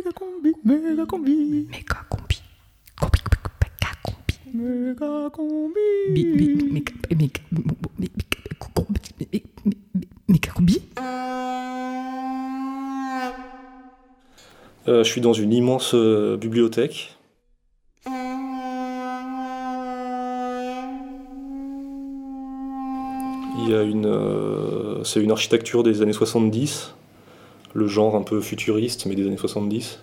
Méga 0.00 0.12
combi, 0.12 0.52
méga 0.64 1.04
combi. 1.04 1.66
Méga 1.68 2.00
combi. 2.08 2.40
Combi, 2.98 3.20
méga 3.60 3.90
combi. 4.02 4.34
Méga 4.54 5.30
combi. 5.30 5.80
Bi- 6.14 6.24
bi- 6.24 6.72
méga- 6.72 6.94
méga- 7.10 7.42
méga- 7.52 8.20
Méga 10.28 10.50
combi. 10.54 10.80
Euh, 14.88 15.04
je 15.04 15.10
suis 15.10 15.20
dans 15.20 15.34
une 15.34 15.52
immense 15.52 15.92
euh, 15.94 16.38
bibliothèque. 16.38 17.14
Il 23.58 23.68
y 23.70 23.74
a 23.74 23.82
une, 23.82 24.06
euh, 24.06 25.04
c'est 25.04 25.20
une 25.22 25.30
architecture 25.30 25.82
des 25.82 26.02
années 26.02 26.12
70, 26.12 26.94
le 27.74 27.86
genre 27.86 28.16
un 28.16 28.22
peu 28.22 28.40
futuriste, 28.40 29.06
mais 29.06 29.14
des 29.14 29.26
années 29.26 29.36
70, 29.36 30.00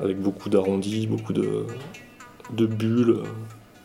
avec 0.00 0.20
beaucoup 0.20 0.48
d'arrondis, 0.48 1.06
beaucoup 1.06 1.32
de, 1.32 1.66
bulles, 2.66 3.18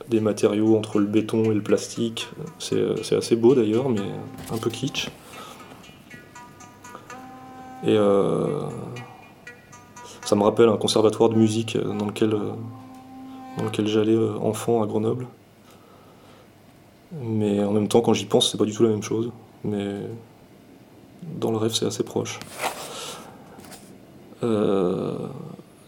des 0.10 0.20
matériaux 0.20 0.78
entre 0.78 1.00
le 1.00 1.06
béton 1.06 1.52
et 1.52 1.54
le 1.54 1.62
plastique. 1.62 2.30
C'est 2.60 3.16
assez 3.16 3.36
beau 3.36 3.56
d'ailleurs, 3.56 3.90
mais 3.90 4.02
un 4.52 4.58
peu 4.58 4.70
kitsch. 4.70 5.10
Et 7.84 7.96
euh, 7.96 8.62
ça 10.26 10.36
me 10.36 10.44
rappelle 10.44 10.68
un 10.68 10.78
conservatoire 10.78 11.30
de 11.30 11.36
musique 11.36 11.78
dans 11.78 12.06
lequel, 12.06 12.32
dans 13.58 13.64
lequel 13.64 13.88
j'allais 13.88 14.16
euh, 14.16 14.38
enfant 14.42 14.84
à 14.84 14.86
Grenoble. 14.86 15.28
Mais 17.14 17.64
en 17.64 17.72
même 17.72 17.88
temps, 17.88 18.02
quand 18.02 18.14
j'y 18.14 18.26
pense, 18.26 18.52
c'est 18.52 18.58
pas 18.58 18.66
du 18.66 18.74
tout 18.74 18.84
la 18.84 18.90
même 18.90 19.02
chose. 19.02 19.32
Mais 19.64 19.96
dans 21.24 21.52
le 21.52 21.58
rêve, 21.58 21.74
c'est 21.74 21.86
assez 21.86 22.04
proche. 22.04 22.40
Euh, 24.44 25.14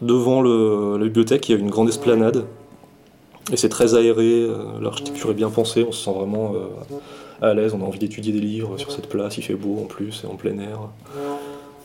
devant 0.00 0.42
la 0.42 1.04
bibliothèque, 1.04 1.48
il 1.48 1.52
y 1.52 1.54
a 1.54 1.58
une 1.58 1.70
grande 1.70 1.88
esplanade. 1.88 2.44
Et 3.52 3.56
c'est 3.56 3.68
très 3.68 3.94
aéré, 3.94 4.44
euh, 4.44 4.80
l'architecture 4.80 5.30
est 5.30 5.34
bien 5.34 5.50
pensée, 5.50 5.84
on 5.86 5.90
se 5.90 6.04
sent 6.04 6.12
vraiment 6.12 6.52
euh, 6.54 6.66
à 7.44 7.54
l'aise, 7.54 7.74
on 7.74 7.82
a 7.82 7.84
envie 7.84 7.98
d'étudier 7.98 8.32
des 8.32 8.40
livres 8.40 8.78
sur 8.78 8.92
cette 8.92 9.08
place, 9.08 9.36
il 9.36 9.42
fait 9.42 9.54
beau 9.54 9.80
en 9.82 9.86
plus, 9.86 10.12
c'est 10.12 10.28
en 10.28 10.36
plein 10.36 10.56
air. 10.58 10.78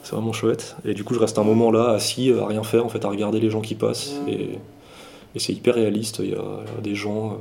C'est 0.04 0.14
vraiment 0.16 0.34
chouette. 0.34 0.76
Et 0.86 0.94
du 0.94 1.04
coup, 1.04 1.16
je 1.16 1.20
reste 1.20 1.40
un 1.40 1.44
moment 1.44 1.72
là, 1.72 1.90
assis, 1.90 2.32
à 2.32 2.46
rien 2.46 2.64
faire, 2.64 2.86
en 2.86 2.90
fait, 2.90 3.04
à 3.06 3.10
regarder 3.10 3.40
les 3.40 3.50
gens 3.50 3.62
qui 3.62 3.74
passent. 3.74 4.14
Et, 4.28 4.60
et 5.36 5.40
c'est 5.40 5.52
hyper 5.52 5.76
réaliste. 5.76 6.20
Il 6.20 6.30
y 6.30 6.36
a, 6.36 6.82
des 6.82 6.96
gens 6.96 7.40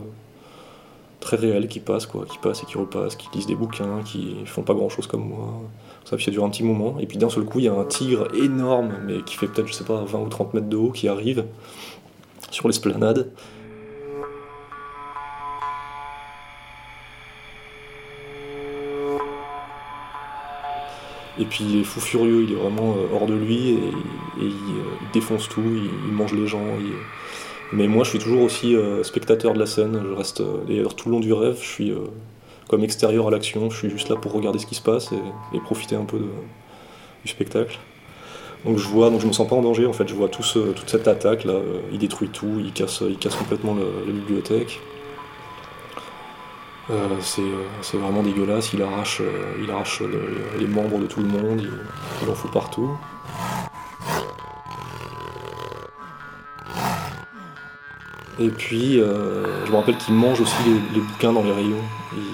très 1.21 1.37
réels 1.37 1.69
qui 1.69 1.81
passent, 1.81 2.07
quoi, 2.07 2.25
qui 2.25 2.39
passent 2.39 2.63
et 2.63 2.67
qui 2.67 2.79
repassent, 2.79 3.17
qui 3.17 3.29
lisent 3.35 3.47
des 3.47 3.55
bouquins, 3.55 4.03
qui 4.05 4.35
font 4.47 4.63
pas 4.63 4.75
grand 4.75 4.89
chose 4.89 5.07
comme 5.07 5.29
moi. 5.29 5.63
Ça, 6.07 6.15
puis 6.15 6.25
ça 6.25 6.31
dure 6.31 6.45
un 6.45 6.51
petit 6.51 6.63
moment. 6.63 7.01
Et 7.01 7.07
puis 7.07 7.19
d'un 7.19 7.29
seul 7.29 7.45
coup, 7.45 7.59
il 7.59 7.65
y 7.65 7.69
a 7.69 7.75
un 7.75 7.85
tigre 7.85 8.29
énorme, 8.33 8.93
mais 9.05 9.23
qui 9.23 9.35
fait 9.35 9.49
peut-être, 9.49 9.67
je 9.67 9.73
sais 9.73 9.85
pas, 9.85 10.05
20 10.05 10.21
ou 10.21 10.29
30 10.29 10.55
mètres 10.55 10.69
de 10.69 10.77
haut, 10.77 10.93
qui 10.93 11.09
arrive 11.09 11.45
sur 12.53 12.69
l'esplanade. 12.69 13.33
Et 21.39 21.45
puis 21.45 21.65
il 21.69 21.81
est 21.81 21.85
fou 21.85 22.01
furieux, 22.01 22.45
il 22.45 22.53
est 22.53 22.57
vraiment 22.57 22.93
euh, 22.93 23.15
hors 23.15 23.27
de 23.27 23.35
lui 23.35 23.71
et, 23.71 23.73
et 23.73 23.79
il, 24.39 24.47
euh, 24.47 24.97
il 25.03 25.11
défonce 25.13 25.49
tout, 25.49 25.61
il, 25.61 26.13
mange 26.13 26.33
les 26.33 26.47
gens. 26.47 26.65
Mais 27.73 27.89
moi 27.89 28.05
je 28.05 28.11
suis 28.11 28.19
toujours 28.19 28.43
aussi 28.43 28.75
euh, 28.75 29.03
spectateur 29.03 29.53
de 29.53 29.59
la 29.59 29.67
scène, 29.67 30.03
je 30.03 30.15
reste 30.15 30.43
d'ailleurs 30.67 30.95
tout 30.95 31.11
le 31.11 31.17
long 31.17 31.21
du 31.21 31.35
rêve, 31.35 31.59
je 31.61 31.67
suis 31.67 31.93
comme 32.69 32.83
extérieur 32.85 33.29
à 33.29 33.31
l'action, 33.31 33.71
je 33.71 33.77
suis 33.77 33.91
juste 33.91 34.09
là 34.09 34.17
pour 34.17 34.33
regarder 34.33 34.59
ce 34.59 34.67
qui 34.67 34.75
se 34.75 34.83
passe 34.83 35.11
et, 35.13 35.61
profiter 35.61 35.97
un 35.97 36.05
peu 36.05 36.19
du 36.19 37.31
spectacle. 37.31 37.79
Donc 38.65 38.79
je 38.79 38.89
vois, 38.89 39.11
donc 39.11 39.21
je 39.21 39.27
me 39.27 39.33
sens 39.33 39.47
pas 39.49 39.55
en 39.55 39.63
danger 39.63 39.87
en 39.87 39.93
fait, 39.93 40.09
je 40.09 40.15
vois 40.15 40.29
toute 40.29 40.89
cette 40.89 41.07
attaque 41.09 41.45
là, 41.45 41.53
euh, 41.53 41.81
il 41.93 41.99
détruit 41.99 42.29
tout, 42.29 42.59
il 42.59 42.73
casse, 42.73 43.03
il 43.09 43.19
casse 43.19 43.37
complètement 43.37 43.75
la 43.75 44.13
bibliothèque. 44.13 44.81
Euh, 46.91 47.09
c'est 47.21 47.43
euh, 47.43 47.65
c'est 47.83 47.97
vraiment 47.97 48.23
dégueulasse, 48.23 48.73
il 48.73 48.83
arrache, 48.83 49.21
il 49.63 49.71
arrache 49.71 50.01
le- 50.01 50.59
les 50.59 50.67
membres 50.69 50.99
de 50.99 51.07
tout 51.07 51.21
le 51.21 51.27
monde, 51.27 51.63
il 52.23 52.31
en 52.31 52.35
fout 52.35 52.51
partout. 52.51 52.97
Et 58.39 58.51
puis, 58.51 59.01
euh, 59.01 59.65
je 59.65 59.73
me 59.73 59.77
rappelle 59.77 59.97
qu'il 59.97 60.13
mange 60.13 60.43
aussi 60.43 60.55
les, 60.67 61.01
bouquins 61.01 61.33
dans 61.33 61.43
les 61.43 61.53
rayons. 61.53 61.81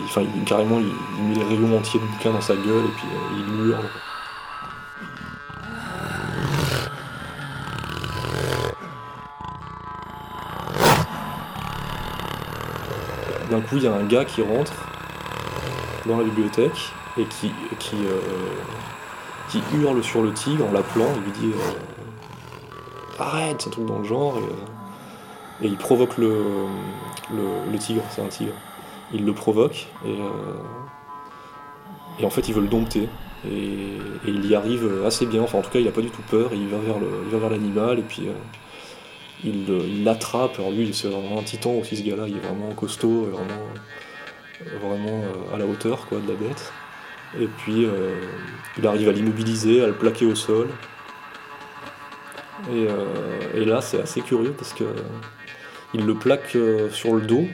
Enfin, 0.04 0.22
carrément, 0.46 0.80
il, 0.80 1.22
met 1.28 1.36
les 1.36 1.44
rayons 1.44 1.78
entiers 1.78 2.00
de 2.00 2.06
bouquins 2.06 2.32
dans 2.32 2.40
sa 2.40 2.56
gueule 2.56 2.84
et 2.84 2.96
puis 2.96 3.06
euh, 3.06 3.38
il 3.38 3.66
hurle. 3.68 3.84
D'un 13.48 13.60
coup, 13.60 13.76
il 13.76 13.84
y 13.84 13.86
a 13.86 13.94
un 13.94 14.04
gars 14.04 14.24
qui 14.24 14.42
rentre 14.42 14.72
dans 16.06 16.16
la 16.16 16.24
bibliothèque 16.24 16.92
et 17.16 17.24
qui, 17.26 17.52
qui, 17.78 17.94
euh, 17.94 18.18
qui 19.50 19.62
hurle 19.74 20.02
sur 20.02 20.22
le 20.22 20.32
tigre 20.32 20.66
en 20.66 20.72
l'appelant. 20.72 21.12
Il 21.16 21.22
lui 21.22 21.52
dit 21.52 21.54
Arrête, 23.20 23.62
c'est 23.62 23.68
un 23.68 23.70
truc 23.70 23.86
dans 23.86 23.98
le 24.00 24.04
genre. 24.04 24.38
Et, 24.38 24.81
et 25.60 25.66
il 25.66 25.76
provoque 25.76 26.18
le, 26.18 26.44
le, 27.70 27.78
tigre, 27.78 28.02
c'est 28.10 28.22
un 28.22 28.28
tigre. 28.28 28.54
Il 29.12 29.24
le 29.24 29.32
provoque 29.34 29.86
et, 30.04 30.10
euh, 30.10 32.24
en 32.24 32.30
fait, 32.30 32.48
il 32.48 32.54
veut 32.54 32.62
le 32.62 32.68
dompter. 32.68 33.08
Et, 33.48 33.98
il 34.26 34.46
y 34.46 34.54
arrive 34.54 35.02
assez 35.04 35.26
bien. 35.26 35.42
Enfin, 35.42 35.58
en 35.58 35.62
tout 35.62 35.70
cas, 35.70 35.80
il 35.80 35.84
n'a 35.84 35.90
pas 35.92 36.00
du 36.00 36.10
tout 36.10 36.22
peur. 36.30 36.50
Il 36.52 36.68
va 36.68 36.78
vers 36.78 37.50
l'animal 37.50 37.98
et 37.98 38.02
puis. 38.02 38.28
euh, 38.28 38.32
il 39.44 39.66
le- 39.66 39.84
il 39.84 40.04
l'attrape. 40.04 40.54
Alors 40.58 40.70
lui, 40.70 40.94
c'est 40.94 41.08
vraiment 41.08 41.40
un 41.40 41.42
titan 41.42 41.72
aussi, 41.72 41.96
ce 41.96 42.02
gars-là. 42.04 42.26
Il 42.28 42.36
est 42.36 42.40
vraiment 42.40 42.72
costaud, 42.74 43.24
vraiment, 43.24 43.66
vraiment 44.80 45.24
euh, 45.24 45.54
à 45.54 45.58
la 45.58 45.66
hauteur 45.66 46.06
quoi, 46.06 46.18
de 46.20 46.28
la 46.28 46.34
bête. 46.38 46.72
Et 47.40 47.48
puis, 47.48 47.84
euh, 47.84 48.14
il 48.78 48.86
arrive 48.86 49.08
à 49.08 49.12
l'immobiliser, 49.12 49.82
à 49.82 49.88
le 49.88 49.94
plaquer 49.94 50.26
au 50.26 50.36
sol. 50.36 50.68
Euh, 52.70 52.96
et 53.54 53.64
là, 53.64 53.80
c'est 53.80 54.00
assez 54.00 54.20
curieux 54.20 54.52
parce 54.56 54.72
que 54.72 54.84
il 55.94 56.06
le 56.06 56.14
plaque 56.14 56.56
euh, 56.56 56.88
sur 56.90 57.14
le 57.14 57.20
dos 57.22 57.46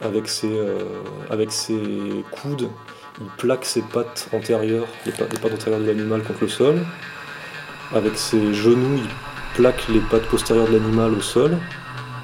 avec 0.00 0.28
ses, 0.28 0.50
euh, 0.50 1.02
avec 1.28 1.52
ses 1.52 2.24
coudes. 2.30 2.70
Il 3.20 3.26
plaque 3.36 3.66
ses 3.66 3.82
pattes 3.82 4.28
antérieures, 4.32 4.86
les 5.04 5.12
pattes, 5.12 5.44
antérieures 5.44 5.80
de 5.80 5.86
l'animal 5.86 6.22
contre 6.22 6.40
le 6.42 6.48
sol. 6.48 6.78
Avec 7.94 8.16
ses 8.16 8.54
genoux, 8.54 8.96
il 8.96 9.08
plaque 9.54 9.88
les 9.88 10.00
pattes 10.00 10.26
postérieures 10.26 10.68
de 10.68 10.74
l'animal 10.74 11.12
au 11.12 11.20
sol, 11.20 11.58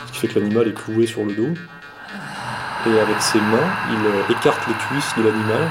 ce 0.06 0.12
qui 0.12 0.18
fait 0.20 0.28
que 0.28 0.38
l'animal 0.38 0.68
est 0.68 0.74
cloué 0.74 1.06
sur 1.06 1.24
le 1.24 1.34
dos. 1.34 1.54
Et 2.86 3.00
avec 3.00 3.20
ses 3.20 3.40
mains, 3.40 3.68
il 3.90 4.06
euh, 4.06 4.38
écarte 4.38 4.66
les 4.68 4.74
cuisses 4.74 5.12
de 5.18 5.24
l'animal, 5.24 5.68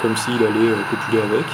comme 0.00 0.16
s'il 0.16 0.34
allait 0.34 0.74
copuler 0.90 1.22
avec. 1.22 1.44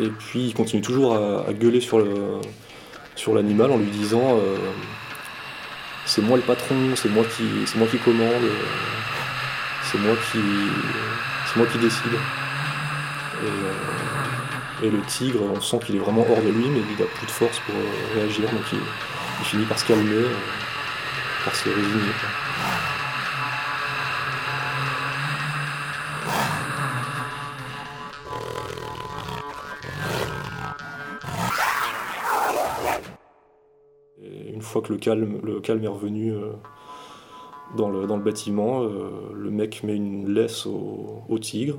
Et, 0.00 0.08
puis 0.18 0.48
il 0.48 0.54
continue 0.54 0.82
toujours 0.82 1.14
à 1.14 1.52
gueuler 1.52 1.80
sur 1.80 2.00
le 2.00 2.40
sur 3.16 3.34
l'animal 3.34 3.70
en 3.72 3.78
lui 3.78 3.90
disant 3.90 4.38
euh, 4.38 4.56
c'est 6.04 6.22
moi 6.22 6.36
le 6.36 6.42
patron, 6.42 6.94
c'est 6.94 7.08
moi 7.08 7.24
qui 7.24 7.44
c'est 7.66 7.78
moi 7.78 7.88
qui 7.88 7.98
commande, 7.98 8.44
euh, 8.44 8.62
c'est 9.82 9.98
moi 9.98 10.14
qui 10.30 10.38
c'est 11.46 11.56
moi 11.56 11.66
qui 11.66 11.78
décide. 11.78 12.12
Et, 13.42 13.46
euh, 13.46 14.86
et 14.86 14.90
le 14.90 15.00
tigre, 15.02 15.40
on 15.42 15.60
sent 15.60 15.78
qu'il 15.84 15.96
est 15.96 15.98
vraiment 15.98 16.26
hors 16.28 16.42
de 16.42 16.50
lui, 16.50 16.68
mais 16.68 16.80
il 16.96 17.02
a 17.02 17.06
plus 17.06 17.26
de 17.26 17.30
force 17.30 17.58
pour 17.60 17.74
réagir, 18.14 18.48
donc 18.50 18.62
il, 18.72 18.78
il 19.40 19.46
finit 19.46 19.64
par 19.64 19.78
se 19.78 19.86
calmer, 19.86 20.26
par 21.44 21.54
se 21.54 21.68
résigner. 21.68 22.12
Que 34.80 34.92
le 34.92 34.98
calme, 34.98 35.84
est 35.84 35.88
revenu 35.88 36.32
euh, 36.32 36.52
dans, 37.76 37.88
le, 37.88 38.06
bâtiment, 38.18 38.82
euh, 38.82 39.10
le 39.34 39.50
mec 39.50 39.82
met 39.82 39.94
une 39.94 40.28
laisse 40.32 40.66
au, 40.66 41.38
tigre 41.40 41.76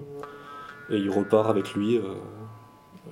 et 0.89 0.97
il 0.97 1.09
repart 1.09 1.49
avec 1.49 1.73
lui. 1.73 1.97
euh, 1.97 2.01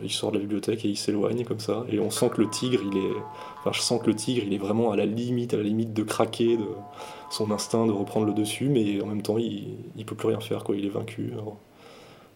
il 0.04 0.12
sort 0.12 0.32
de 0.32 0.36
la 0.36 0.42
bibliothèque 0.42 0.84
et 0.84 0.90
il 0.90 0.98
s'éloigne 0.98 1.46
comme 1.46 1.62
ça. 1.62 1.86
Et 1.90 2.00
on 2.00 2.10
sent 2.10 2.30
que 2.30 2.42
le 2.42 2.50
tigre, 2.50 2.82
il 2.92 2.98
est. 2.98 3.14
Enfin, 3.60 3.72
je 3.72 3.80
sens 3.80 4.02
que 4.02 4.08
le 4.08 4.16
tigre, 4.16 4.44
il 4.46 4.54
est 4.54 4.58
vraiment 4.58 4.92
à 4.92 4.98
la 4.98 5.06
limite, 5.06 5.54
à 5.54 5.58
la 5.58 5.64
limite 5.64 5.94
de 5.94 6.04
craquer, 6.04 6.58
de 6.58 6.68
son 7.30 7.50
instinct 7.52 7.86
de 7.86 7.94
reprendre 7.94 8.26
le 8.26 8.34
dessus, 8.34 8.68
mais 8.68 9.02
en 9.02 9.06
même 9.06 9.22
temps, 9.22 9.38
il, 9.38 9.78
il 9.96 10.06
peut 10.06 10.16
plus 10.16 10.28
rien 10.28 10.42
faire. 10.42 10.66
Il 10.70 10.86
est 10.86 10.90
vaincu. 10.90 11.32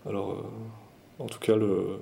Alors, 0.06 0.38
en 1.20 1.26
tout 1.26 1.40
cas, 1.40 1.56
le, 1.56 2.00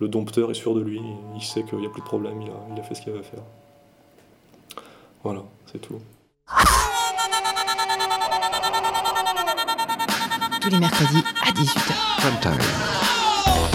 dompteur 0.00 0.50
est 0.50 0.54
sûr 0.54 0.74
de 0.74 0.80
lui. 0.80 1.00
Il 1.34 1.42
sait 1.42 1.64
qu'il 1.64 1.78
n'y 1.78 1.86
a 1.86 1.90
plus 1.90 2.00
de 2.00 2.06
problème. 2.06 2.40
Il 2.42 2.80
a 2.80 2.82
fait 2.82 2.94
ce 2.94 3.02
qu'il 3.02 3.10
avait 3.10 3.20
à 3.20 3.24
faire. 3.24 3.42
Voilà, 5.22 5.42
c'est 5.70 5.80
tout. 5.80 6.00
Tous 10.60 10.70
les 10.70 10.78
mercredis 10.78 11.22
à 11.46 11.50
18h. 11.52 11.92
Prime 12.18 12.40
time. 12.40 13.66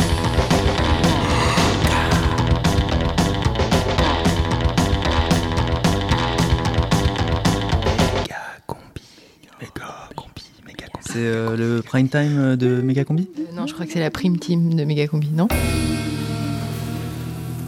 C'est 11.02 11.18
euh, 11.18 11.58
le 11.58 11.82
prime 11.82 12.08
time 12.08 12.38
euh, 12.40 12.56
de 12.56 12.82
Megacombi? 12.82 13.28
Euh, 13.38 13.44
Non, 13.54 13.68
je 13.68 13.74
crois 13.74 13.86
que 13.86 13.92
c'est 13.92 14.00
la 14.00 14.12
prime 14.12 14.40
team 14.40 14.76
de 14.76 14.86
Megacombi, 14.86 15.30
non? 15.30 15.48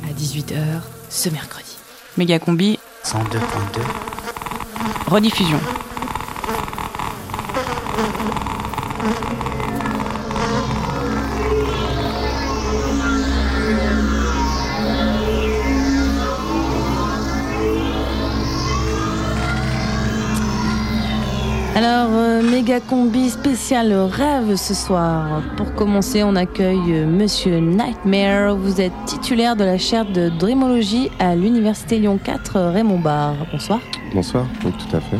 À 0.03 0.13
18h 0.17 0.55
ce 1.09 1.29
mercredi. 1.29 1.75
Megacombi 2.17 2.79
102.2. 3.03 3.83
rediffusion. 5.11 5.59
Alors, 21.75 22.11
euh, 22.11 22.43
méga 22.43 22.79
combi 22.79 23.31
spécial 23.31 23.91
rêve 23.93 24.55
ce 24.57 24.75
soir. 24.75 25.41
Pour 25.57 25.73
commencer, 25.73 26.23
on 26.23 26.35
accueille 26.35 26.77
euh, 26.89 27.07
Monsieur 27.07 27.57
Nightmare. 27.57 28.55
Vous 28.55 28.79
êtes 28.79 28.93
titulaire 29.07 29.55
de 29.55 29.63
la 29.63 29.79
chaire 29.79 30.05
de 30.05 30.29
Dreamologie 30.29 31.09
à 31.17 31.35
l'Université 31.35 31.97
Lyon 31.97 32.19
4 32.23 32.59
Raymond 32.59 32.99
Barre. 32.99 33.47
Bonsoir. 33.51 33.79
Bonsoir, 34.13 34.45
oui, 34.63 34.71
tout 34.77 34.95
à 34.95 34.99
fait. 34.99 35.17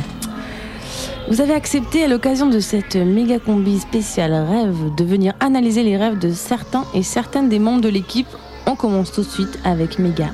Vous 1.27 1.41
avez 1.41 1.55
accepté 1.55 2.03
à 2.03 2.07
l'occasion 2.07 2.47
de 2.47 2.59
cette 2.59 2.97
méga 2.97 3.39
combi 3.39 3.79
spéciale 3.79 4.33
rêve 4.33 4.93
de 4.95 5.03
venir 5.03 5.33
analyser 5.39 5.81
les 5.81 5.97
rêves 5.97 6.19
de 6.19 6.31
certains 6.31 6.85
et 6.93 7.01
certaines 7.01 7.49
des 7.49 7.57
membres 7.57 7.81
de 7.81 7.89
l'équipe. 7.89 8.27
On 8.67 8.75
commence 8.75 9.11
tout 9.11 9.21
de 9.21 9.27
suite 9.27 9.57
avec 9.65 9.97
Méga. 9.97 10.27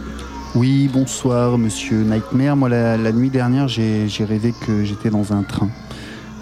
Oui, 0.54 0.90
bonsoir, 0.92 1.58
monsieur 1.58 2.04
Nightmare. 2.04 2.58
Moi, 2.58 2.68
la, 2.68 2.98
la 2.98 3.12
nuit 3.14 3.30
dernière, 3.30 3.70
j'ai 3.70 4.10
rêvé 4.20 4.54
que 4.66 4.84
j'étais 4.84 5.10
dans 5.10 5.32
un 5.32 5.44
train 5.44 5.70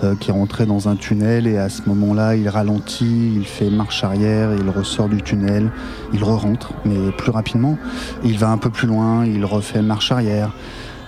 euh, 0.04 0.16
qui 0.16 0.32
rentrait 0.32 0.66
dans 0.66 0.90
un 0.90 0.96
tunnel 0.96 1.48
et 1.48 1.58
à 1.58 1.70
ce 1.70 1.82
moment-là, 1.88 2.36
il 2.36 2.48
ralentit, 2.50 3.34
il 3.36 3.46
fait 3.46 3.70
marche 3.70 4.04
arrière, 4.04 4.52
il 4.54 4.70
ressort 4.70 5.10
du 5.10 5.22
tunnel, 5.22 5.72
il 6.14 6.24
re-rentre, 6.24 6.74
mais 6.86 7.12
plus 7.12 7.32
rapidement. 7.32 7.78
Il 8.24 8.38
va 8.38 8.50
un 8.50 8.58
peu 8.58 8.70
plus 8.70 8.88
loin, 8.88 9.26
il 9.26 9.44
refait 9.44 9.82
marche 9.82 10.12
arrière. 10.12 10.52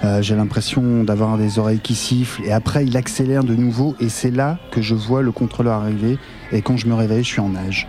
Euh, 0.04 0.22
j'ai 0.22 0.36
l'impression 0.36 1.04
d'avoir 1.04 1.38
des 1.38 1.60
oreilles 1.60 1.82
qui 1.82 1.94
sifflent 1.94 2.44
et 2.46 2.52
après, 2.52 2.86
il 2.86 2.96
accélère 2.96 3.44
de 3.44 3.54
nouveau 3.54 3.96
et 4.00 4.10
c'est 4.10 4.32
là 4.32 4.58
que 4.72 4.82
je 4.82 4.96
vois 4.96 5.22
le 5.22 5.32
contrôleur 5.32 5.82
arriver 5.82 6.18
et 6.52 6.62
quand 6.62 6.78
je 6.78 6.88
me 6.88 6.94
réveille, 6.94 7.24
je 7.24 7.30
suis 7.30 7.42
en 7.42 7.50
nage. 7.50 7.88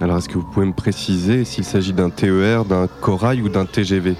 Alors, 0.00 0.18
est-ce 0.18 0.28
que 0.28 0.38
vous 0.38 0.44
pouvez 0.52 0.66
me 0.66 0.72
préciser 0.72 1.44
s'il 1.44 1.64
s'agit 1.64 1.92
d'un 1.92 2.10
TER, 2.10 2.64
d'un 2.64 2.88
corail 2.88 3.40
ou 3.42 3.48
d'un 3.48 3.66
TGV 3.66 4.16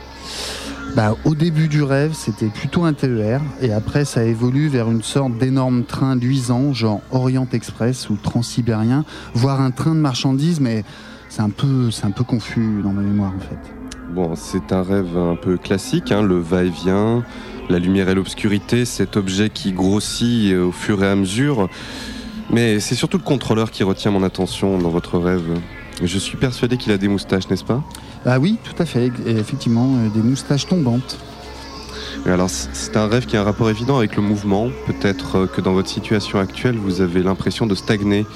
Bah, 0.94 1.16
au 1.24 1.34
début 1.34 1.68
du 1.68 1.82
rêve, 1.82 2.12
c'était 2.12 2.48
plutôt 2.48 2.84
un 2.84 2.92
TER, 2.92 3.40
et 3.62 3.72
après, 3.72 4.04
ça 4.04 4.24
évolue 4.24 4.68
vers 4.68 4.90
une 4.90 5.02
sorte 5.02 5.38
d'énorme 5.38 5.84
train 5.84 6.16
luisant, 6.16 6.74
genre 6.74 7.00
Orient 7.10 7.48
Express 7.50 8.10
ou 8.10 8.16
Transsibérien, 8.16 9.06
voire 9.32 9.62
un 9.62 9.70
train 9.70 9.94
de 9.94 10.00
marchandises, 10.00 10.60
mais 10.60 10.84
c'est 11.30 11.40
un 11.40 11.48
peu, 11.48 11.88
un 12.02 12.10
peu 12.10 12.24
confus 12.24 12.82
dans 12.82 12.92
ma 12.92 13.00
mémoire 13.00 13.32
en 13.34 13.40
fait. 13.40 13.74
Bon, 14.14 14.34
c'est 14.36 14.70
un 14.70 14.82
rêve 14.82 15.16
un 15.16 15.36
peu 15.36 15.56
classique, 15.56 16.12
hein, 16.12 16.22
le 16.22 16.38
va-et-vient, 16.38 17.24
la 17.70 17.78
lumière 17.78 18.10
et 18.10 18.14
l'obscurité, 18.14 18.84
cet 18.84 19.16
objet 19.16 19.48
qui 19.48 19.72
grossit 19.72 20.52
euh, 20.52 20.66
au 20.66 20.72
fur 20.72 21.02
et 21.02 21.08
à 21.08 21.16
mesure. 21.16 21.70
Mais 22.50 22.80
c'est 22.80 22.96
surtout 22.96 23.16
le 23.16 23.22
contrôleur 23.22 23.70
qui 23.70 23.82
retient 23.82 24.10
mon 24.10 24.22
attention 24.22 24.76
dans 24.76 24.90
votre 24.90 25.18
rêve. 25.18 25.58
Je 26.04 26.18
suis 26.18 26.36
persuadé 26.36 26.76
qu'il 26.76 26.92
a 26.92 26.98
des 26.98 27.08
moustaches, 27.08 27.48
n'est-ce 27.48 27.64
pas? 27.64 27.82
Ah 28.24 28.38
oui, 28.38 28.56
tout 28.62 28.80
à 28.80 28.86
fait, 28.86 29.10
et 29.26 29.36
effectivement, 29.36 29.96
euh, 29.96 30.08
des 30.08 30.22
moustaches 30.22 30.66
tombantes. 30.66 31.19
Et 32.24 32.30
Alors, 32.30 32.48
c'est 32.48 32.96
un 32.96 33.08
rêve 33.08 33.26
qui 33.26 33.36
a 33.36 33.40
un 33.40 33.44
rapport 33.44 33.69
évident 33.69 33.98
avec 33.98 34.14
le 34.14 34.22
mouvement. 34.22 34.69
Peut-être 34.86 35.36
euh, 35.36 35.46
que 35.46 35.60
dans 35.60 35.72
votre 35.72 35.88
situation 35.88 36.38
actuelle, 36.38 36.76
vous 36.76 37.00
avez 37.00 37.22
l'impression 37.22 37.66
de 37.66 37.74
stagner 37.74 38.26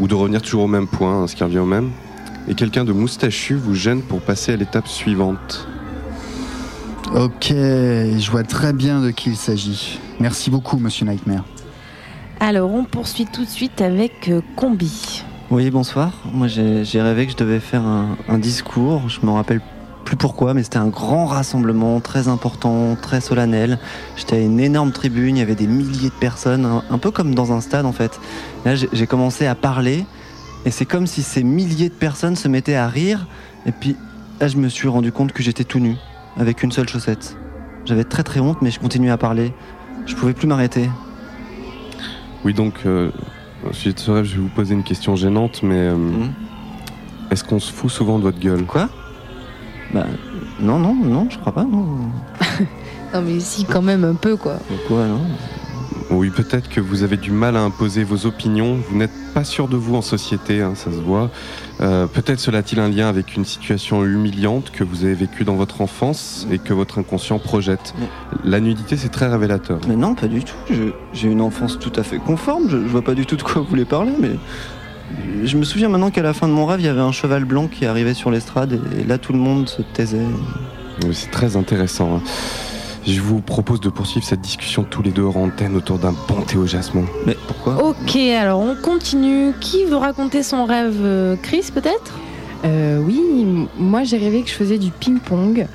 ou 0.00 0.08
de 0.08 0.14
revenir 0.14 0.40
toujours 0.40 0.62
au 0.62 0.68
même 0.68 0.86
point, 0.86 1.22
hein, 1.22 1.26
ce 1.26 1.36
qui 1.36 1.44
revient 1.44 1.58
au 1.58 1.66
même. 1.66 1.90
Et 2.48 2.54
quelqu'un 2.54 2.84
de 2.84 2.92
moustachu 2.92 3.54
vous 3.54 3.74
gêne 3.74 4.00
pour 4.00 4.22
passer 4.22 4.52
à 4.52 4.56
l'étape 4.56 4.88
suivante. 4.88 5.68
Ok, 7.14 7.48
je 7.50 8.30
vois 8.30 8.44
très 8.44 8.72
bien 8.72 9.00
de 9.00 9.10
qui 9.10 9.30
il 9.30 9.36
s'agit. 9.36 9.98
Merci 10.20 10.50
beaucoup, 10.50 10.78
monsieur 10.78 11.04
Nightmare. 11.04 11.44
Alors, 12.40 12.72
on 12.72 12.84
poursuit 12.84 13.26
tout 13.26 13.44
de 13.44 13.50
suite 13.50 13.80
avec 13.80 14.28
euh, 14.28 14.40
Combi. 14.56 15.24
Oui, 15.50 15.70
bonsoir. 15.70 16.12
Moi, 16.30 16.46
j'ai 16.46 17.00
rêvé 17.00 17.24
que 17.24 17.32
je 17.32 17.36
devais 17.38 17.58
faire 17.58 17.80
un, 17.82 18.38
discours. 18.38 19.08
Je 19.08 19.24
me 19.24 19.30
rappelle 19.30 19.62
plus 20.04 20.16
pourquoi, 20.16 20.52
mais 20.52 20.62
c'était 20.62 20.76
un 20.76 20.88
grand 20.88 21.24
rassemblement, 21.24 22.00
très 22.00 22.28
important, 22.28 22.98
très 23.00 23.22
solennel. 23.22 23.78
J'étais 24.16 24.36
à 24.36 24.40
une 24.40 24.60
énorme 24.60 24.92
tribune, 24.92 25.36
il 25.36 25.38
y 25.38 25.42
avait 25.42 25.54
des 25.54 25.66
milliers 25.66 26.10
de 26.10 26.14
personnes, 26.14 26.68
un, 26.90 26.98
peu 26.98 27.10
comme 27.10 27.34
dans 27.34 27.50
un 27.52 27.62
stade 27.62 27.86
en 27.86 27.92
fait. 27.92 28.20
Là, 28.66 28.74
j'ai 28.74 28.90
j'ai 28.92 29.06
commencé 29.06 29.46
à 29.46 29.54
parler, 29.54 30.04
et 30.66 30.70
c'est 30.70 30.84
comme 30.84 31.06
si 31.06 31.22
ces 31.22 31.42
milliers 31.42 31.88
de 31.88 31.94
personnes 31.94 32.36
se 32.36 32.46
mettaient 32.48 32.76
à 32.76 32.86
rire. 32.86 33.26
Et 33.64 33.72
puis, 33.72 33.96
là, 34.40 34.48
je 34.48 34.58
me 34.58 34.68
suis 34.68 34.88
rendu 34.88 35.12
compte 35.12 35.32
que 35.32 35.42
j'étais 35.42 35.64
tout 35.64 35.80
nu, 35.80 35.96
avec 36.36 36.62
une 36.62 36.72
seule 36.72 36.90
chaussette. 36.90 37.38
J'avais 37.86 38.04
très 38.04 38.22
très 38.22 38.40
honte, 38.40 38.60
mais 38.60 38.70
je 38.70 38.80
continuais 38.80 39.10
à 39.10 39.16
parler. 39.16 39.54
Je 40.04 40.14
pouvais 40.14 40.34
plus 40.34 40.46
m'arrêter. 40.46 40.90
Oui, 42.44 42.52
donc, 42.52 42.80
euh, 42.84 43.10
au 43.68 43.72
sujet 43.72 43.92
de 43.94 43.98
ce 43.98 44.10
rêve, 44.10 44.24
je 44.24 44.36
vais 44.36 44.42
vous 44.42 44.48
poser 44.48 44.74
une 44.74 44.82
question 44.84 45.16
gênante, 45.16 45.62
mais 45.62 45.76
euh, 45.76 45.96
Mhm. 45.96 46.32
est-ce 47.30 47.44
qu'on 47.44 47.58
se 47.60 47.72
fout 47.72 47.90
souvent 47.90 48.18
de 48.18 48.24
votre 48.24 48.38
gueule? 48.38 48.64
Quoi? 48.64 48.88
Bah, 49.92 50.06
non, 50.60 50.78
non, 50.78 50.94
non, 50.94 51.26
je 51.30 51.38
crois 51.38 51.52
pas, 51.52 51.64
non. 51.64 51.86
Non, 53.14 53.22
mais 53.22 53.40
si, 53.40 53.64
quand 53.64 53.80
même 53.80 54.04
un 54.04 54.14
peu, 54.14 54.36
quoi. 54.36 54.56
Quoi, 54.86 55.06
non? 55.06 55.22
Oui, 56.10 56.30
peut-être 56.30 56.70
que 56.70 56.80
vous 56.80 57.02
avez 57.02 57.18
du 57.18 57.30
mal 57.30 57.54
à 57.56 57.60
imposer 57.60 58.02
vos 58.02 58.24
opinions. 58.24 58.78
Vous 58.88 58.96
n'êtes 58.96 59.12
pas 59.34 59.44
sûr 59.44 59.68
de 59.68 59.76
vous 59.76 59.94
en 59.94 60.00
société, 60.00 60.62
hein, 60.62 60.72
ça 60.74 60.90
se 60.90 60.96
voit. 60.96 61.30
Euh, 61.82 62.06
peut-être 62.06 62.40
cela 62.40 62.58
a-t-il 62.58 62.80
un 62.80 62.88
lien 62.88 63.08
avec 63.08 63.36
une 63.36 63.44
situation 63.44 64.02
humiliante 64.04 64.70
que 64.70 64.84
vous 64.84 65.04
avez 65.04 65.12
vécue 65.12 65.44
dans 65.44 65.56
votre 65.56 65.82
enfance 65.82 66.46
et 66.50 66.58
que 66.58 66.72
votre 66.72 66.98
inconscient 66.98 67.38
projette. 67.38 67.94
La 68.42 68.58
nudité, 68.58 68.96
c'est 68.96 69.10
très 69.10 69.28
révélateur. 69.28 69.80
Mais 69.86 69.96
non, 69.96 70.14
pas 70.14 70.28
du 70.28 70.42
tout. 70.42 70.56
J'ai 71.12 71.28
une 71.28 71.42
enfance 71.42 71.78
tout 71.78 71.92
à 71.96 72.02
fait 72.02 72.16
conforme. 72.18 72.70
Je, 72.70 72.78
je 72.78 72.88
vois 72.88 73.02
pas 73.02 73.14
du 73.14 73.26
tout 73.26 73.36
de 73.36 73.42
quoi 73.42 73.60
vous 73.60 73.68
voulez 73.68 73.84
parler, 73.84 74.12
mais 74.18 74.30
je 75.44 75.56
me 75.58 75.64
souviens 75.64 75.90
maintenant 75.90 76.10
qu'à 76.10 76.22
la 76.22 76.32
fin 76.32 76.48
de 76.48 76.52
mon 76.54 76.64
rêve, 76.64 76.80
il 76.80 76.86
y 76.86 76.88
avait 76.88 77.00
un 77.00 77.12
cheval 77.12 77.44
blanc 77.44 77.66
qui 77.68 77.84
arrivait 77.84 78.14
sur 78.14 78.30
l'estrade 78.30 78.80
et, 78.96 79.02
et 79.02 79.04
là 79.04 79.18
tout 79.18 79.34
le 79.34 79.38
monde 79.38 79.68
se 79.68 79.82
taisait. 79.82 80.18
Oui, 81.04 81.10
c'est 81.14 81.30
très 81.30 81.54
intéressant. 81.56 82.16
hein. 82.16 82.22
Je 83.08 83.22
vous 83.22 83.40
propose 83.40 83.80
de 83.80 83.88
poursuivre 83.88 84.26
cette 84.26 84.42
discussion 84.42 84.84
tous 84.84 85.00
les 85.00 85.10
deux 85.10 85.22
hors 85.22 85.38
antenne 85.38 85.74
autour 85.76 85.98
d'un 85.98 86.14
bon 86.28 86.42
thé 86.42 86.58
au 86.58 86.66
jasmin. 86.66 87.06
Mais 87.24 87.38
pourquoi? 87.46 87.82
Ok, 87.82 88.16
alors 88.16 88.60
on 88.60 88.74
continue. 88.74 89.54
Qui 89.62 89.86
veut 89.86 89.96
raconter 89.96 90.42
son 90.42 90.66
rêve 90.66 90.98
euh, 91.00 91.34
Chris, 91.40 91.70
peut-être? 91.72 92.12
Euh, 92.66 92.98
oui, 92.98 93.66
moi 93.78 94.04
j'ai 94.04 94.18
rêvé 94.18 94.42
que 94.42 94.50
je 94.50 94.54
faisais 94.54 94.76
du 94.76 94.90
ping-pong 94.90 95.66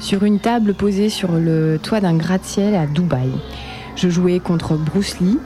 sur 0.00 0.24
une 0.24 0.38
table 0.38 0.74
posée 0.74 1.08
sur 1.08 1.32
le 1.32 1.78
toit 1.82 2.00
d'un 2.00 2.14
gratte-ciel 2.14 2.74
à 2.74 2.86
Dubaï. 2.86 3.30
Je 3.94 4.10
jouais 4.10 4.38
contre 4.38 4.74
Bruce 4.74 5.18
Lee. 5.20 5.38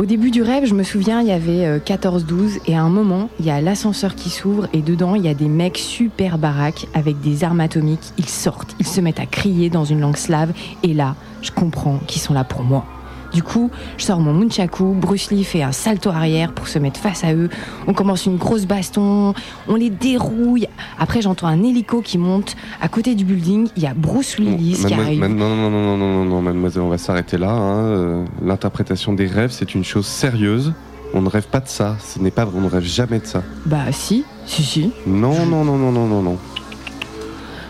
Au 0.00 0.06
début 0.06 0.30
du 0.30 0.40
rêve, 0.40 0.64
je 0.64 0.72
me 0.72 0.82
souviens, 0.82 1.20
il 1.20 1.26
y 1.26 1.30
avait 1.30 1.66
euh, 1.66 1.78
14-12 1.78 2.60
et 2.66 2.74
à 2.74 2.80
un 2.80 2.88
moment, 2.88 3.28
il 3.38 3.44
y 3.44 3.50
a 3.50 3.60
l'ascenseur 3.60 4.14
qui 4.14 4.30
s'ouvre 4.30 4.66
et 4.72 4.80
dedans, 4.80 5.14
il 5.14 5.22
y 5.22 5.28
a 5.28 5.34
des 5.34 5.46
mecs 5.46 5.76
super 5.76 6.38
baraques 6.38 6.86
avec 6.94 7.20
des 7.20 7.44
armes 7.44 7.60
atomiques. 7.60 8.14
Ils 8.16 8.26
sortent, 8.26 8.74
ils 8.80 8.86
se 8.86 9.02
mettent 9.02 9.20
à 9.20 9.26
crier 9.26 9.68
dans 9.68 9.84
une 9.84 10.00
langue 10.00 10.16
slave 10.16 10.54
et 10.82 10.94
là, 10.94 11.16
je 11.42 11.50
comprends 11.50 11.98
qu'ils 12.06 12.22
sont 12.22 12.32
là 12.32 12.44
pour 12.44 12.62
moi. 12.62 12.86
Du 13.32 13.42
coup, 13.42 13.70
je 13.96 14.04
sors 14.04 14.18
mon 14.20 14.32
nunchaku, 14.34 14.92
Bruce 14.94 15.30
Lee 15.30 15.44
fait 15.44 15.62
un 15.62 15.72
salto 15.72 16.10
arrière 16.10 16.52
pour 16.52 16.66
se 16.68 16.78
mettre 16.80 16.98
face 16.98 17.22
à 17.24 17.32
eux. 17.32 17.48
On 17.86 17.92
commence 17.94 18.26
une 18.26 18.36
grosse 18.36 18.66
baston, 18.66 19.34
on 19.68 19.74
les 19.76 19.90
dérouille. 19.90 20.66
Après, 20.98 21.22
j'entends 21.22 21.46
un 21.46 21.62
hélico 21.62 22.00
qui 22.02 22.18
monte. 22.18 22.56
À 22.80 22.88
côté 22.88 23.14
du 23.14 23.24
building, 23.24 23.68
il 23.76 23.82
y 23.82 23.86
a 23.86 23.94
Bruce 23.94 24.36
Willis 24.38 24.84
qui 24.86 24.94
arrive. 24.94 25.20
non, 25.20 25.28
non, 25.28 25.56
non, 25.56 25.70
non, 25.70 25.96
non, 25.96 25.96
non, 25.96 26.24
non, 26.24 26.42
mademoiselle, 26.42 26.82
on 26.82 26.88
va 26.88 26.98
s'arrêter 26.98 27.38
là. 27.38 27.50
hein. 27.52 27.84
Euh, 27.84 28.24
L'interprétation 28.42 29.12
des 29.12 29.26
rêves, 29.26 29.50
c'est 29.52 29.74
une 29.74 29.84
chose 29.84 30.06
sérieuse. 30.06 30.72
On 31.14 31.22
ne 31.22 31.28
rêve 31.28 31.46
pas 31.48 31.60
de 31.60 31.68
ça. 31.68 31.96
Ce 32.00 32.18
n'est 32.18 32.30
pas. 32.30 32.48
On 32.54 32.60
ne 32.60 32.68
rêve 32.68 32.84
jamais 32.84 33.18
de 33.20 33.26
ça. 33.26 33.42
Bah 33.66 33.90
si, 33.92 34.24
si, 34.46 34.62
si. 34.62 34.90
Non, 35.06 35.44
non, 35.46 35.64
non, 35.64 35.76
non, 35.76 35.92
non, 35.92 36.06
non, 36.06 36.22
non. 36.22 36.36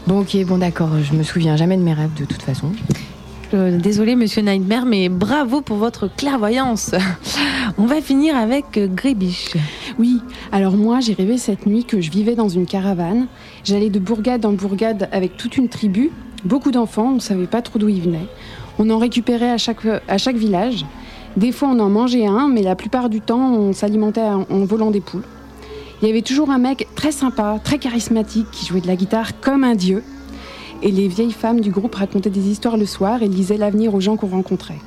Bon, 0.06 0.20
ok, 0.20 0.36
bon 0.46 0.58
d'accord, 0.58 0.90
je 1.02 1.14
me 1.14 1.22
souviens 1.22 1.56
jamais 1.56 1.76
de 1.76 1.82
mes 1.82 1.92
rêves 1.92 2.14
de 2.18 2.24
toute 2.24 2.42
façon. 2.42 2.72
Désolé, 3.52 4.14
monsieur 4.14 4.42
Nightmare, 4.42 4.86
mais 4.86 5.08
bravo 5.08 5.60
pour 5.60 5.76
votre 5.76 6.08
clairvoyance. 6.14 6.92
On 7.78 7.84
va 7.84 8.00
finir 8.00 8.36
avec 8.36 8.78
euh, 8.78 8.86
Grébiche. 8.86 9.56
Oui, 9.98 10.20
alors 10.52 10.74
moi 10.74 11.00
j'ai 11.00 11.14
rêvé 11.14 11.36
cette 11.36 11.66
nuit 11.66 11.84
que 11.84 12.00
je 12.00 12.12
vivais 12.12 12.36
dans 12.36 12.48
une 12.48 12.64
caravane. 12.64 13.26
J'allais 13.64 13.90
de 13.90 13.98
bourgade 13.98 14.46
en 14.46 14.52
bourgade 14.52 15.08
avec 15.10 15.36
toute 15.36 15.56
une 15.56 15.68
tribu, 15.68 16.12
beaucoup 16.44 16.70
d'enfants, 16.70 17.08
on 17.10 17.14
ne 17.14 17.20
savait 17.20 17.48
pas 17.48 17.60
trop 17.60 17.80
d'où 17.80 17.88
ils 17.88 18.00
venaient. 18.00 18.28
On 18.78 18.88
en 18.88 18.98
récupérait 18.98 19.50
à 19.50 19.58
chaque, 19.58 19.84
à 20.06 20.18
chaque 20.18 20.36
village. 20.36 20.86
Des 21.36 21.50
fois 21.50 21.70
on 21.70 21.80
en 21.80 21.90
mangeait 21.90 22.26
un, 22.26 22.46
mais 22.46 22.62
la 22.62 22.76
plupart 22.76 23.08
du 23.08 23.20
temps 23.20 23.52
on 23.52 23.72
s'alimentait 23.72 24.20
en, 24.20 24.46
en 24.48 24.64
volant 24.64 24.92
des 24.92 25.00
poules. 25.00 25.24
Il 26.02 26.08
y 26.08 26.10
avait 26.10 26.22
toujours 26.22 26.50
un 26.50 26.58
mec 26.58 26.86
très 26.94 27.12
sympa, 27.12 27.58
très 27.64 27.78
charismatique, 27.78 28.50
qui 28.52 28.66
jouait 28.66 28.80
de 28.80 28.86
la 28.86 28.96
guitare 28.96 29.40
comme 29.40 29.64
un 29.64 29.74
dieu. 29.74 30.04
Et 30.82 30.90
les 30.90 31.08
vieilles 31.08 31.32
femmes 31.32 31.60
du 31.60 31.70
groupe 31.70 31.94
racontaient 31.94 32.30
des 32.30 32.48
histoires 32.48 32.76
le 32.76 32.86
soir 32.86 33.22
et 33.22 33.28
lisaient 33.28 33.58
l'avenir 33.58 33.94
aux 33.94 34.00
gens 34.00 34.16
qu'on 34.16 34.28
rencontrait. 34.28 34.78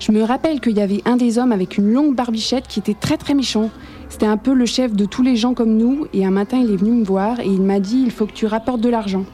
Je 0.00 0.12
me 0.12 0.22
rappelle 0.22 0.60
qu'il 0.60 0.76
y 0.76 0.80
avait 0.80 1.02
un 1.04 1.16
des 1.16 1.38
hommes 1.38 1.52
avec 1.52 1.76
une 1.76 1.92
longue 1.92 2.14
barbichette 2.14 2.66
qui 2.68 2.80
était 2.80 2.94
très 2.94 3.16
très 3.16 3.34
méchant. 3.34 3.70
C'était 4.08 4.26
un 4.26 4.36
peu 4.36 4.54
le 4.54 4.66
chef 4.66 4.92
de 4.94 5.04
tous 5.04 5.22
les 5.22 5.36
gens 5.36 5.54
comme 5.54 5.76
nous, 5.76 6.06
et 6.12 6.24
un 6.24 6.30
matin 6.30 6.58
il 6.58 6.72
est 6.72 6.76
venu 6.76 6.92
me 6.92 7.04
voir 7.04 7.40
et 7.40 7.46
il 7.46 7.62
m'a 7.62 7.80
dit 7.80 8.02
il 8.04 8.10
faut 8.10 8.26
que 8.26 8.32
tu 8.32 8.46
rapportes 8.46 8.80
de 8.80 8.88
l'argent. 8.88 9.24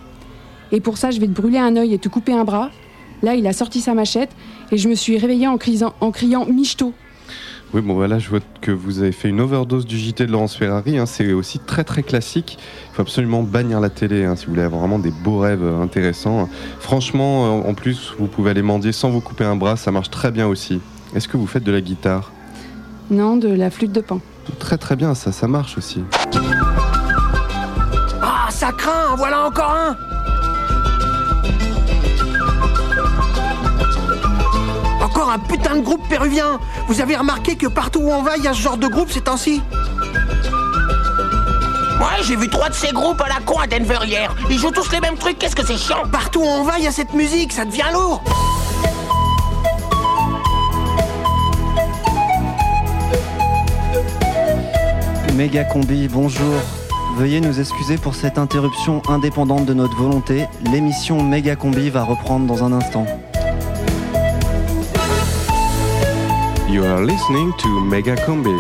Et 0.73 0.81
pour 0.81 0.99
ça 0.99 1.11
je 1.11 1.21
vais 1.21 1.27
te 1.27 1.33
brûler 1.33 1.59
un 1.59 1.77
œil 1.77 1.95
et 1.95 1.99
te 1.99 2.09
couper 2.09 2.33
un 2.33 2.45
bras. 2.45 2.71
Là 3.23 3.35
il 3.35 3.47
a 3.47 3.53
sorti 3.53 3.81
sa 3.81 3.95
machette 3.95 4.31
et 4.73 4.77
je 4.77 4.89
me 4.89 4.95
suis 4.95 5.17
réveillée 5.19 5.49
en 5.49 5.59
criant, 5.59 5.95
en 6.01 6.11
criant 6.11 6.47
Michto. 6.47 6.93
Oui, 7.73 7.81
bon, 7.81 7.95
voilà, 7.95 8.21
je 8.21 8.31
vois 8.31 8.39
que 8.61 8.71
vous 8.71 9.01
avez 9.01 9.11
fait 9.11 9.29
une 9.29 9.41
overdose 9.41 9.85
du 9.85 9.99
JT 9.99 10.27
de 10.27 10.31
Laurence 10.33 10.55
Ferrari. 10.55 10.97
hein, 10.97 11.07
c'est 11.07 11.33
aussi 11.33 11.59
très 11.59 11.83
très 11.83 12.05
classique. 12.05 12.59
Il 12.93 12.95
faut 12.95 13.03
absolument 13.03 13.43
bannir 13.43 13.81
la 13.81 13.91
télé 13.91 14.25
hein, 14.25 14.37
si 14.37 14.47
vous 14.47 14.53
voulez 14.53 14.63
avoir 14.63 14.81
vraiment 14.83 15.01
des 15.01 15.11
beaux 15.11 15.39
rêves 15.41 15.65
euh, 15.65 15.83
intéressants. 15.83 16.49
Franchement, 16.79 17.47
euh, 17.65 17.69
en 17.69 17.75
plus, 17.75 18.15
vous 18.19 18.27
pouvez 18.29 18.51
aller 18.53 18.63
mendier 18.63 18.93
sans 18.93 19.11
vous 19.11 19.21
couper 19.21 19.45
un 19.45 19.57
bras, 19.57 19.77
ça 19.77 19.91
marche 19.91 20.11
très 20.11 20.31
bien 20.31 20.47
aussi. 20.47 20.81
Est-ce 21.17 21.27
que 21.27 21.37
vous 21.37 21.49
faites 21.49 21.65
de 21.65 21.73
la 21.73 21.81
guitare? 21.81 22.31
Non, 23.11 23.37
de 23.37 23.49
la 23.49 23.71
flûte 23.71 23.93
de 23.93 24.01
pan. 24.01 24.21
Très 24.61 24.79
très 24.79 24.95
bien, 24.95 25.15
ça, 25.15 25.33
ça 25.33 25.49
marche 25.49 25.77
aussi. 25.77 26.05
Ah, 28.23 28.47
ça 28.51 28.71
craint, 28.73 29.17
voilà 29.17 29.47
encore 29.47 29.71
un 29.75 29.97
Encore 35.25 35.37
un 35.37 35.39
putain 35.39 35.77
de 35.77 35.81
groupe 35.81 36.07
péruvien 36.07 36.61
Vous 36.87 37.01
avez 37.01 37.17
remarqué 37.17 37.57
que 37.57 37.67
partout 37.67 38.01
où 38.01 38.11
on 38.11 38.23
va, 38.23 38.37
il 38.37 38.45
y 38.45 38.47
a 38.47 38.53
ce 38.53 38.61
genre 38.61 38.77
de 38.77 38.89
groupe 38.89 39.11
ces 39.11 39.23
temps-ci 39.23 39.63
Ouais, 41.99 42.23
j'ai 42.25 42.37
vu 42.37 42.51
trois 42.51 42.69
de 42.69 42.75
ces 42.75 42.93
groupes 42.93 43.23
à 43.23 43.29
la 43.29 43.41
con 43.41 43.59
à 43.59 43.67
Denver 43.67 44.01
hier. 44.05 44.35
Ils 44.51 44.59
jouent 44.59 44.71
tous 44.71 44.93
les 44.93 45.01
mêmes 45.01 45.17
trucs, 45.17 45.39
qu'est-ce 45.39 45.57
que 45.57 45.65
c'est 45.65 45.79
chiant 45.79 46.03
Partout 46.13 46.41
où 46.41 46.47
on 46.47 46.63
va, 46.65 46.75
il 46.77 46.85
y 46.85 46.87
a 46.87 46.93
cette 46.93 47.15
musique, 47.15 47.55
ça 47.55 47.65
devient 47.65 47.87
lourd 47.95 48.23
Méga 55.33 55.65
Combi, 55.65 56.07
bonjour. 56.09 56.55
Veuillez 57.17 57.41
nous 57.41 57.61
excuser 57.61 57.97
pour 57.97 58.15
cette 58.15 58.37
interruption 58.37 59.01
indépendante 59.09 59.65
de 59.65 59.73
notre 59.73 59.97
volonté. 59.97 60.45
L'émission 60.71 61.23
Méga 61.23 61.57
Combi 61.57 61.89
va 61.89 62.03
reprendre 62.03 62.47
dans 62.47 62.63
un 62.63 62.75
instant. 62.75 63.07
You 66.75 66.85
are 66.87 67.07
listening 67.07 67.53
to 67.59 67.69
Mega 67.85 68.17
Combi. 68.27 68.59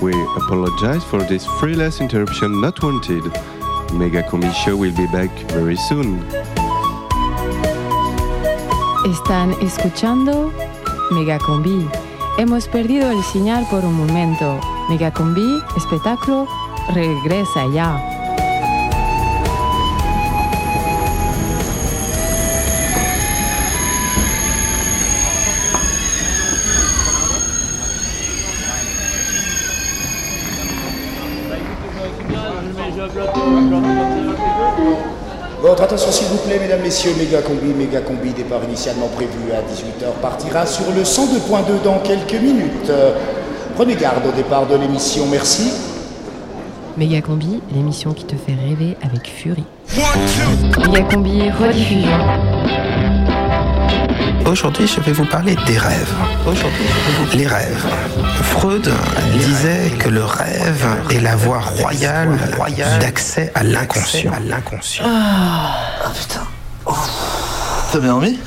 We 0.00 0.10
apologize 0.34 1.04
for 1.04 1.22
this 1.22 1.46
freeless 1.60 2.00
interruption 2.00 2.60
not 2.60 2.82
wanted. 2.82 3.22
Mega 3.92 4.24
Combi 4.24 4.52
show 4.52 4.76
will 4.76 4.90
be 4.96 5.06
back 5.12 5.30
very 5.52 5.76
soon. 5.76 6.18
Están 9.06 9.52
escuchando 9.62 10.52
Megacombi. 11.12 11.88
Hemos 12.36 12.66
perdido 12.66 13.12
el 13.12 13.22
señal 13.22 13.64
por 13.70 13.84
un 13.84 13.94
momento. 13.94 14.58
Megacombi, 14.88 15.62
espectáculo, 15.76 16.48
regresa 16.92 17.68
ya. 17.72 18.21
Attention 35.82 36.10
s'il 36.12 36.28
vous 36.28 36.38
plaît, 36.38 36.58
mesdames, 36.60 36.82
messieurs, 36.82 37.12
méga 37.18 37.40
combi, 37.42 37.66
méga 37.76 38.00
combi, 38.00 38.30
départ 38.30 38.60
initialement 38.64 39.08
prévu 39.08 39.52
à 39.52 39.60
18h, 39.60 40.20
partira 40.20 40.66
sur 40.66 40.84
le 40.94 41.02
102.2 41.02 41.82
dans 41.84 41.98
quelques 42.00 42.40
minutes. 42.40 42.90
Euh, 42.90 43.12
Prenez 43.74 43.94
garde 43.94 44.26
au 44.26 44.32
départ 44.32 44.66
de 44.66 44.76
l'émission, 44.76 45.24
merci. 45.30 45.72
Megacombi, 46.98 47.60
l'émission 47.74 48.12
qui 48.12 48.24
te 48.24 48.36
fait 48.36 48.52
rêver 48.54 48.96
avec 49.02 49.26
furie. 49.26 49.64
Megacombi, 50.90 51.50
rediffusion. 51.50 52.10
Aujourd'hui, 54.52 54.86
je 54.86 55.00
vais 55.00 55.12
vous 55.12 55.24
parler 55.24 55.56
des 55.66 55.78
rêves. 55.78 56.12
Les 57.32 57.46
rêves. 57.46 57.86
Freud 58.42 58.86
disait 59.32 59.90
que 59.98 60.10
le 60.10 60.22
rêve 60.22 60.86
est 61.08 61.20
la 61.20 61.36
voie 61.36 61.60
royale 61.60 62.38
d'accès 63.00 63.50
à 63.54 63.62
l'inconscient. 63.62 64.30
Ah 65.02 66.10
putain. 66.14 66.42
T'as 67.92 67.98
bien 67.98 68.10
dormi 68.10 68.38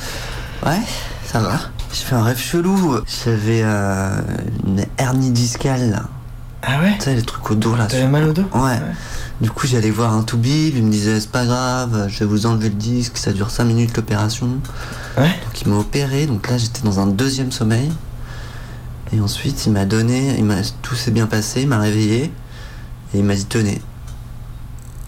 Ouais, 0.64 0.78
ça 1.26 1.40
va. 1.40 1.60
J'ai 1.92 2.04
fait 2.04 2.14
un 2.14 2.24
rêve 2.24 2.38
chelou. 2.38 3.00
J'avais 3.26 3.62
euh, 3.64 4.22
une 4.68 4.86
hernie 5.00 5.32
discale 5.32 5.90
là. 5.90 6.04
Ah 6.62 6.82
ouais? 6.84 6.94
Tu 7.00 7.06
sais, 7.06 7.16
les 7.16 7.24
trucs 7.24 7.50
au 7.50 7.56
dos 7.56 7.76
là. 7.76 7.88
T'avais 7.88 8.06
mal 8.06 8.26
au 8.26 8.34
dos? 8.34 8.46
Ouais. 8.54 8.80
Du 9.42 9.50
coup, 9.50 9.66
j'allais 9.66 9.90
voir 9.90 10.14
un 10.14 10.22
toubib, 10.22 10.78
il 10.78 10.84
me 10.84 10.92
disait 10.92 11.20
c'est 11.20 11.32
pas 11.32 11.46
grave, 11.46 12.06
je 12.10 12.20
vais 12.20 12.26
vous 12.26 12.46
enlever 12.46 12.70
le 12.70 12.76
disque, 12.76 13.18
ça 13.18 13.34
dure 13.34 13.50
5 13.50 13.64
minutes 13.64 13.98
l'opération. 13.98 14.50
Ouais. 15.18 15.30
Donc 15.46 15.62
il 15.62 15.68
m'a 15.70 15.78
opéré, 15.78 16.26
donc 16.26 16.50
là 16.50 16.58
j'étais 16.58 16.82
dans 16.84 17.00
un 17.00 17.08
deuxième 17.08 17.52
sommeil. 17.52 17.92
Et 19.14 19.20
ensuite 19.22 19.66
il 19.66 19.72
m'a 19.72 19.86
donné, 19.86 20.36
il 20.38 20.44
m'a, 20.44 20.56
tout 20.82 20.96
s'est 20.96 21.12
bien 21.12 21.28
passé, 21.28 21.62
il 21.62 21.68
m'a 21.68 21.80
réveillé 21.80 22.24
et 23.14 23.18
il 23.18 23.24
m'a 23.24 23.36
dit 23.36 23.46
tenez. 23.46 23.82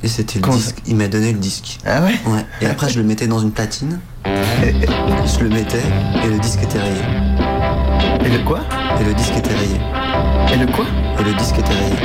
Et 0.03 0.07
c'était 0.07 0.35
le 0.35 0.41
Comment 0.43 0.57
disque, 0.57 0.77
il 0.85 0.95
m'a 0.95 1.07
donné 1.07 1.33
le 1.33 1.39
disque. 1.39 1.79
Ah 1.85 2.01
ouais 2.03 2.19
Ouais. 2.27 2.45
Et 2.61 2.67
après 2.67 2.89
je 2.89 2.99
le 2.99 3.05
mettais 3.05 3.27
dans 3.27 3.39
une 3.39 3.51
platine. 3.51 3.99
je 4.25 5.39
le 5.43 5.49
mettais 5.49 5.81
et 6.23 6.27
le 6.29 6.37
disque 6.39 6.61
était 6.63 6.79
rayé. 6.79 7.01
Et 8.23 8.29
le 8.29 8.39
quoi 8.45 8.59
Et 8.99 9.03
le 9.03 9.13
disque 9.13 9.35
était 9.35 9.53
rayé. 9.55 9.79
Et 10.53 10.57
le 10.57 10.67
quoi 10.67 10.85
Et 11.19 11.23
le 11.23 11.33
disque 11.33 11.57
était 11.57 11.73
rayé. 11.73 11.95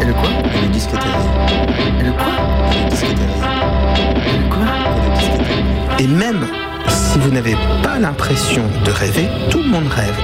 Et 0.00 0.04
le 0.04 0.12
quoi 0.14 0.28
Et 0.54 0.60
le 0.62 0.68
disque 0.68 0.88
était 0.88 0.98
rayé. 0.98 1.30
Et 2.00 2.04
le 2.04 2.12
quoi 2.12 2.28
Et 2.72 2.82
le 2.82 2.88
disque 2.90 3.04
était 3.04 3.26
rayé. 3.26 3.42
Et 4.30 4.38
le 4.38 4.48
quoi 4.48 4.64
Et 4.96 5.08
le 5.08 5.16
disque 5.16 5.34
était 5.34 5.54
rayé. 5.54 6.04
Et 6.04 6.06
même 6.06 6.46
si 6.88 7.18
vous 7.18 7.30
n'avez 7.30 7.56
pas 7.82 7.98
l'impression 7.98 8.62
de 8.84 8.90
rêver, 8.90 9.28
tout 9.50 9.62
le 9.62 9.68
monde 9.68 9.88
rêve. 9.88 10.14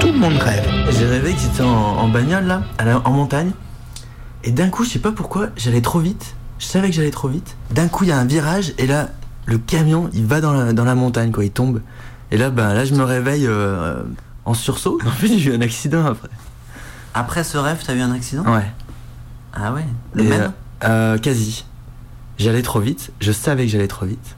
Tout 0.00 0.12
le 0.12 0.18
monde 0.18 0.36
rêve. 0.38 0.66
J'ai 0.90 1.06
rêvé 1.06 1.32
que 1.34 1.40
j'étais 1.40 1.62
en, 1.62 1.68
en 1.68 2.08
bagnole 2.08 2.44
là, 2.46 2.62
à 2.78 2.84
la- 2.84 3.00
en 3.06 3.10
montagne. 3.12 3.52
Et 4.44 4.50
d'un 4.50 4.68
coup, 4.68 4.84
je 4.84 4.90
sais 4.90 4.98
pas 4.98 5.12
pourquoi, 5.12 5.48
j'allais 5.56 5.80
trop 5.80 6.00
vite. 6.00 6.34
Je 6.58 6.66
savais 6.66 6.88
que 6.90 6.94
j'allais 6.94 7.10
trop 7.10 7.28
vite. 7.28 7.56
D'un 7.70 7.88
coup, 7.88 8.04
il 8.04 8.08
y 8.08 8.12
a 8.12 8.18
un 8.18 8.24
virage 8.24 8.72
et 8.78 8.86
là, 8.86 9.08
le 9.46 9.58
camion, 9.58 10.10
il 10.12 10.26
va 10.26 10.40
dans 10.40 10.52
la, 10.52 10.72
dans 10.72 10.84
la 10.84 10.94
montagne, 10.94 11.32
quoi. 11.32 11.44
Il 11.44 11.50
tombe. 11.50 11.80
Et 12.30 12.36
là, 12.36 12.50
ben, 12.50 12.72
là, 12.74 12.84
je 12.84 12.94
me 12.94 13.02
réveille 13.04 13.46
euh, 13.46 14.02
en 14.44 14.54
sursaut. 14.54 14.98
En 15.06 15.10
fait, 15.10 15.26
j'ai 15.38 15.50
eu 15.50 15.54
un 15.54 15.60
accident 15.60 16.04
après. 16.06 16.28
Après 17.14 17.44
ce 17.44 17.58
rêve, 17.58 17.82
t'as 17.84 17.94
eu 17.94 18.00
un 18.00 18.12
accident? 18.12 18.44
Ouais. 18.44 18.70
Ah 19.52 19.72
ouais? 19.72 19.84
Le 20.14 20.24
Et, 20.24 20.28
même 20.28 20.52
euh, 20.84 21.18
Quasi. 21.18 21.64
J'allais 22.38 22.62
trop 22.62 22.80
vite. 22.80 23.10
Je 23.20 23.30
savais 23.32 23.66
que 23.66 23.70
j'allais 23.70 23.88
trop 23.88 24.06
vite. 24.06 24.36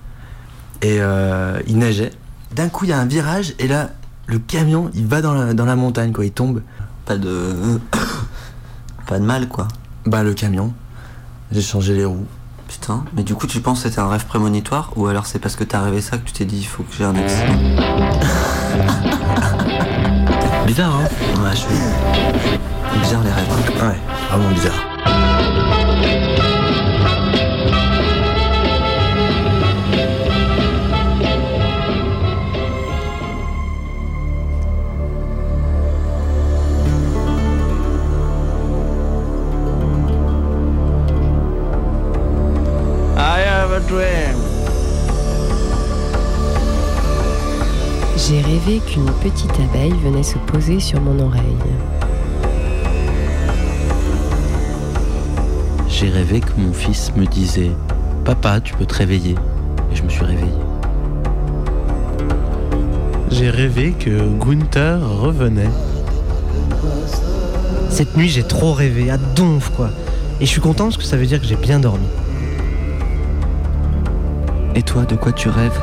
Et 0.84 0.98
euh, 1.00 1.58
il 1.66 1.78
neigeait. 1.78 2.12
D'un 2.54 2.68
coup, 2.68 2.84
il 2.84 2.90
y 2.90 2.92
a 2.92 2.98
un 2.98 3.06
virage 3.06 3.54
et 3.58 3.66
là, 3.66 3.88
le 4.26 4.38
camion, 4.38 4.90
il 4.92 5.06
va 5.06 5.22
dans 5.22 5.32
la, 5.32 5.54
dans 5.54 5.64
la 5.64 5.76
montagne, 5.76 6.12
quoi. 6.12 6.26
Il 6.26 6.30
tombe. 6.30 6.60
Pas 7.06 7.16
de. 7.16 7.80
pas 9.06 9.18
de 9.18 9.24
mal 9.24 9.48
quoi. 9.48 9.66
Bah, 10.04 10.22
le 10.22 10.34
camion. 10.34 10.74
J'ai 11.52 11.62
changé 11.62 11.94
les 11.94 12.04
roues. 12.04 12.26
Putain, 12.68 13.02
mais 13.14 13.22
du 13.22 13.34
coup 13.34 13.46
tu 13.46 13.60
penses 13.60 13.82
que 13.82 13.88
c'était 13.88 14.00
un 14.00 14.08
rêve 14.08 14.24
prémonitoire 14.24 14.90
ou 14.96 15.06
alors 15.06 15.26
c'est 15.26 15.38
parce 15.38 15.54
que 15.54 15.64
t'as 15.64 15.82
rêvé 15.82 16.00
ça 16.00 16.16
que 16.16 16.24
tu 16.24 16.32
t'es 16.32 16.46
dit 16.46 16.60
il 16.60 16.66
faut 16.66 16.82
que 16.82 16.94
j'ai 16.96 17.04
un 17.04 17.14
accident? 17.14 17.44
Bizarre, 20.66 20.96
hein? 20.96 21.04
Ouais, 21.42 21.50
je 21.50 21.56
suis. 21.56 21.74
Bizarre 23.02 23.22
les 23.22 23.30
rêves. 23.30 23.46
Ouais, 23.82 23.98
vraiment 24.30 24.50
bizarre. 24.50 24.83
Dream. 43.88 44.36
J'ai 48.16 48.40
rêvé 48.40 48.80
qu'une 48.86 49.10
petite 49.22 49.52
abeille 49.60 49.94
venait 50.02 50.22
se 50.22 50.38
poser 50.38 50.80
sur 50.80 51.00
mon 51.00 51.18
oreille. 51.18 51.42
J'ai 55.88 56.08
rêvé 56.08 56.40
que 56.40 56.52
mon 56.58 56.72
fils 56.72 57.12
me 57.16 57.26
disait 57.26 57.70
Papa, 58.24 58.60
tu 58.60 58.74
peux 58.74 58.86
te 58.86 58.94
réveiller. 58.94 59.34
Et 59.92 59.96
je 59.96 60.02
me 60.02 60.08
suis 60.08 60.24
réveillé. 60.24 60.52
J'ai 63.30 63.50
rêvé 63.50 63.92
que 63.92 64.26
Gunther 64.38 64.98
revenait. 65.00 65.70
Cette 67.90 68.16
nuit, 68.16 68.28
j'ai 68.28 68.42
trop 68.42 68.72
rêvé, 68.72 69.10
à 69.10 69.18
donf 69.18 69.70
quoi. 69.70 69.90
Et 70.40 70.46
je 70.46 70.50
suis 70.50 70.60
content 70.60 70.84
parce 70.84 70.96
que 70.96 71.04
ça 71.04 71.16
veut 71.16 71.26
dire 71.26 71.40
que 71.40 71.46
j'ai 71.46 71.56
bien 71.56 71.78
dormi. 71.78 72.06
Et 74.76 74.82
toi, 74.82 75.04
de 75.04 75.14
quoi 75.14 75.32
tu 75.32 75.48
rêves 75.48 75.80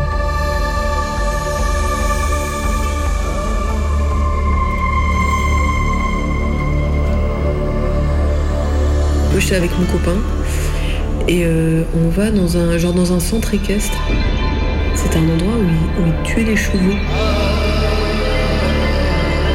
Je 9.33 9.39
suis 9.39 9.55
avec 9.55 9.71
mon 9.79 9.85
copain 9.85 10.17
et 11.27 11.45
euh, 11.45 11.83
on 11.95 12.09
va 12.09 12.29
dans 12.31 12.57
un 12.57 12.77
genre 12.77 12.93
dans 12.93 13.13
un 13.13 13.19
centre 13.19 13.53
équestre. 13.53 13.97
C'est 14.93 15.17
un 15.17 15.23
endroit 15.23 15.55
où 15.55 16.05
ils, 16.05 16.23
tuaient 16.23 16.43
les 16.43 16.55
chevaux. 16.55 16.77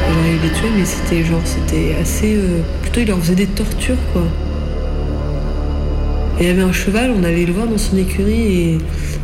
Genre 0.07 0.25
ils 0.25 0.41
les 0.41 0.53
tuaient 0.53 0.71
mais 0.77 0.85
c'était 0.85 1.23
genre 1.23 1.41
c'était 1.45 1.95
assez 2.01 2.35
euh, 2.35 2.61
plutôt 2.81 2.99
ils 3.01 3.07
leur 3.07 3.19
faisaient 3.19 3.35
des 3.35 3.47
tortures 3.47 3.95
quoi. 4.11 4.23
Et 6.39 6.43
il 6.43 6.47
y 6.47 6.51
avait 6.51 6.63
un 6.63 6.73
cheval, 6.73 7.11
on 7.17 7.23
allait 7.23 7.45
le 7.45 7.53
voir 7.53 7.67
dans 7.67 7.77
son 7.77 7.97
écurie 7.97 8.61
et 8.61 8.77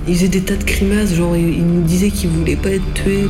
il 0.07 0.15
faisait 0.15 0.27
des 0.27 0.41
tas 0.41 0.55
de 0.55 0.63
grimaces, 0.63 1.13
genre 1.15 1.35
il, 1.35 1.49
il 1.49 1.65
nous 1.65 1.81
disait 1.81 2.09
qu'il 2.09 2.29
voulait 2.29 2.55
pas 2.55 2.71
être 2.71 2.93
tué. 2.93 3.25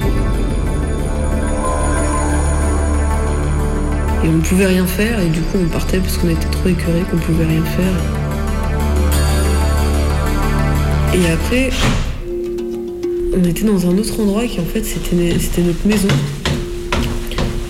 Et 4.24 4.27
on 4.27 4.34
ne 4.34 4.42
pouvait 4.42 4.68
rien 4.68 4.86
faire 4.86 5.20
et 5.20 5.27
du 5.27 5.42
coup 5.42 5.58
on 5.62 5.68
partait 5.68 5.98
parce 5.98 6.18
qu'on 6.18 6.30
était 6.30 6.50
trop 6.50 6.70
écœurés 6.70 7.03
qu'on 7.12 7.18
pouvait 7.18 7.46
rien 7.46 7.63
faire. 7.63 7.94
Et 11.13 11.32
après, 11.32 11.70
on 13.36 13.44
était 13.44 13.65
dans 13.65 13.88
un 13.88 13.98
autre 13.98 14.20
endroit 14.20 14.46
qui 14.46 14.60
en 14.60 14.65
fait 14.65 14.84
c'était 14.84 15.62
notre 15.62 15.86
maison. 15.86 16.08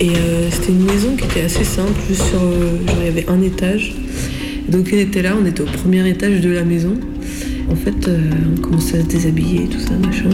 Et 0.00 0.10
euh, 0.10 0.50
c'était 0.50 0.72
une 0.72 0.84
maison 0.84 1.16
qui 1.16 1.24
était 1.24 1.42
assez 1.42 1.64
simple, 1.64 1.92
juste 2.08 2.22
sur. 2.22 2.42
euh, 2.42 2.78
genre 2.86 2.96
il 3.00 3.06
y 3.06 3.08
avait 3.08 3.28
un 3.28 3.42
étage. 3.42 3.94
Donc 4.68 4.88
on 4.92 4.96
était 4.96 5.22
là, 5.22 5.34
on 5.40 5.44
était 5.44 5.60
au 5.60 5.66
premier 5.66 6.08
étage 6.08 6.40
de 6.40 6.50
la 6.50 6.62
maison. 6.64 6.94
En 7.70 7.76
fait, 7.76 8.08
euh, 8.08 8.30
on 8.56 8.60
commençait 8.60 8.98
à 8.98 9.02
se 9.02 9.06
déshabiller, 9.06 9.68
tout 9.68 9.80
ça, 9.80 9.94
machin. 9.94 10.30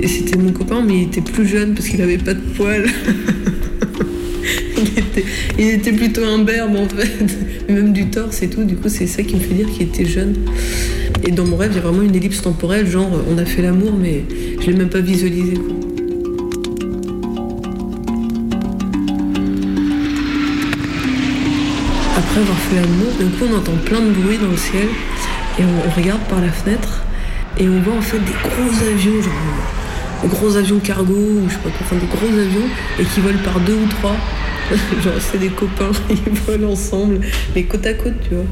Et 0.00 0.08
c'était 0.08 0.36
mon 0.36 0.52
copain, 0.52 0.82
mais 0.86 0.98
il 0.98 1.02
était 1.04 1.20
plus 1.20 1.46
jeune 1.46 1.74
parce 1.74 1.88
qu'il 1.88 2.02
avait 2.02 2.18
pas 2.18 2.34
de 2.34 2.40
poils. 2.40 2.86
il, 5.58 5.68
était, 5.68 5.92
plutôt 5.92 6.24
imberbe 6.24 6.76
en 6.76 6.88
fait, 6.88 7.68
même 7.72 7.92
du 7.92 8.10
torse 8.10 8.42
et 8.42 8.48
tout. 8.48 8.64
Du 8.64 8.76
coup, 8.76 8.88
c'est 8.88 9.06
ça 9.06 9.22
qui 9.22 9.36
me 9.36 9.40
fait 9.40 9.54
dire 9.54 9.70
qu'il 9.70 9.82
était 9.82 10.04
jeune. 10.04 10.34
Et 11.26 11.30
dans 11.30 11.46
mon 11.46 11.56
rêve, 11.56 11.70
il 11.72 11.76
y 11.76 11.78
a 11.78 11.82
vraiment 11.82 12.02
une 12.02 12.14
ellipse 12.14 12.42
temporelle, 12.42 12.86
genre 12.86 13.10
on 13.30 13.38
a 13.38 13.44
fait 13.44 13.62
l'amour, 13.62 13.94
mais 13.98 14.24
je 14.60 14.70
l'ai 14.70 14.76
même 14.76 14.90
pas 14.90 15.00
visualisé. 15.00 15.54
Après 22.34 22.50
avoir 22.50 22.58
fait 22.58 22.74
l'amour, 22.74 23.12
d'un 23.16 23.28
coup 23.28 23.44
on 23.48 23.56
entend 23.56 23.76
plein 23.84 24.00
de 24.00 24.10
bruit 24.10 24.38
dans 24.38 24.50
le 24.50 24.56
ciel 24.56 24.88
et 25.56 25.62
on, 25.62 25.90
regarde 25.94 26.20
par 26.22 26.40
la 26.40 26.50
fenêtre 26.50 27.04
et 27.56 27.68
on 27.68 27.80
voit 27.80 27.94
en 27.94 28.02
fait 28.02 28.18
des 28.18 28.32
gros 28.32 28.90
avions, 28.90 29.22
genre 29.22 29.32
des 30.20 30.26
gros 30.26 30.56
avions 30.56 30.80
cargo 30.80 31.14
ou 31.14 31.48
je 31.48 31.52
sais 31.52 31.60
pas 31.60 31.70
quoi, 31.70 31.78
enfin 31.82 31.94
des 31.94 32.08
gros 32.08 32.26
avions 32.26 32.68
et 32.98 33.04
qui 33.04 33.20
volent 33.20 33.38
par 33.44 33.60
deux 33.60 33.74
ou 33.74 33.86
trois. 33.86 34.16
genre 35.04 35.12
c'est 35.20 35.38
des 35.38 35.50
copains, 35.50 35.92
ils 36.10 36.32
volent 36.40 36.72
ensemble, 36.72 37.20
mais 37.54 37.62
côte 37.62 37.86
à 37.86 37.94
côte, 37.94 38.14
tu 38.28 38.34
vois. 38.34 38.46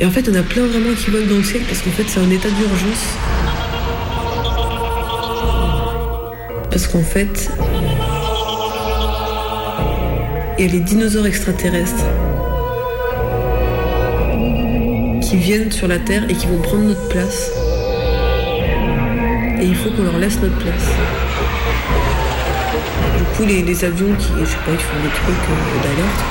Et 0.00 0.04
en 0.04 0.10
fait 0.10 0.28
on 0.28 0.34
a 0.34 0.42
plein 0.42 0.66
vraiment 0.66 0.94
qui 0.94 1.10
volent 1.10 1.26
dans 1.26 1.38
le 1.38 1.44
ciel 1.44 1.62
parce 1.66 1.80
qu'en 1.80 1.92
fait 1.92 2.04
c'est 2.06 2.20
un 2.20 2.30
état 2.30 2.50
d'urgence. 2.50 3.06
Parce 6.70 6.86
qu'en 6.88 7.02
fait, 7.02 7.50
il 10.58 10.66
y 10.66 10.68
a 10.68 10.72
les 10.72 10.80
dinosaures 10.80 11.26
extraterrestres 11.26 12.04
viennent 15.36 15.72
sur 15.72 15.88
la 15.88 15.98
Terre 15.98 16.24
et 16.28 16.34
qui 16.34 16.46
vont 16.46 16.58
prendre 16.58 16.84
notre 16.84 17.08
place. 17.08 17.50
Et 19.60 19.66
il 19.66 19.74
faut 19.74 19.90
qu'on 19.90 20.02
leur 20.02 20.18
laisse 20.18 20.38
notre 20.40 20.56
place. 20.58 20.90
Du 23.18 23.24
coup, 23.36 23.44
les, 23.46 23.84
avions 23.84 24.14
qui, 24.18 24.28
je 24.40 24.44
sais 24.44 24.56
pas, 24.64 24.76
qui 24.76 24.84
font 24.84 25.02
des 25.02 25.08
trucs 25.08 25.48
euh, 25.50 25.82
d'alerte. 25.82 26.24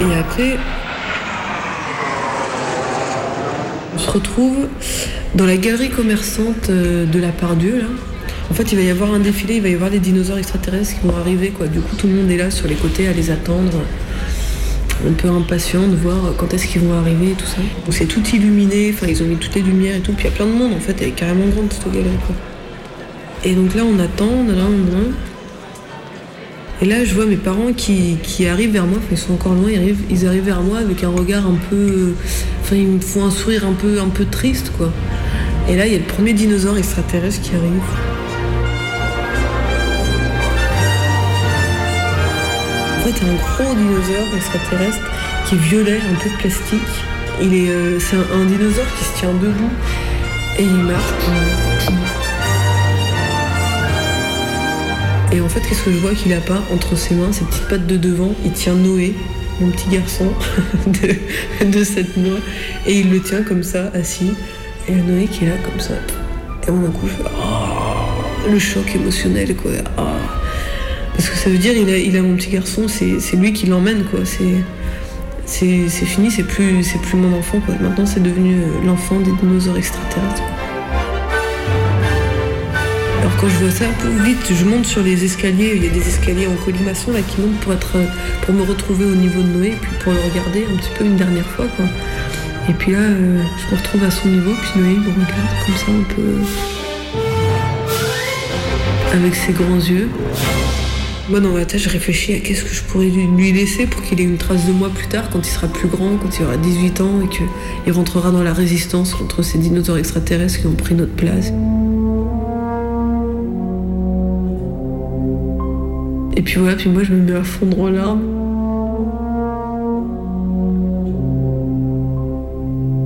Et 0.00 0.18
après, 0.18 0.56
on 3.94 3.98
se 3.98 4.10
retrouve 4.10 4.68
dans 5.34 5.46
la 5.46 5.56
galerie 5.56 5.90
commerçante 5.90 6.70
euh, 6.70 7.06
de 7.06 7.18
la 7.18 7.30
Pardieu, 7.30 7.78
là. 7.78 7.86
En 8.50 8.54
fait, 8.54 8.72
il 8.72 8.78
va 8.78 8.82
y 8.82 8.90
avoir 8.90 9.12
un 9.12 9.20
défilé, 9.20 9.56
il 9.56 9.62
va 9.62 9.68
y 9.68 9.74
avoir 9.74 9.90
des 9.90 10.00
dinosaures 10.00 10.38
extraterrestres 10.38 10.94
qui 11.00 11.06
vont 11.06 11.16
arriver, 11.16 11.50
quoi. 11.50 11.68
Du 11.68 11.80
coup, 11.80 11.94
tout 11.96 12.08
le 12.08 12.14
monde 12.14 12.30
est 12.30 12.36
là 12.36 12.50
sur 12.50 12.66
les 12.66 12.74
côtés 12.74 13.06
à 13.06 13.12
les 13.12 13.30
attendre 13.30 13.80
un 15.08 15.12
peu 15.12 15.28
impatient 15.28 15.86
de 15.88 15.96
voir 15.96 16.34
quand 16.36 16.52
est-ce 16.52 16.66
qu'ils 16.66 16.82
vont 16.82 16.92
arriver 16.98 17.30
et 17.30 17.34
tout 17.34 17.46
ça. 17.46 17.58
Donc 17.84 17.94
c'est 17.94 18.06
tout 18.06 18.22
illuminé, 18.34 18.92
enfin 18.94 19.06
ils 19.08 19.22
ont 19.22 19.26
mis 19.26 19.36
toutes 19.36 19.54
les 19.54 19.62
lumières 19.62 19.96
et 19.96 20.00
tout, 20.00 20.12
puis 20.12 20.26
il 20.26 20.30
y 20.30 20.32
a 20.32 20.36
plein 20.36 20.46
de 20.46 20.52
monde 20.52 20.72
en 20.74 20.80
fait, 20.80 20.96
elle 21.00 21.08
est 21.08 21.12
carrément 21.12 21.46
grande 21.46 21.72
cette 21.72 21.92
galerie 21.92 22.16
quoi. 22.26 22.34
Et 23.44 23.54
donc 23.54 23.74
là 23.74 23.82
on 23.84 23.98
attend, 23.98 24.28
on 24.28 24.48
attend, 24.48 24.68
on 24.68 24.88
attend. 24.88 25.10
Et 26.82 26.86
là 26.86 27.04
je 27.04 27.14
vois 27.14 27.26
mes 27.26 27.36
parents 27.36 27.72
qui, 27.76 28.16
qui 28.22 28.46
arrivent 28.46 28.72
vers 28.72 28.86
moi, 28.86 28.98
enfin 28.98 29.08
ils 29.12 29.18
sont 29.18 29.32
encore 29.32 29.54
loin, 29.54 29.70
ils 29.70 29.78
arrivent, 29.78 30.04
ils 30.10 30.26
arrivent 30.26 30.44
vers 30.44 30.62
moi 30.62 30.78
avec 30.78 31.02
un 31.04 31.10
regard 31.10 31.46
un 31.46 31.58
peu. 31.68 32.14
Enfin 32.62 32.76
ils 32.76 32.86
me 32.86 33.00
font 33.00 33.24
un 33.24 33.30
sourire 33.30 33.66
un 33.66 33.72
peu, 33.72 34.00
un 34.00 34.08
peu 34.08 34.24
triste 34.24 34.72
quoi. 34.76 34.92
Et 35.68 35.76
là 35.76 35.86
il 35.86 35.92
y 35.92 35.96
a 35.96 35.98
le 35.98 36.04
premier 36.04 36.32
dinosaure 36.32 36.76
extraterrestre 36.76 37.42
qui 37.42 37.50
arrive. 37.54 38.09
Fait, 43.12 43.24
un 43.24 43.34
gros 43.34 43.74
dinosaure 43.74 44.34
extraterrestre 44.36 45.10
qui 45.46 45.54
est 45.54 45.58
violet, 45.58 45.98
un 45.98 46.14
peu 46.22 46.30
de 46.30 46.36
plastique. 46.36 46.80
Il 47.42 47.54
est, 47.54 47.70
euh, 47.70 47.98
c'est 47.98 48.16
un, 48.16 48.44
dinosaure 48.44 48.86
qui 48.98 49.04
se 49.04 49.18
tient 49.18 49.32
debout 49.32 49.70
et 50.58 50.62
il 50.62 50.76
marche. 50.84 51.14
Et 55.32 55.40
en 55.40 55.48
fait, 55.48 55.60
qu'est-ce 55.60 55.84
que 55.84 55.92
je 55.92 55.98
vois 55.98 56.12
qu'il 56.12 56.32
a 56.32 56.40
pas 56.40 56.60
entre 56.72 56.96
ses 56.96 57.14
mains, 57.14 57.32
ses 57.32 57.44
petites 57.44 57.68
pattes 57.68 57.86
de 57.86 57.96
devant? 57.96 58.34
Il 58.44 58.52
tient 58.52 58.74
Noé, 58.74 59.14
mon 59.60 59.70
petit 59.70 59.88
garçon 59.88 60.26
de, 60.86 61.66
de 61.66 61.84
7 61.84 62.16
mois, 62.16 62.38
et 62.86 62.98
il 62.98 63.10
le 63.10 63.20
tient 63.20 63.42
comme 63.42 63.62
ça, 63.62 63.90
assis. 63.94 64.32
Et 64.88 64.92
Noé 64.92 65.26
qui 65.26 65.44
est 65.44 65.48
là 65.48 65.54
comme 65.64 65.80
ça. 65.80 65.94
Et 66.66 66.70
moi, 66.72 66.88
d'un 66.88 66.92
coup, 66.92 67.06
je 67.06 67.12
fais 67.12 67.30
Oh, 67.36 68.50
le 68.50 68.58
choc 68.58 68.92
émotionnel, 68.94 69.54
quoi. 69.54 69.70
Ah. 69.96 70.39
Parce 71.20 71.28
que 71.28 71.36
ça 71.36 71.50
veut 71.50 71.58
dire 71.58 71.74
il 71.74 72.16
a, 72.16 72.22
mon 72.22 72.34
petit 72.34 72.48
garçon, 72.48 72.88
c'est 72.88 73.36
lui 73.36 73.52
qui 73.52 73.66
l'emmène 73.66 74.04
quoi. 74.04 74.20
C'est 74.24 75.84
fini, 76.06 76.30
c'est 76.30 76.44
plus 76.44 76.82
plus 77.02 77.18
mon 77.18 77.36
enfant. 77.38 77.60
Maintenant 77.78 78.06
c'est 78.06 78.22
devenu 78.22 78.54
euh, 78.54 78.86
l'enfant 78.86 79.20
des 79.20 79.32
dinosaures 79.32 79.76
extraterrestres. 79.76 80.42
Alors 83.20 83.36
quand 83.38 83.48
je 83.50 83.56
vois 83.56 83.70
ça, 83.70 83.84
vite 84.24 84.50
je 84.50 84.64
monte 84.64 84.86
sur 84.86 85.02
les 85.02 85.22
escaliers. 85.22 85.72
Il 85.76 85.84
y 85.84 85.88
a 85.88 85.90
des 85.90 86.08
escaliers 86.08 86.46
en 86.46 86.56
colimaçon 86.64 87.12
là 87.12 87.20
qui 87.20 87.42
montent 87.42 87.60
pour 87.60 87.74
être 87.74 87.96
euh, 87.96 88.06
pour 88.46 88.54
me 88.54 88.62
retrouver 88.62 89.04
au 89.04 89.14
niveau 89.14 89.42
de 89.42 89.48
Noé, 89.48 89.74
puis 89.78 89.90
pour 90.02 90.14
le 90.14 90.20
regarder 90.20 90.64
un 90.72 90.76
petit 90.78 90.90
peu 90.98 91.04
une 91.04 91.16
dernière 91.16 91.44
fois 91.44 91.66
quoi. 91.76 91.84
Et 92.70 92.72
puis 92.72 92.92
là, 92.92 92.98
euh, 92.98 93.42
je 93.58 93.74
me 93.74 93.78
retrouve 93.78 94.04
à 94.04 94.10
son 94.10 94.26
niveau, 94.26 94.52
puis 94.62 94.80
Noé 94.80 94.94
me 94.94 95.10
regarde 95.10 95.54
comme 95.66 95.76
ça 95.76 95.90
un 95.90 96.14
peu 96.14 96.22
avec 99.12 99.34
ses 99.34 99.52
grands 99.52 99.76
yeux. 99.76 100.08
Moi, 101.30 101.38
dans 101.38 101.52
ma 101.52 101.64
tête, 101.64 101.80
je 101.80 101.88
réfléchis 101.88 102.32
à 102.32 102.40
qu'est-ce 102.40 102.64
que 102.64 102.74
je 102.74 102.82
pourrais 102.82 103.06
lui 103.06 103.52
laisser 103.52 103.86
pour 103.86 104.02
qu'il 104.02 104.20
ait 104.20 104.24
une 104.24 104.36
trace 104.36 104.66
de 104.66 104.72
moi 104.72 104.90
plus 104.90 105.06
tard, 105.06 105.30
quand 105.30 105.38
il 105.38 105.50
sera 105.50 105.68
plus 105.68 105.86
grand, 105.86 106.16
quand 106.16 106.36
il 106.36 106.44
aura 106.44 106.56
18 106.56 107.00
ans 107.02 107.20
et 107.22 107.28
qu'il 107.28 107.92
rentrera 107.92 108.32
dans 108.32 108.42
la 108.42 108.52
résistance 108.52 109.14
contre 109.14 109.44
ces 109.44 109.58
dinosaures 109.58 109.98
extraterrestres 109.98 110.58
qui 110.58 110.66
ont 110.66 110.74
pris 110.74 110.96
notre 110.96 111.12
place. 111.12 111.52
Et 116.36 116.42
puis 116.42 116.58
voilà, 116.58 116.74
puis 116.74 116.90
moi, 116.90 117.04
je 117.04 117.12
me 117.12 117.20
mets 117.20 117.38
à 117.38 117.44
fondre 117.44 117.80
en 117.80 117.90
larmes. 117.90 118.22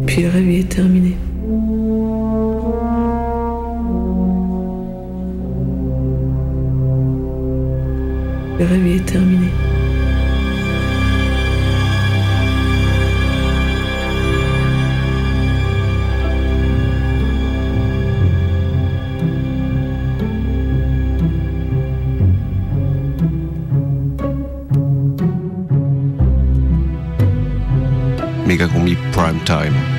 Puis 0.07 0.23
le 0.23 0.31
rêve 0.31 0.49
il 0.49 0.61
est 0.61 0.69
terminé. 0.71 1.15
Le 8.57 8.67
rêve 8.67 8.87
il 8.87 8.97
est 8.97 9.05
terminé. 9.05 9.49
Méga 28.47 28.69
combi 28.69 28.97
prime 29.13 29.41
time. 29.45 29.94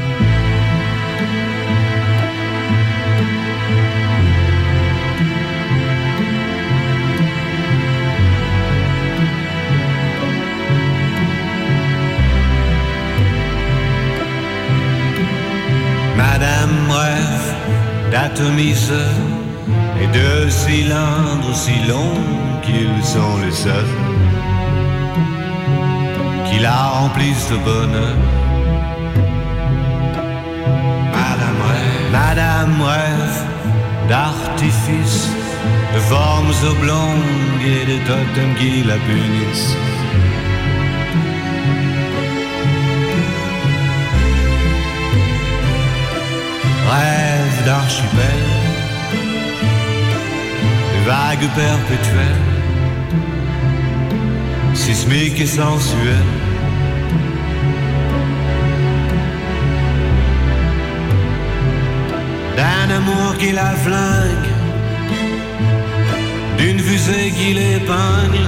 D'atomiseur 18.15 19.13
et 20.01 20.07
de 20.19 20.49
cylindres 20.49 21.53
si 21.53 21.75
longs 21.89 22.21
qu'ils 22.65 23.03
sont 23.03 23.35
les 23.43 23.55
seuls 23.65 23.95
qui 26.47 26.57
la 26.59 26.77
remplissent 26.97 27.49
de 27.55 27.59
bonheur. 27.69 28.17
Madame 31.17 31.59
rêve, 31.69 32.05
Madame 32.19 32.81
rêve 32.93 33.39
d'artifice, 34.09 35.23
de 35.93 35.99
formes 36.13 36.55
oblongues 36.73 37.65
et 37.73 37.83
de 37.91 37.97
totems 38.09 38.55
qui 38.59 38.83
la 38.89 38.97
punissent. 39.07 39.75
D'archipel, 47.65 48.43
vagues 51.05 51.49
perpétuelles, 51.55 52.51
sismiques 54.73 55.41
et 55.41 55.47
sensuelles. 55.47 56.33
d'un 62.55 62.95
amour 62.95 63.37
qui 63.37 63.51
la 63.51 63.71
flingue, 63.85 64.49
d'une 66.57 66.79
fusée 66.79 67.31
qui 67.37 67.53
l'épingle. 67.53 68.47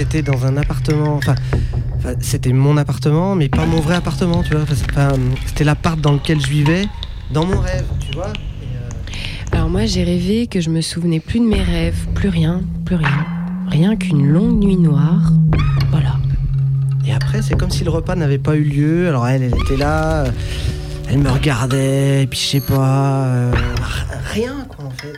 j'étais 0.00 0.22
dans 0.22 0.46
un 0.46 0.56
appartement. 0.56 1.16
Enfin, 1.16 1.34
c'était 2.20 2.54
mon 2.54 2.76
appartement, 2.78 3.34
mais 3.34 3.48
pas 3.50 3.66
mon 3.66 3.80
vrai 3.80 3.96
appartement, 3.96 4.42
tu 4.42 4.54
vois. 4.54 4.64
Pas- 4.94 5.12
C'était 5.46 5.64
l'appart 5.64 6.00
dans 6.00 6.12
lequel 6.12 6.40
je 6.40 6.46
vivais, 6.48 6.86
dans 7.30 7.44
mon 7.44 7.60
rêve, 7.60 7.84
tu 8.00 8.14
vois. 8.16 8.32
Alors 9.52 9.68
moi 9.68 9.84
j'ai 9.84 10.04
rêvé 10.04 10.46
que 10.46 10.60
je 10.60 10.70
me 10.70 10.80
souvenais 10.80 11.18
plus 11.20 11.40
de 11.40 11.44
mes 11.44 11.62
rêves, 11.62 12.06
plus 12.14 12.28
rien, 12.30 12.62
plus 12.86 12.94
rien. 12.96 13.26
Rien 13.68 13.96
qu'une 13.96 14.26
longue 14.26 14.58
nuit 14.62 14.76
noire. 14.76 15.32
Voilà. 15.90 16.16
Et 17.06 17.12
après, 17.12 17.42
c'est 17.42 17.56
comme 17.58 17.70
si 17.70 17.84
le 17.84 17.90
repas 17.90 18.14
n'avait 18.14 18.38
pas 18.38 18.56
eu 18.56 18.62
lieu. 18.64 19.08
Alors 19.08 19.26
elle, 19.28 19.42
elle 19.42 19.54
était 19.64 19.76
là, 19.76 20.24
euh, 20.24 20.30
elle 21.08 21.18
me 21.18 21.28
regardait, 21.30 22.22
et 22.22 22.26
puis 22.26 22.38
je 22.38 22.44
sais 22.58 22.60
pas, 22.60 23.24
euh, 23.26 23.52
rien 24.32 24.54
quoi 24.68 24.86
en 24.86 24.90
fait. 24.90 25.12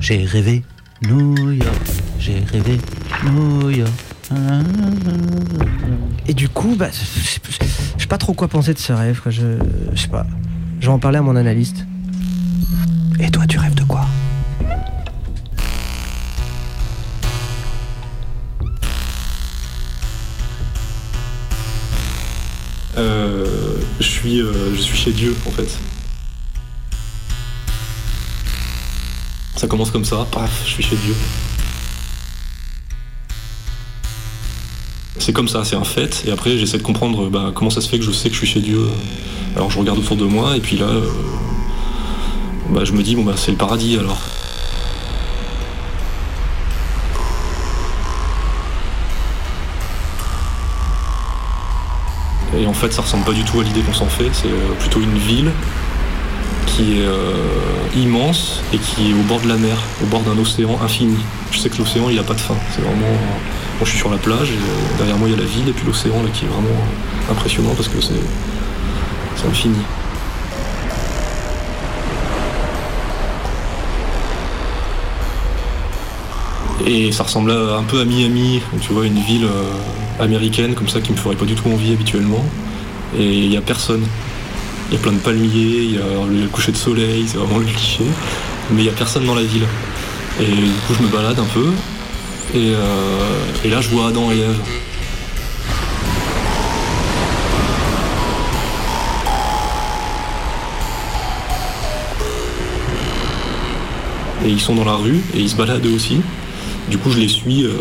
J'ai 0.00 0.24
rêvé 0.24 0.62
New 1.06 1.52
York. 1.52 1.86
J'ai 2.20 2.38
rêvé. 2.52 2.78
Et 6.26 6.34
du 6.34 6.48
coup, 6.48 6.74
bah, 6.76 6.88
je 6.92 6.96
sais- 6.98 8.06
pas 8.08 8.16
trop 8.18 8.32
quoi 8.32 8.48
penser 8.48 8.72
de 8.72 8.78
ce 8.78 8.92
rêve. 8.92 9.20
Quoi. 9.20 9.30
Je, 9.30 9.58
je 9.92 10.00
sais 10.00 10.08
pas. 10.08 10.26
Je 10.80 10.86
vais 10.86 10.92
en 10.92 10.98
parler 10.98 11.18
à 11.18 11.22
mon 11.22 11.36
analyste. 11.36 11.84
Et 13.20 13.30
toi, 13.30 13.46
tu 13.46 13.58
rêves 13.58 13.74
de 13.74 13.84
quoi? 13.84 14.06
Euh, 22.96 23.76
je, 24.00 24.04
suis, 24.06 24.40
euh, 24.40 24.74
je 24.74 24.80
suis 24.80 24.96
chez 24.96 25.12
Dieu 25.12 25.36
en 25.46 25.50
fait. 25.50 25.78
Ça 29.56 29.66
commence 29.66 29.90
comme 29.90 30.04
ça, 30.04 30.26
paf, 30.30 30.62
je 30.64 30.70
suis 30.70 30.82
chez 30.82 30.96
Dieu. 30.96 31.14
C'est 35.18 35.32
comme 35.32 35.48
ça, 35.48 35.62
c'est 35.64 35.76
un 35.76 35.84
fait, 35.84 36.24
et 36.26 36.30
après 36.30 36.56
j'essaie 36.56 36.78
de 36.78 36.82
comprendre 36.82 37.28
bah, 37.28 37.52
comment 37.54 37.70
ça 37.70 37.80
se 37.80 37.88
fait 37.88 37.98
que 37.98 38.04
je 38.04 38.12
sais 38.12 38.28
que 38.28 38.34
je 38.34 38.38
suis 38.38 38.46
chez 38.46 38.60
Dieu. 38.60 38.88
Alors 39.56 39.70
je 39.70 39.78
regarde 39.78 39.98
autour 39.98 40.16
de 40.16 40.24
moi, 40.24 40.56
et 40.56 40.60
puis 40.60 40.78
là, 40.78 40.86
euh, 40.86 41.02
bah, 42.70 42.84
je 42.84 42.92
me 42.92 43.02
dis, 43.02 43.14
bon 43.14 43.24
bah 43.24 43.34
c'est 43.36 43.50
le 43.50 43.56
paradis 43.58 43.98
alors. 43.98 44.18
Et 52.58 52.66
en 52.66 52.72
fait, 52.72 52.92
ça 52.92 53.02
ressemble 53.02 53.24
pas 53.24 53.32
du 53.32 53.44
tout 53.44 53.60
à 53.60 53.64
l'idée 53.64 53.82
qu'on 53.82 53.92
s'en 53.92 54.06
fait. 54.06 54.30
C'est 54.32 54.48
euh, 54.48 54.74
plutôt 54.80 55.00
une 55.00 55.18
ville 55.18 55.50
qui 56.66 56.98
est 56.98 57.04
euh, 57.04 57.34
immense 57.96 58.62
et 58.72 58.78
qui 58.78 59.10
est 59.10 59.14
au 59.14 59.22
bord 59.28 59.40
de 59.40 59.48
la 59.48 59.56
mer, 59.56 59.76
au 60.02 60.06
bord 60.06 60.22
d'un 60.22 60.38
océan 60.38 60.78
infini. 60.82 61.18
Je 61.50 61.58
sais 61.58 61.68
que 61.68 61.78
l'océan, 61.78 62.08
il 62.08 62.18
a 62.18 62.22
pas 62.22 62.34
de 62.34 62.40
fin. 62.40 62.56
C'est 62.74 62.80
vraiment. 62.80 63.14
Moi, 63.78 63.84
je 63.84 63.90
suis 63.90 64.00
sur 64.00 64.10
la 64.10 64.16
plage 64.16 64.50
et 64.50 64.54
euh, 64.54 64.96
derrière 64.96 65.16
moi, 65.18 65.28
il 65.28 65.36
y 65.36 65.38
a 65.38 65.40
la 65.40 65.46
ville 65.46 65.68
et 65.68 65.72
puis 65.72 65.86
l'océan 65.86 66.14
qui 66.34 66.46
est 66.46 66.48
vraiment 66.48 66.66
euh, 66.66 67.30
impressionnant 67.30 67.72
parce 67.76 67.86
que 67.86 68.00
c'est 68.00 69.46
infini. 69.46 69.76
Et 76.84 77.12
ça 77.12 77.22
ressemble 77.22 77.52
un 77.52 77.84
peu 77.84 78.00
à 78.00 78.04
Miami, 78.04 78.60
tu 78.80 78.92
vois, 78.92 79.06
une 79.06 79.20
ville 79.20 79.44
euh, 79.44 80.24
américaine 80.24 80.74
comme 80.74 80.88
ça 80.88 81.00
qui 81.00 81.12
me 81.12 81.16
ferait 81.16 81.36
pas 81.36 81.44
du 81.44 81.54
tout 81.54 81.68
envie 81.68 81.92
habituellement. 81.92 82.44
Et 83.16 83.44
il 83.44 83.52
y 83.52 83.56
a 83.56 83.60
personne. 83.60 84.02
Il 84.90 84.94
y 84.94 84.96
a 84.96 85.00
plein 85.00 85.12
de 85.12 85.18
palmiers, 85.18 85.46
il 85.54 85.92
y 85.92 85.98
a 85.98 86.26
le 86.28 86.48
coucher 86.48 86.72
de 86.72 86.76
soleil, 86.76 87.26
c'est 87.28 87.36
vraiment 87.36 87.58
le 87.58 87.66
cliché. 87.66 88.02
Mais 88.72 88.82
il 88.82 88.86
y 88.86 88.88
a 88.88 88.92
personne 88.92 89.24
dans 89.24 89.36
la 89.36 89.44
ville. 89.44 89.66
Et 90.40 90.46
du 90.46 90.80
coup, 90.88 90.94
je 90.98 91.02
me 91.04 91.08
balade 91.12 91.38
un 91.38 91.46
peu. 91.54 91.70
Et, 92.54 92.72
euh, 92.74 93.64
et 93.64 93.68
là, 93.68 93.80
je 93.80 93.88
vois 93.90 94.08
Adam 94.08 94.30
et 94.32 94.38
Ève. 94.38 94.60
Et 104.44 104.48
ils 104.50 104.60
sont 104.60 104.74
dans 104.74 104.84
la 104.84 104.94
rue 104.94 105.20
et 105.34 105.40
ils 105.40 105.50
se 105.50 105.56
baladent 105.56 105.84
eux 105.84 105.94
aussi. 105.94 106.20
Du 106.88 106.96
coup, 106.96 107.10
je 107.10 107.18
les 107.18 107.28
suis, 107.28 107.64
euh, 107.64 107.72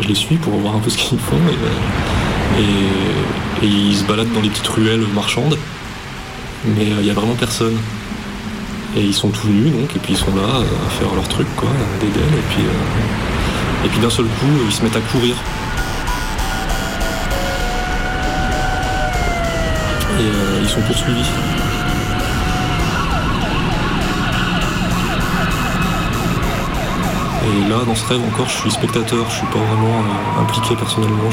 je 0.00 0.08
les 0.08 0.14
suis 0.14 0.36
pour 0.36 0.54
voir 0.54 0.76
un 0.76 0.78
peu 0.78 0.88
ce 0.88 0.96
qu'ils 0.96 1.18
font. 1.18 1.36
Et, 2.58 3.64
et 3.64 3.68
ils 3.68 3.96
se 3.96 4.04
baladent 4.04 4.32
dans 4.32 4.40
les 4.40 4.48
petites 4.48 4.68
ruelles 4.68 5.04
marchandes. 5.14 5.58
Mais 6.64 6.92
euh, 6.92 6.96
il 7.00 7.04
n'y 7.04 7.10
a 7.10 7.14
vraiment 7.14 7.34
personne. 7.34 7.76
Et 8.96 9.00
ils 9.00 9.14
sont 9.14 9.28
tout 9.28 9.48
nus 9.48 9.70
donc, 9.70 9.94
et 9.96 9.98
puis 9.98 10.12
ils 10.12 10.16
sont 10.16 10.34
là 10.36 10.60
euh, 10.60 10.86
à 10.86 10.90
faire 10.90 11.12
leur 11.14 11.26
truc, 11.28 11.46
quoi, 11.56 11.68
des. 12.00 12.06
Et 12.06 12.10
puis, 12.50 12.62
euh, 12.62 12.72
et 13.84 13.88
puis 13.88 13.98
d'un 14.00 14.10
seul 14.10 14.26
coup, 14.26 14.46
ils 14.66 14.72
se 14.72 14.82
mettent 14.82 14.96
à 14.96 15.00
courir. 15.00 15.36
Et 20.18 20.22
euh, 20.22 20.60
ils 20.62 20.68
sont 20.68 20.80
poursuivis. 20.82 21.28
Et 27.46 27.68
là, 27.68 27.76
dans 27.86 27.94
ce 27.94 28.06
rêve 28.06 28.20
encore, 28.26 28.48
je 28.48 28.56
suis 28.56 28.70
spectateur, 28.70 29.24
je 29.28 29.36
suis 29.36 29.46
pas 29.46 29.58
vraiment 29.58 30.00
euh, 30.00 30.42
impliqué 30.42 30.74
personnellement, 30.76 31.28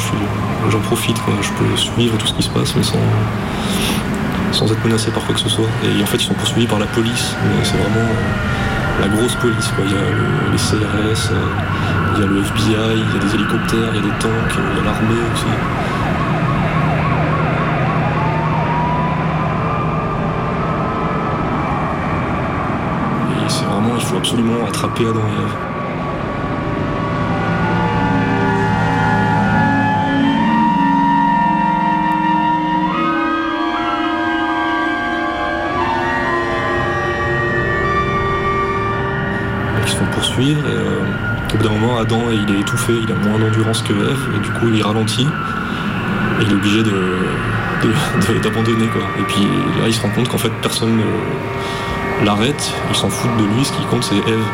j'en 0.69 0.79
profite, 0.79 1.15
je 1.41 1.49
peux 1.51 1.77
suivre 1.77 2.17
tout 2.17 2.27
ce 2.27 2.33
qui 2.33 2.43
se 2.43 2.49
passe, 2.49 2.75
mais 2.75 2.83
sans, 2.83 2.99
sans 4.51 4.71
être 4.71 4.83
menacé 4.83 5.09
par 5.11 5.23
quoi 5.23 5.33
que 5.35 5.41
ce 5.41 5.49
soit. 5.49 5.67
Et 5.83 6.03
en 6.03 6.05
fait, 6.05 6.17
ils 6.17 6.25
sont 6.27 6.33
poursuivis 6.33 6.67
par 6.67 6.79
la 6.79 6.85
police, 6.87 7.35
mais 7.45 7.63
c'est 7.63 7.77
vraiment, 7.77 8.07
la 8.99 9.07
grosse 9.07 9.35
police. 9.35 9.71
Il 9.85 9.91
y 9.91 9.95
a 9.95 10.01
le- 10.01 10.51
les 10.51 10.57
CRS, 10.57 11.31
euh, 11.31 11.35
il 12.13 12.19
y 12.19 12.23
a 12.23 12.27
le 12.27 12.39
FBI, 12.43 12.73
il 12.95 13.13
y 13.13 13.17
a 13.17 13.19
des 13.19 13.35
hélicoptères, 13.35 13.89
il 13.91 13.95
y 13.95 13.99
a 13.99 14.01
des 14.01 14.17
tanks, 14.19 14.55
il 14.57 14.77
y 14.77 14.79
a 14.79 14.83
l'armée 14.83 15.21
aussi. 15.33 15.45
Et 23.45 23.49
c'est 23.49 23.65
vraiment, 23.65 23.95
il 23.95 24.01
faut 24.01 24.17
absolument 24.17 24.65
attraper 24.67 25.07
Adam 25.07 25.19
et 39.77 39.81
ils 39.83 39.89
se 39.89 39.95
font 39.95 40.05
poursuivre 40.05 40.61
au 41.53 41.57
bout 41.57 41.63
d'un 41.63 41.69
moment 41.77 41.97
Adam 41.97 42.23
il 42.31 42.55
est 42.55 42.59
étouffé, 42.61 42.93
il 43.03 43.11
a 43.11 43.15
moins 43.15 43.39
d'endurance 43.39 43.81
que 43.81 43.93
Eve 43.93 44.27
et 44.35 44.39
du 44.39 44.49
coup 44.51 44.67
il 44.73 44.81
ralentit. 44.83 45.27
Et 46.39 46.43
il 46.43 46.49
est 46.51 46.55
obligé 46.55 46.81
de, 46.83 46.91
de- 46.91 48.39
d'abandonner 48.41 48.87
quoi. 48.87 49.01
Et 49.19 49.23
puis 49.23 49.41
là 49.79 49.87
il 49.87 49.93
se 49.93 50.01
rend 50.01 50.09
compte 50.09 50.29
qu'en 50.29 50.37
fait 50.37 50.51
personne 50.61 50.97
ne 50.97 52.25
l'arrête, 52.25 52.71
il 52.89 52.95
s'en 52.95 53.09
fout 53.09 53.29
de 53.37 53.43
lui, 53.43 53.65
ce 53.65 53.71
qui 53.73 53.83
compte 53.85 54.03
c'est 54.03 54.15
Eve. 54.15 54.45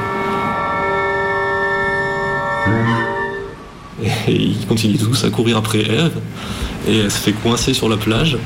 Et 4.28 4.34
il 4.36 4.68
continue 4.68 4.98
tous 4.98 5.24
à 5.24 5.30
courir 5.30 5.58
après 5.58 5.80
Eve. 5.80 6.12
Et 6.88 7.00
elle 7.00 7.12
se 7.12 7.18
fait 7.20 7.32
coincer 7.34 7.74
sur 7.74 7.90
la 7.90 7.98
plage. 7.98 8.38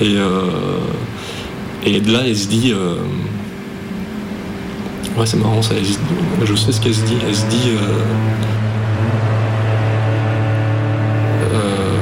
Et, 0.00 0.14
euh, 0.16 0.42
et 1.84 2.00
de 2.00 2.12
là 2.12 2.20
elle 2.26 2.36
se 2.36 2.46
dit 2.48 2.72
euh, 2.72 2.96
Ouais, 5.18 5.26
c'est 5.26 5.36
marrant 5.36 5.62
ça. 5.62 5.74
Je 6.44 6.54
sais 6.54 6.72
ce 6.72 6.80
qu'elle 6.80 6.94
se 6.94 7.04
dit. 7.04 7.16
Elle 7.26 7.34
se 7.34 7.46
dit. 7.46 7.70
euh, 7.70 7.98
euh, 11.54 11.98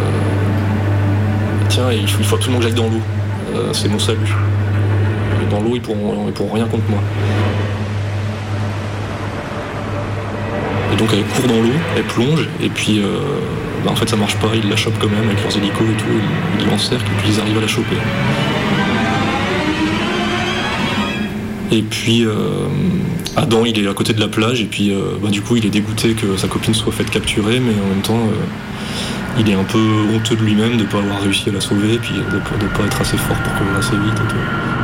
Tiens, 1.69 1.93
il 1.93 2.07
faut, 2.09 2.19
il 2.21 2.27
faut 2.27 2.37
absolument 2.37 2.59
que 2.59 2.65
j'aille 2.65 2.75
dans 2.75 2.89
l'eau. 2.89 3.01
Euh, 3.55 3.73
c'est 3.73 3.89
mon 3.89 3.99
salut. 3.99 4.35
Dans 5.51 5.61
l'eau, 5.61 5.73
ils 5.75 5.81
pourront, 5.81 6.25
ils 6.27 6.33
pourront 6.33 6.55
rien 6.55 6.67
contre 6.67 6.85
moi. 6.91 7.01
Et 10.93 10.97
donc 10.97 11.09
elle 11.13 11.25
court 11.25 11.47
dans 11.49 11.63
l'eau, 11.63 11.75
elle 11.97 12.05
plonge, 12.05 12.49
et 12.61 12.69
puis 12.69 13.01
euh, 13.01 13.19
bah, 13.85 13.91
en 13.93 13.97
fait 13.97 14.09
ça 14.09 14.17
marche 14.17 14.37
pas, 14.37 14.49
ils 14.55 14.69
la 14.69 14.77
chopent 14.77 14.99
quand 14.99 15.09
même 15.11 15.27
avec 15.29 15.43
leurs 15.43 15.57
hélicos 15.57 15.87
et 15.91 15.97
tout, 15.97 16.07
ils 16.59 16.67
l'encerclent 16.67 17.05
et 17.13 17.17
puis 17.23 17.33
ils 17.35 17.41
arrivent 17.41 17.59
à 17.59 17.61
la 17.61 17.67
choper. 17.69 17.97
Et 21.73 21.83
puis 21.83 22.25
euh, 22.25 22.33
Adam 23.35 23.65
il 23.65 23.79
est 23.79 23.89
à 23.89 23.95
côté 23.95 24.13
de 24.13 24.21
la 24.21 24.29
plage 24.29 24.61
et 24.61 24.67
puis 24.67 24.93
euh, 24.93 25.17
bah, 25.21 25.31
du 25.31 25.43
coup 25.43 25.57
il 25.57 25.67
est 25.67 25.71
dégoûté 25.71 26.15
que 26.15 26.37
sa 26.37 26.47
copine 26.47 26.75
soit 26.75 26.93
faite 26.93 27.11
capturer 27.11 27.59
mais 27.59 27.73
en 27.85 27.89
même 27.89 28.03
temps 28.03 28.19
euh, 28.19 29.41
il 29.41 29.51
est 29.51 29.55
un 29.55 29.65
peu 29.65 29.85
honteux 30.15 30.37
de 30.37 30.43
lui-même 30.43 30.77
de 30.77 30.85
ne 30.85 30.89
pas 30.89 30.99
avoir 30.99 31.21
réussi 31.21 31.49
à 31.49 31.53
la 31.53 31.61
sauver 31.61 31.95
et 31.95 31.99
puis 31.99 32.15
de 32.15 32.37
ne 32.37 32.69
pas 32.71 32.85
être 32.87 33.01
assez 33.01 33.17
fort 33.17 33.37
pour 33.39 33.53
courir 33.55 33.77
assez 33.77 33.97
vite 33.97 34.15
et. 34.15 34.76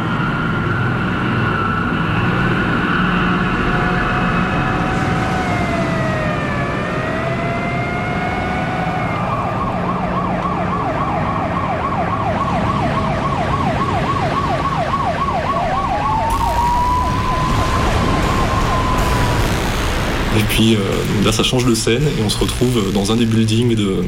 Et 20.39 20.43
puis 20.49 20.75
euh, 20.75 20.79
là, 21.25 21.33
ça 21.33 21.43
change 21.43 21.67
de 21.67 21.75
scène 21.75 22.03
et 22.03 22.23
on 22.25 22.31
se 22.31 22.39
retrouve 22.39 22.93
dans 22.95 23.13
un 23.13 23.17
des 23.17 23.27
buildings 23.27 23.75
de, 23.75 24.05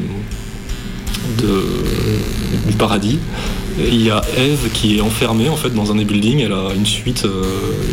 du 2.67 2.77
paradis. 2.77 3.19
Et 3.79 3.89
il 3.89 4.03
y 4.03 4.11
a 4.11 4.23
Eve 4.39 4.71
qui 4.73 4.97
est 4.97 5.01
enfermée 5.01 5.49
en 5.49 5.57
fait 5.57 5.71
dans 5.71 5.93
un 5.93 5.97
des 5.97 6.05
buildings. 6.05 6.41
Elle 6.41 6.53
a 6.53 6.69
une 6.75 6.87
suite 6.87 7.25
euh, 7.25 7.43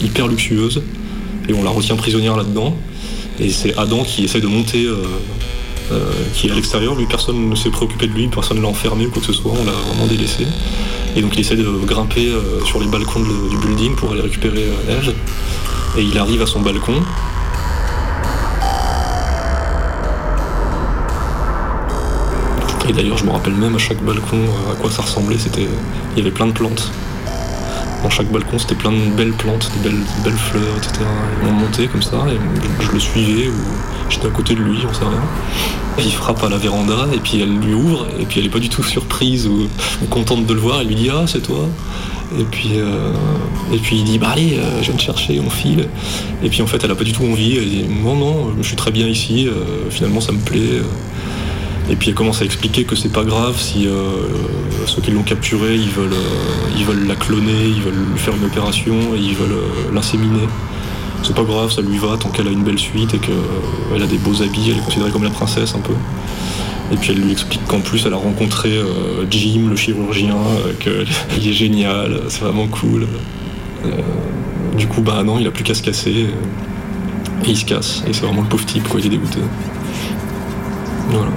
hyper 0.04 0.28
luxueuse 0.28 0.82
et 1.50 1.54
on 1.54 1.64
la 1.64 1.72
retient 1.72 1.96
prisonnière 1.96 2.38
là-dedans. 2.38 2.78
Et 3.40 3.50
c'est 3.50 3.78
Adam 3.78 4.04
qui 4.04 4.24
essaie 4.24 4.42
de 4.42 4.48
monter, 4.48 4.86
euh, 4.86 5.04
qui 6.34 6.48
est 6.48 6.52
à 6.52 6.56
l'extérieur. 6.56 6.96
Lui, 6.96 7.08
personne 7.08 7.50
ne 7.50 7.56
s'est 7.56 7.72
préoccupé 7.72 8.08
de 8.08 8.14
lui, 8.14 8.28
personne 8.28 8.58
ne 8.58 8.62
l'a 8.62 8.68
enfermé 8.70 9.08
ou 9.08 9.10
quoi 9.10 9.22
que 9.22 9.28
ce 9.28 9.34
soit. 9.34 9.52
On 9.52 9.66
l'a 9.66 9.72
vraiment 9.72 10.08
délaissé. 10.08 10.46
Et 11.18 11.22
donc 11.22 11.34
il 11.34 11.42
essaie 11.42 11.58
de 11.58 11.68
grimper 11.86 12.30
sur 12.66 12.80
les 12.80 12.88
balcons 12.88 13.20
du 13.20 13.58
building 13.58 13.96
pour 13.96 14.12
aller 14.12 14.22
récupérer 14.22 14.64
Eve. 14.88 15.14
Et 15.98 16.04
il 16.04 16.18
arrive 16.18 16.42
à 16.42 16.46
son 16.46 16.62
balcon. 16.62 16.94
Et 22.90 22.94
d'ailleurs, 22.94 23.18
je 23.18 23.26
me 23.26 23.32
rappelle 23.32 23.54
même 23.54 23.76
à 23.76 23.78
chaque 23.78 24.02
balcon 24.04 24.38
euh, 24.38 24.72
à 24.72 24.76
quoi 24.76 24.90
ça 24.90 25.02
ressemblait. 25.02 25.38
C'était, 25.38 25.68
il 26.14 26.18
y 26.18 26.22
avait 26.22 26.32
plein 26.32 26.48
de 26.48 26.52
plantes. 26.52 26.92
Dans 28.04 28.10
chaque 28.10 28.32
balcon, 28.32 28.58
c'était 28.58 28.76
plein 28.76 28.92
de 28.92 29.12
belles 29.16 29.34
plantes, 29.34 29.72
de 29.78 29.90
belles, 29.90 30.02
belles 30.24 30.34
fleurs, 30.34 30.76
etc. 30.78 31.02
Et 31.02 31.48
on 31.48 31.52
montait 31.52 31.88
comme 31.88 32.02
ça, 32.02 32.18
et 32.28 32.84
je, 32.84 32.92
le 32.92 33.00
suivais, 33.00 33.48
ou 33.48 33.54
j'étais 34.10 34.26
à 34.26 34.32
côté 34.32 34.56
de 34.56 34.62
lui, 34.62 34.80
on 34.90 34.94
sait 34.94 35.04
rien. 35.04 35.22
Et 36.00 36.04
il 36.04 36.12
frappe 36.12 36.44
à 36.44 36.50
la 36.50 36.58
véranda, 36.58 37.08
et 37.14 37.20
puis 37.20 37.40
elle 37.42 37.60
lui 37.60 37.76
ouvre, 37.76 38.08
et 38.20 38.26
puis 38.26 38.40
elle 38.40 38.48
est 38.48 38.50
pas 38.50 38.60
du 38.60 38.70
tout 38.70 38.82
surprise 38.82 39.46
ou, 39.46 39.68
ou 40.02 40.06
contente 40.10 40.48
de 40.48 40.54
le 40.54 40.60
voir. 40.60 40.82
Elle 40.82 40.88
lui 40.88 40.96
dit 40.96 41.10
ah 41.12 41.26
c'est 41.28 41.42
toi. 41.44 41.68
Et 42.40 42.46
puis, 42.46 42.72
euh, 42.78 43.12
et 43.74 43.78
puis 43.78 43.98
il 43.98 44.04
dit 44.06 44.18
bah 44.18 44.30
allez, 44.32 44.58
euh, 44.58 44.80
je 44.82 44.88
viens 44.88 44.96
te 44.96 45.02
chercher, 45.02 45.40
on 45.46 45.50
file. 45.50 45.88
Et 46.44 46.50
puis 46.50 46.62
en 46.64 46.68
fait, 46.68 46.84
elle 46.84 46.92
a 46.92 46.96
pas 46.96 47.04
du 47.04 47.14
tout 47.14 47.26
envie. 47.26 47.58
Elle 47.58 47.70
dit 47.70 47.86
non 48.04 48.16
non, 48.16 48.54
je 48.58 48.64
suis 48.64 48.76
très 48.76 48.92
bien 48.92 49.06
ici. 49.08 49.48
euh, 49.48 49.90
finalement, 49.92 50.22
ça 50.22 50.32
me 50.32 50.40
plaît. 50.40 50.82
Et 51.90 51.96
puis 51.96 52.10
elle 52.10 52.16
commence 52.16 52.42
à 52.42 52.46
expliquer 52.46 52.84
que 52.84 52.96
c'est 52.96 53.12
pas 53.12 53.24
grave 53.24 53.60
si 53.60 53.88
euh, 53.88 54.12
ceux 54.86 55.02
qui 55.02 55.12
l'ont 55.12 55.24
capturée, 55.24 55.76
ils 55.76 55.90
veulent, 55.90 56.14
euh, 56.14 56.78
ils 56.78 56.86
veulent 56.86 57.08
la 57.08 57.16
cloner, 57.16 57.66
ils 57.66 57.82
veulent 57.82 58.06
lui 58.12 58.20
faire 58.20 58.36
une 58.36 58.46
opération 58.46 58.96
et 59.16 59.20
ils 59.20 59.36
veulent 59.36 59.52
euh, 59.52 59.94
l'inséminer. 59.94 60.48
C'est 61.24 61.36
pas 61.36 61.44
grave, 61.44 61.72
ça 61.72 61.82
lui 61.82 61.98
va 61.98 62.18
tant 62.18 62.30
qu'elle 62.30 62.48
a 62.48 62.52
une 62.52 62.64
belle 62.64 62.80
suite 62.80 63.14
et 63.14 63.20
qu'elle 63.20 64.02
a 64.02 64.08
des 64.08 64.18
beaux 64.18 64.42
habits, 64.42 64.72
elle 64.72 64.78
est 64.78 64.86
considérée 64.86 65.12
comme 65.12 65.24
la 65.24 65.30
princesse 65.30 65.76
un 65.76 65.80
peu. 65.80 65.94
Et 66.92 66.98
puis 66.98 67.12
elle 67.12 67.20
lui 67.20 67.32
explique 67.32 67.66
qu'en 67.68 67.80
plus 67.80 68.06
elle 68.06 68.14
a 68.14 68.18
rencontré 68.18 68.72
Jim, 69.30 69.68
le 69.70 69.76
chirurgien, 69.76 70.36
qu'il 70.80 71.48
est 71.48 71.54
génial, 71.54 72.22
c'est 72.28 72.42
vraiment 72.42 72.68
cool. 72.68 73.08
Du 74.78 74.88
coup, 74.88 75.02
bah 75.02 75.24
non, 75.24 75.40
il 75.40 75.48
a 75.48 75.52
plus 75.52 75.64
qu'à 75.64 75.74
se 75.74 75.84
casser. 75.84 76.28
et 77.46 77.48
il 77.48 77.56
se 77.58 77.66
casse. 77.66 78.04
Et 78.08 78.14
c'est 78.14 78.26
vraiment 78.26 78.42
le 78.42 78.48
pauvre 78.48 78.66
type, 78.66 78.88
quoi, 78.90 79.00
il 79.00 79.06
est 79.06 79.10
dégoûté. 79.10 79.40
Voilà. 81.10 81.32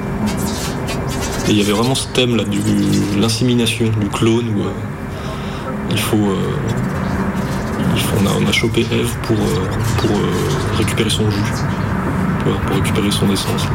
Et 1.46 1.50
il 1.50 1.58
y 1.58 1.60
avait 1.60 1.72
vraiment 1.72 1.94
ce 1.94 2.08
thème 2.08 2.36
là 2.36 2.44
de 2.44 3.20
l'insémination, 3.20 3.86
du 4.00 4.08
clone 4.08 4.48
où 4.56 4.60
euh, 4.62 4.70
il 5.90 5.98
faut. 5.98 6.16
euh, 6.16 6.36
il 7.94 8.00
faut- 8.00 8.16
on, 8.40 8.48
a, 8.48 8.52
chopé 8.52 8.80
Eve 8.80 9.14
pour, 9.24 9.36
euh, 9.36 9.66
pour 9.98 10.10
récupérer 10.78 11.10
son 11.10 11.30
jus, 11.30 11.40
pour 12.42 12.74
récupérer 12.76 13.10
son 13.10 13.30
essence. 13.30 13.66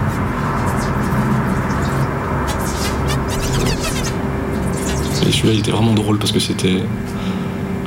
Et 5.27 5.31
celui-là 5.31 5.53
il 5.53 5.59
était 5.59 5.71
vraiment 5.71 5.93
drôle 5.93 6.17
parce 6.17 6.31
que 6.31 6.39
c'était. 6.39 6.81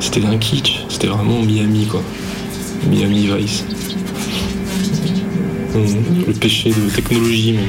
C'était 0.01 0.25
un 0.27 0.37
kitsch, 0.37 0.85
c'était 0.88 1.07
vraiment 1.07 1.40
Miami 1.42 1.87
quoi. 1.87 2.03
Miami 2.90 3.29
Vice. 3.37 3.64
Mmh, 5.75 6.27
Le 6.27 6.33
péché 6.35 6.70
de 6.70 6.90
technologie 6.94 7.53
même. 7.53 7.68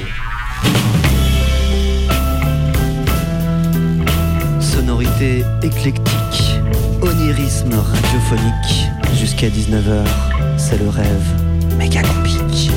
Sonorité 4.60 5.43
éclectique, 5.62 6.60
onirisme 7.02 7.73
radiophonique, 7.73 8.89
jusqu'à 9.15 9.47
19h, 9.47 10.06
c'est 10.58 10.78
le 10.78 10.89
rêve 10.89 11.43
méga 11.78 12.02
complique. 12.02 12.71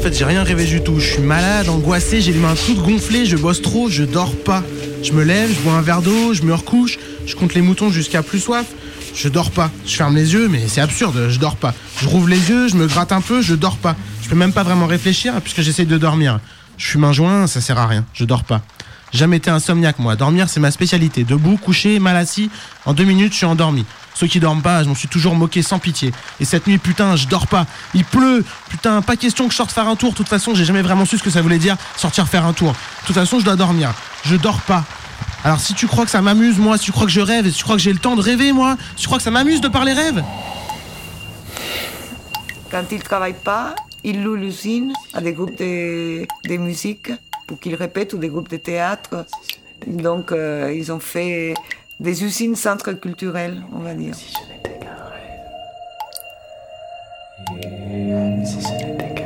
Fait 0.00 0.16
j'ai 0.16 0.24
rien 0.24 0.42
rêvé 0.42 0.64
du 0.64 0.80
tout. 0.80 0.98
Je 0.98 1.12
suis 1.12 1.22
malade, 1.22 1.68
angoissé, 1.68 2.20
j'ai 2.20 2.32
les 2.32 2.38
mains 2.38 2.54
toutes 2.66 2.78
gonflées, 2.78 3.26
je 3.26 3.36
bosse 3.36 3.60
trop, 3.60 3.90
je 3.90 4.04
dors 4.04 4.34
pas. 4.34 4.62
Je 5.02 5.12
me 5.12 5.22
lève, 5.22 5.50
je 5.54 5.60
bois 5.60 5.74
un 5.74 5.82
verre 5.82 6.00
d'eau, 6.00 6.32
je 6.32 6.42
me 6.42 6.54
recouche, 6.54 6.98
je 7.26 7.34
compte 7.36 7.54
les 7.54 7.60
moutons 7.60 7.90
jusqu'à 7.90 8.22
plus 8.22 8.40
soif. 8.40 8.66
Je 9.14 9.28
dors 9.28 9.50
pas. 9.50 9.70
Je 9.84 9.96
ferme 9.96 10.16
les 10.16 10.32
yeux, 10.32 10.48
mais 10.48 10.68
c'est 10.68 10.80
absurde, 10.80 11.28
je 11.28 11.38
dors 11.38 11.56
pas. 11.56 11.74
Je 12.00 12.08
rouvre 12.08 12.28
les 12.28 12.48
yeux, 12.48 12.68
je 12.68 12.76
me 12.76 12.86
gratte 12.86 13.12
un 13.12 13.20
peu, 13.20 13.42
je 13.42 13.54
dors 13.54 13.76
pas. 13.76 13.96
Je 14.22 14.28
peux 14.28 14.36
même 14.36 14.52
pas 14.52 14.62
vraiment 14.62 14.86
réfléchir 14.86 15.34
puisque 15.42 15.60
j'essaye 15.60 15.86
de 15.86 15.98
dormir. 15.98 16.40
Je 16.78 16.86
fume 16.86 17.04
un 17.04 17.12
joint, 17.12 17.46
ça 17.46 17.60
sert 17.60 17.78
à 17.78 17.86
rien, 17.86 18.06
je 18.14 18.24
dors 18.24 18.44
pas. 18.44 18.62
Jamais 19.12 19.38
été 19.38 19.50
insomniaque 19.50 19.98
moi. 19.98 20.16
Dormir 20.16 20.48
c'est 20.48 20.60
ma 20.60 20.70
spécialité. 20.70 21.24
Debout, 21.24 21.56
couché, 21.56 21.98
mal 21.98 22.16
assis, 22.16 22.50
en 22.86 22.94
deux 22.94 23.04
minutes 23.04 23.32
je 23.32 23.38
suis 23.38 23.46
endormi. 23.46 23.84
Ceux 24.20 24.26
qui 24.26 24.38
dorment 24.38 24.60
pas, 24.60 24.84
je 24.84 24.88
m'en 24.90 24.94
suis 24.94 25.08
toujours 25.08 25.34
moqué 25.34 25.62
sans 25.62 25.78
pitié. 25.78 26.12
Et 26.40 26.44
cette 26.44 26.66
nuit, 26.66 26.76
putain, 26.76 27.16
je 27.16 27.26
dors 27.26 27.46
pas. 27.46 27.64
Il 27.94 28.04
pleut. 28.04 28.44
Putain, 28.68 29.00
pas 29.00 29.16
question 29.16 29.46
que 29.46 29.52
je 29.52 29.56
sorte 29.56 29.72
faire 29.72 29.88
un 29.88 29.96
tour. 29.96 30.10
De 30.10 30.16
toute 30.16 30.28
façon, 30.28 30.54
j'ai 30.54 30.66
jamais 30.66 30.82
vraiment 30.82 31.06
su 31.06 31.16
ce 31.16 31.22
que 31.22 31.30
ça 31.30 31.40
voulait 31.40 31.56
dire 31.56 31.78
sortir 31.96 32.28
faire 32.28 32.44
un 32.44 32.52
tour. 32.52 32.72
De 32.72 33.06
toute 33.06 33.14
façon, 33.14 33.40
je 33.40 33.46
dois 33.46 33.56
dormir. 33.56 33.94
Je 34.26 34.36
dors 34.36 34.60
pas. 34.60 34.84
Alors 35.42 35.58
si 35.58 35.72
tu 35.72 35.86
crois 35.86 36.04
que 36.04 36.10
ça 36.10 36.20
m'amuse, 36.20 36.58
moi, 36.58 36.76
si 36.76 36.84
tu 36.84 36.92
crois 36.92 37.06
que 37.06 37.12
je 37.12 37.22
rêve, 37.22 37.48
si 37.48 37.56
tu 37.56 37.64
crois 37.64 37.76
que 37.76 37.82
j'ai 37.82 37.94
le 37.94 37.98
temps 37.98 38.14
de 38.14 38.20
rêver, 38.20 38.52
moi, 38.52 38.76
si 38.94 39.04
tu 39.04 39.06
crois 39.06 39.16
que 39.16 39.24
ça 39.24 39.30
m'amuse 39.30 39.62
de 39.62 39.68
parler 39.68 39.94
rêve, 39.94 40.22
Quand 42.70 42.84
ils 42.90 42.98
ne 42.98 43.02
travaillent 43.02 43.32
pas, 43.32 43.74
ils 44.04 44.22
louent 44.22 44.34
l'usine 44.34 44.92
à 45.14 45.22
des 45.22 45.32
groupes 45.32 45.56
de, 45.56 46.26
de 46.44 46.56
musique 46.58 47.10
pour 47.46 47.58
qu'ils 47.58 47.74
répètent 47.74 48.12
ou 48.12 48.18
des 48.18 48.28
groupes 48.28 48.50
de 48.50 48.58
théâtre. 48.58 49.24
Donc, 49.86 50.30
euh, 50.30 50.74
ils 50.76 50.92
ont 50.92 51.00
fait 51.00 51.54
des 52.00 52.24
usines 52.24 52.56
centres 52.56 52.92
culturels, 52.92 53.62
on 53.72 53.80
va 53.80 53.94
dire. 53.94 54.14
Moi, 57.46 59.19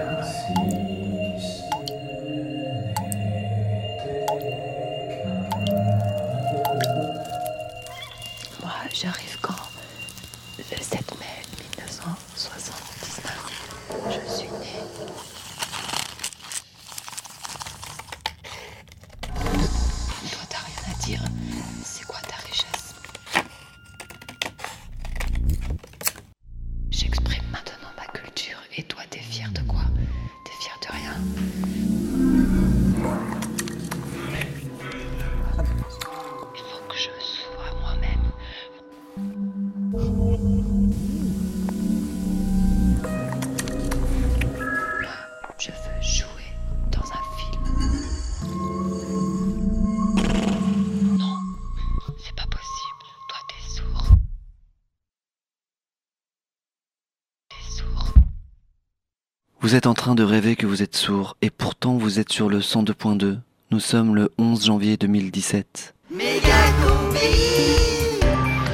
Vous 59.74 59.78
êtes 59.78 59.88
en 59.88 59.94
train 59.94 60.14
de 60.14 60.22
rêver 60.22 60.54
que 60.54 60.66
vous 60.66 60.84
êtes 60.84 60.94
sourd 60.94 61.36
et 61.42 61.50
pourtant 61.50 61.96
vous 61.96 62.20
êtes 62.20 62.30
sur 62.30 62.48
le 62.48 62.60
102.2. 62.60 63.38
Nous 63.72 63.80
sommes 63.80 64.14
le 64.14 64.30
11 64.38 64.66
janvier 64.66 64.96
2017. 64.96 65.96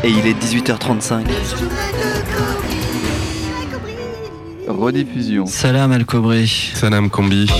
Et 0.04 0.10
il 0.10 0.26
est 0.26 0.38
18h35. 0.38 1.24
Rediffusion. 4.68 5.46
Salam 5.46 5.90
Al 5.92 6.04
Kobri. 6.04 6.70
Salam 6.74 7.08
Kombi. 7.08 7.50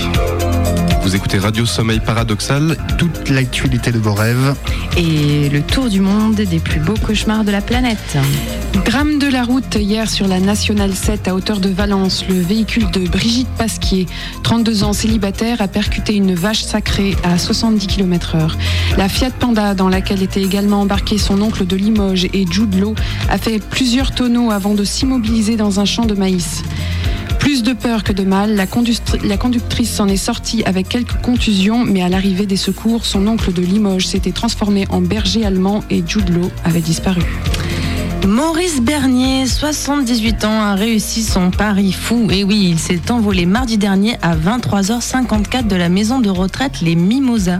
Vous 1.01 1.15
écoutez 1.15 1.39
Radio 1.39 1.65
Sommeil 1.65 1.99
Paradoxal. 1.99 2.77
Toute 2.99 3.27
l'actualité 3.31 3.91
de 3.91 3.97
vos 3.97 4.13
rêves. 4.13 4.53
Et 4.97 5.49
le 5.49 5.63
tour 5.63 5.89
du 5.89 6.01
monde 6.01 6.35
des 6.35 6.59
plus 6.59 6.79
beaux 6.79 6.93
cauchemars 7.03 7.43
de 7.43 7.49
la 7.49 7.61
planète. 7.61 8.19
Drame 8.85 9.19
de 9.19 9.27
la 9.27 9.43
route 9.43 9.75
hier 9.75 10.09
sur 10.09 10.27
la 10.27 10.39
Nationale 10.39 10.93
7 10.95 11.27
à 11.27 11.35
hauteur 11.35 11.59
de 11.59 11.69
Valence. 11.69 12.25
Le 12.27 12.39
véhicule 12.39 12.89
de 12.91 13.01
Brigitte 13.07 13.47
Pasquier, 13.57 14.07
32 14.43 14.83
ans 14.83 14.93
célibataire, 14.93 15.61
a 15.61 15.67
percuté 15.67 16.15
une 16.15 16.33
vache 16.33 16.63
sacrée 16.63 17.15
à 17.23 17.37
70 17.37 17.85
km/h. 17.87 18.51
La 18.97 19.09
Fiat 19.09 19.29
Panda, 19.31 19.75
dans 19.75 19.89
laquelle 19.89 20.23
était 20.23 20.41
également 20.41 20.81
embarqué 20.81 21.17
son 21.17 21.41
oncle 21.41 21.65
de 21.65 21.75
Limoges 21.75 22.25
et 22.33 22.45
Jude 22.49 22.71
a 23.29 23.37
fait 23.37 23.59
plusieurs 23.59 24.11
tonneaux 24.11 24.49
avant 24.51 24.73
de 24.73 24.83
s'immobiliser 24.83 25.57
dans 25.57 25.79
un 25.79 25.85
champ 25.85 26.05
de 26.05 26.15
maïs. 26.15 26.63
Plus 27.39 27.63
de 27.63 27.73
peur 27.73 28.03
que 28.03 28.13
de 28.13 28.23
mal, 28.23 28.55
la, 28.55 28.65
conductri- 28.65 29.25
la 29.27 29.37
conductrice 29.37 29.91
s'en 29.91 30.07
est 30.07 30.15
sortie 30.17 30.63
avec 30.63 30.87
quelques 30.87 31.21
contusions, 31.21 31.83
mais 31.85 32.01
à 32.01 32.09
l'arrivée 32.09 32.45
des 32.45 32.55
secours, 32.57 33.05
son 33.05 33.27
oncle 33.27 33.51
de 33.51 33.61
Limoges 33.61 34.07
s'était 34.07 34.31
transformé 34.31 34.85
en 34.89 35.01
berger 35.01 35.45
allemand 35.45 35.83
et 35.89 36.03
Jude 36.07 36.31
avait 36.63 36.81
disparu. 36.81 37.21
Maurice 38.27 38.81
Bernier, 38.81 39.47
78 39.47 40.45
ans, 40.45 40.61
a 40.61 40.75
réussi 40.75 41.23
son 41.23 41.49
pari 41.49 41.91
fou. 41.91 42.27
Et 42.29 42.43
oui, 42.43 42.67
il 42.69 42.77
s'est 42.77 43.09
envolé 43.09 43.45
mardi 43.45 43.77
dernier 43.77 44.17
à 44.21 44.35
23h54 44.35 45.67
de 45.67 45.75
la 45.75 45.89
maison 45.89 46.19
de 46.19 46.29
retraite 46.29 46.81
Les 46.81 46.95
Mimosas. 46.95 47.59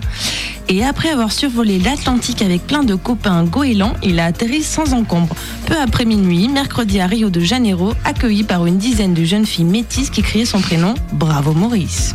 Et 0.69 0.83
après 0.83 1.09
avoir 1.09 1.31
survolé 1.31 1.79
l'Atlantique 1.79 2.41
avec 2.41 2.65
plein 2.67 2.83
de 2.83 2.95
copains 2.95 3.43
goélands, 3.43 3.93
il 4.03 4.19
a 4.19 4.25
atterri 4.25 4.61
sans 4.61 4.93
encombre. 4.93 5.35
Peu 5.65 5.77
après 5.77 6.05
minuit, 6.05 6.47
mercredi 6.47 6.99
à 6.99 7.07
Rio 7.07 7.29
de 7.29 7.39
Janeiro, 7.39 7.93
accueilli 8.05 8.43
par 8.43 8.65
une 8.67 8.77
dizaine 8.77 9.13
de 9.13 9.23
jeunes 9.23 9.45
filles 9.45 9.65
métisses 9.65 10.11
qui 10.11 10.21
criaient 10.21 10.45
son 10.45 10.61
prénom. 10.61 10.93
Bravo 11.11 11.53
Maurice. 11.53 12.13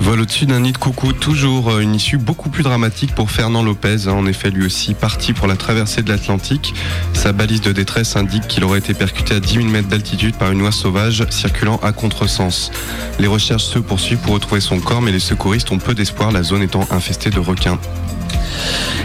Vol 0.00 0.20
au-dessus 0.20 0.46
d'un 0.46 0.60
nid 0.60 0.72
de 0.72 0.78
coucou, 0.78 1.12
toujours 1.12 1.70
euh, 1.70 1.80
une 1.80 1.94
issue 1.94 2.18
beaucoup 2.18 2.48
plus 2.48 2.62
dramatique 2.62 3.14
pour 3.14 3.30
Fernand 3.30 3.62
Lopez. 3.62 4.06
hein. 4.06 4.12
En 4.12 4.26
effet, 4.26 4.50
lui 4.50 4.64
aussi 4.64 4.94
parti 4.94 5.32
pour 5.32 5.46
la 5.46 5.56
traversée 5.56 6.02
de 6.02 6.10
l'Atlantique. 6.10 6.74
Sa 7.12 7.32
balise 7.32 7.60
de 7.60 7.72
détresse 7.72 8.14
indique 8.14 8.46
qu'il 8.46 8.62
aurait 8.64 8.78
été 8.78 8.94
percuté 8.94 9.34
à 9.34 9.40
10 9.40 9.54
000 9.54 9.66
mètres 9.66 9.88
d'altitude 9.88 10.36
par 10.36 10.52
une 10.52 10.62
oie 10.62 10.70
sauvage 10.72 11.24
circulant 11.30 11.80
à 11.82 11.92
contresens. 11.92 12.70
Les 13.18 13.26
recherches 13.26 13.64
se 13.64 13.78
poursuivent 13.78 14.18
pour 14.18 14.34
retrouver 14.34 14.60
son 14.60 14.78
corps, 14.78 15.02
mais 15.02 15.12
les 15.12 15.18
secouristes 15.18 15.72
ont 15.72 15.78
peu 15.78 15.94
d'espoir, 15.94 16.30
la 16.30 16.42
zone 16.42 16.62
étant 16.62 16.86
infestée 16.90 17.30
de 17.30 17.40
requins. 17.40 17.78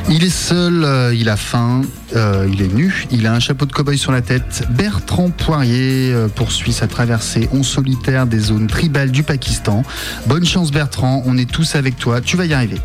Il 0.09 0.23
est 0.23 0.29
seul, 0.29 0.83
euh, 0.83 1.15
il 1.15 1.29
a 1.29 1.37
faim, 1.37 1.81
euh, 2.15 2.47
il 2.51 2.61
est 2.61 2.73
nu, 2.73 3.05
il 3.11 3.25
a 3.27 3.33
un 3.33 3.39
chapeau 3.39 3.65
de 3.65 3.71
cow-boy 3.71 3.97
sur 3.97 4.11
la 4.11 4.21
tête. 4.21 4.63
Bertrand 4.71 5.29
Poirier 5.29 6.11
euh, 6.11 6.27
poursuit 6.27 6.73
sa 6.73 6.87
traversée 6.87 7.47
en 7.53 7.63
solitaire 7.63 8.27
des 8.27 8.39
zones 8.39 8.67
tribales 8.67 9.11
du 9.11 9.23
Pakistan. 9.23 9.83
Bonne 10.25 10.45
chance 10.45 10.71
Bertrand, 10.71 11.23
on 11.25 11.37
est 11.37 11.49
tous 11.49 11.75
avec 11.75 11.97
toi, 11.97 12.19
tu 12.19 12.35
vas 12.35 12.45
y 12.45 12.53
arriver. 12.53 12.77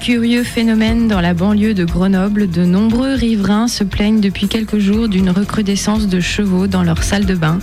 Curieux 0.00 0.44
phénomène 0.44 1.08
dans 1.08 1.22
la 1.22 1.32
banlieue 1.32 1.72
de 1.72 1.86
Grenoble, 1.86 2.50
de 2.50 2.62
nombreux 2.62 3.14
riverains 3.14 3.68
se 3.68 3.84
plaignent 3.84 4.20
depuis 4.20 4.48
quelques 4.48 4.78
jours 4.78 5.08
d'une 5.08 5.30
recrudescence 5.30 6.08
de 6.08 6.20
chevaux 6.20 6.66
dans 6.66 6.82
leur 6.82 7.02
salle 7.02 7.24
de 7.24 7.34
bain. 7.34 7.58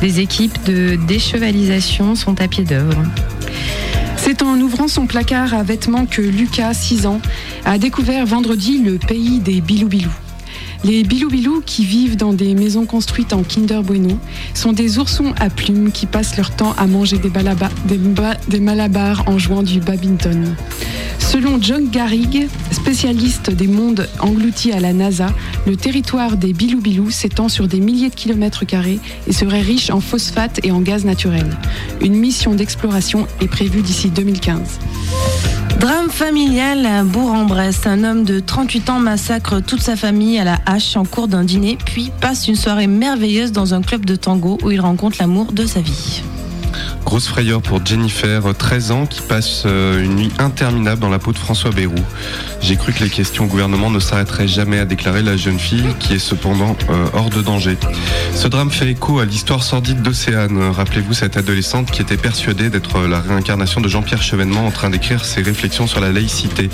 Des 0.00 0.20
équipes 0.20 0.56
de 0.64 0.96
déchevalisation 1.06 2.14
sont 2.14 2.40
à 2.40 2.48
pied 2.48 2.64
d'œuvre. 2.64 3.02
C'est 4.24 4.44
en 4.44 4.60
ouvrant 4.60 4.86
son 4.86 5.08
placard 5.08 5.52
à 5.52 5.64
vêtements 5.64 6.06
que 6.06 6.22
Lucas, 6.22 6.74
6 6.74 7.06
ans, 7.06 7.20
a 7.64 7.76
découvert 7.76 8.24
vendredi 8.24 8.78
le 8.78 8.96
pays 8.96 9.40
des 9.40 9.60
Bilou-Bilou. 9.60 10.12
Les 10.84 11.04
Bilou-Bilou, 11.04 11.62
qui 11.64 11.84
vivent 11.84 12.16
dans 12.16 12.32
des 12.32 12.54
maisons 12.54 12.86
construites 12.86 13.32
en 13.32 13.44
Kinder 13.44 13.82
Bueno, 13.84 14.18
sont 14.52 14.72
des 14.72 14.98
oursons 14.98 15.32
à 15.38 15.48
plumes 15.48 15.92
qui 15.92 16.06
passent 16.06 16.36
leur 16.36 16.50
temps 16.50 16.74
à 16.76 16.86
manger 16.88 17.18
des, 17.18 17.28
balaba- 17.30 17.70
malabars 18.60 19.22
en 19.28 19.38
jouant 19.38 19.62
du 19.62 19.78
badminton. 19.78 20.56
Selon 21.20 21.58
John 21.62 21.88
Garrigue, 21.88 22.48
spécialiste 22.72 23.50
des 23.50 23.68
mondes 23.68 24.08
engloutis 24.18 24.72
à 24.72 24.80
la 24.80 24.92
NASA, 24.92 25.28
le 25.68 25.76
territoire 25.76 26.36
des 26.36 26.52
Bilou-Bilou 26.52 27.10
s'étend 27.12 27.48
sur 27.48 27.68
des 27.68 27.78
milliers 27.78 28.10
de 28.10 28.14
kilomètres 28.16 28.66
carrés 28.66 28.98
et 29.28 29.32
serait 29.32 29.62
riche 29.62 29.88
en 29.90 30.00
phosphate 30.00 30.58
et 30.64 30.72
en 30.72 30.80
gaz 30.80 31.04
naturel. 31.04 31.46
Une 32.00 32.14
mission 32.16 32.54
d'exploration 32.56 33.28
est 33.40 33.46
prévue 33.48 33.82
d'ici 33.82 34.10
2015. 34.10 34.80
Drame 35.82 36.10
familial 36.10 36.86
à 36.86 37.02
Bourg-en-Bresse. 37.02 37.88
Un 37.88 38.04
homme 38.04 38.22
de 38.22 38.38
38 38.38 38.88
ans 38.88 39.00
massacre 39.00 39.58
toute 39.58 39.80
sa 39.80 39.96
famille 39.96 40.38
à 40.38 40.44
la 40.44 40.60
hache 40.64 40.96
en 40.96 41.04
cours 41.04 41.26
d'un 41.26 41.42
dîner, 41.42 41.76
puis 41.84 42.12
passe 42.20 42.46
une 42.46 42.54
soirée 42.54 42.86
merveilleuse 42.86 43.50
dans 43.50 43.74
un 43.74 43.82
club 43.82 44.06
de 44.06 44.14
tango 44.14 44.58
où 44.62 44.70
il 44.70 44.80
rencontre 44.80 45.16
l'amour 45.18 45.50
de 45.50 45.66
sa 45.66 45.80
vie. 45.80 46.22
Grosse 47.04 47.28
frayeur 47.28 47.62
pour 47.62 47.84
Jennifer, 47.84 48.42
13 48.56 48.90
ans, 48.90 49.06
qui 49.06 49.20
passe 49.22 49.64
euh, 49.66 50.02
une 50.02 50.16
nuit 50.16 50.32
interminable 50.38 51.00
dans 51.00 51.08
la 51.08 51.18
peau 51.18 51.32
de 51.32 51.38
François 51.38 51.70
Bayrou. 51.70 51.94
J'ai 52.60 52.76
cru 52.76 52.92
que 52.92 53.02
les 53.02 53.10
questions 53.10 53.44
au 53.44 53.46
gouvernement 53.46 53.90
ne 53.90 53.98
s'arrêteraient 54.00 54.48
jamais 54.48 54.78
à 54.78 54.84
déclarer 54.84 55.22
la 55.22 55.36
jeune 55.36 55.58
fille, 55.58 55.94
qui 55.98 56.14
est 56.14 56.18
cependant 56.18 56.76
euh, 56.90 57.06
hors 57.12 57.30
de 57.30 57.42
danger. 57.42 57.76
Ce 58.34 58.48
drame 58.48 58.70
fait 58.70 58.90
écho 58.90 59.18
à 59.18 59.24
l'histoire 59.24 59.62
sordide 59.62 60.02
d'Océane. 60.02 60.58
Rappelez-vous 60.70 61.14
cette 61.14 61.36
adolescente 61.36 61.90
qui 61.90 62.02
était 62.02 62.16
persuadée 62.16 62.70
d'être 62.70 63.00
la 63.00 63.20
réincarnation 63.20 63.80
de 63.80 63.88
Jean-Pierre 63.88 64.22
Chevènement 64.22 64.66
en 64.66 64.70
train 64.70 64.90
d'écrire 64.90 65.24
ses 65.24 65.42
réflexions 65.42 65.86
sur 65.86 66.00
la 66.00 66.12
laïcité. 66.12 66.70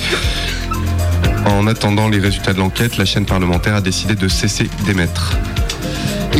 En 1.46 1.66
attendant 1.66 2.08
les 2.08 2.18
résultats 2.18 2.52
de 2.52 2.58
l'enquête, 2.58 2.96
la 2.98 3.04
chaîne 3.04 3.24
parlementaire 3.24 3.74
a 3.74 3.80
décidé 3.80 4.14
de 4.14 4.28
cesser 4.28 4.68
d'émettre. 4.84 5.36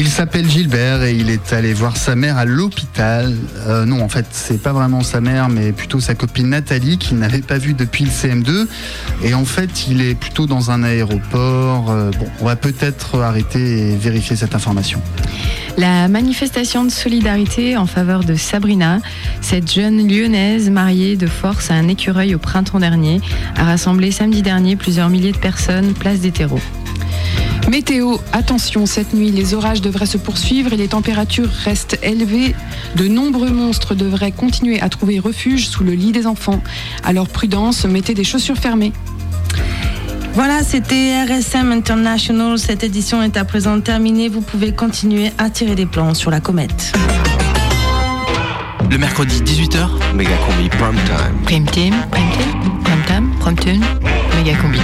Il 0.00 0.06
s'appelle 0.06 0.48
Gilbert 0.48 1.02
et 1.02 1.12
il 1.12 1.28
est 1.28 1.52
allé 1.52 1.74
voir 1.74 1.96
sa 1.96 2.14
mère 2.14 2.38
à 2.38 2.44
l'hôpital. 2.44 3.34
Euh, 3.66 3.84
non, 3.84 4.00
en 4.00 4.08
fait, 4.08 4.26
c'est 4.30 4.62
pas 4.62 4.72
vraiment 4.72 5.02
sa 5.02 5.20
mère, 5.20 5.48
mais 5.48 5.72
plutôt 5.72 5.98
sa 5.98 6.14
copine 6.14 6.50
Nathalie 6.50 6.98
qu'il 6.98 7.18
n'avait 7.18 7.42
pas 7.42 7.58
vue 7.58 7.74
depuis 7.74 8.04
le 8.04 8.10
CM2. 8.10 8.68
Et 9.24 9.34
en 9.34 9.44
fait, 9.44 9.88
il 9.88 10.00
est 10.00 10.14
plutôt 10.14 10.46
dans 10.46 10.70
un 10.70 10.84
aéroport. 10.84 11.90
Euh, 11.90 12.12
bon, 12.16 12.26
on 12.40 12.44
va 12.44 12.54
peut-être 12.54 13.20
arrêter 13.20 13.90
et 13.90 13.96
vérifier 13.96 14.36
cette 14.36 14.54
information. 14.54 15.02
La 15.76 16.06
manifestation 16.06 16.84
de 16.84 16.90
solidarité 16.90 17.76
en 17.76 17.86
faveur 17.86 18.22
de 18.22 18.36
Sabrina, 18.36 19.00
cette 19.40 19.72
jeune 19.72 20.06
lyonnaise 20.06 20.70
mariée 20.70 21.16
de 21.16 21.26
force 21.26 21.72
à 21.72 21.74
un 21.74 21.88
écureuil 21.88 22.36
au 22.36 22.38
printemps 22.38 22.78
dernier, 22.78 23.20
a 23.56 23.64
rassemblé 23.64 24.12
samedi 24.12 24.42
dernier 24.42 24.76
plusieurs 24.76 25.08
milliers 25.08 25.32
de 25.32 25.38
personnes, 25.38 25.92
place 25.92 26.20
des 26.20 26.30
terreaux. 26.30 26.60
Météo, 27.68 28.16
attention, 28.32 28.86
cette 28.86 29.12
nuit, 29.12 29.30
les 29.30 29.52
orages 29.52 29.82
devraient 29.82 30.06
se 30.06 30.16
poursuivre 30.16 30.72
et 30.72 30.76
les 30.76 30.88
températures 30.88 31.50
restent 31.50 31.98
élevées. 32.02 32.54
De 32.96 33.08
nombreux 33.08 33.50
monstres 33.50 33.94
devraient 33.94 34.32
continuer 34.32 34.80
à 34.80 34.88
trouver 34.88 35.18
refuge 35.18 35.68
sous 35.68 35.84
le 35.84 35.92
lit 35.92 36.12
des 36.12 36.26
enfants. 36.26 36.62
Alors 37.04 37.28
prudence, 37.28 37.84
mettez 37.84 38.14
des 38.14 38.24
chaussures 38.24 38.56
fermées. 38.56 38.92
Voilà, 40.32 40.62
c'était 40.62 41.24
RSM 41.24 41.72
International. 41.72 42.58
Cette 42.58 42.84
édition 42.84 43.22
est 43.22 43.36
à 43.36 43.44
présent 43.44 43.78
terminée. 43.80 44.28
Vous 44.28 44.40
pouvez 44.40 44.72
continuer 44.72 45.30
à 45.36 45.50
tirer 45.50 45.74
des 45.74 45.86
plans 45.86 46.14
sur 46.14 46.30
la 46.30 46.40
comète. 46.40 46.92
Le 48.90 48.96
mercredi 48.96 49.42
18h, 49.42 50.14
Méga 50.14 50.30
combi 50.46 50.68
prime 50.70 50.94
time. 51.04 51.42
Prime 51.44 51.66
team, 51.66 51.94
prime 52.10 52.30
team, 52.30 52.80
prime 52.82 53.02
time, 53.06 53.30
prime 53.40 53.56
tune, 53.56 53.84
méga 54.36 54.56
combi. 54.56 54.78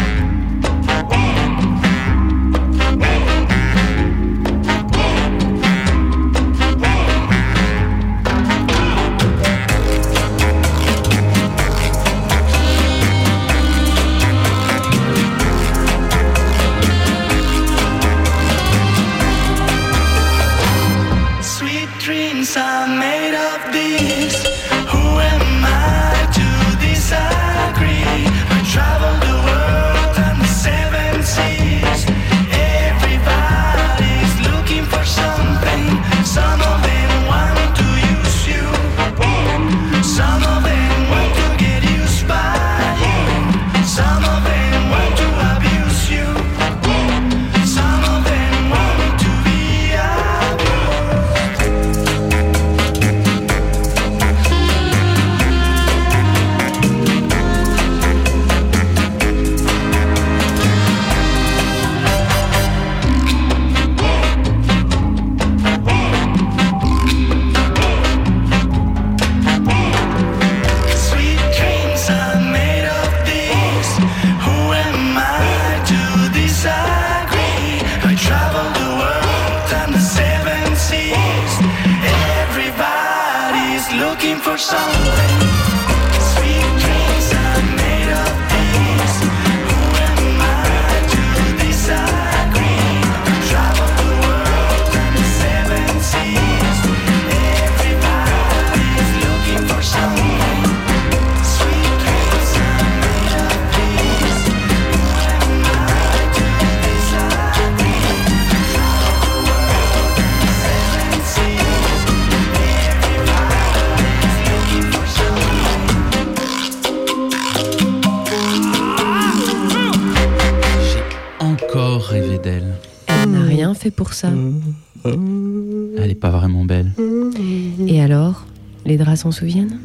S'en 129.25 129.31
souviennent 129.31 129.79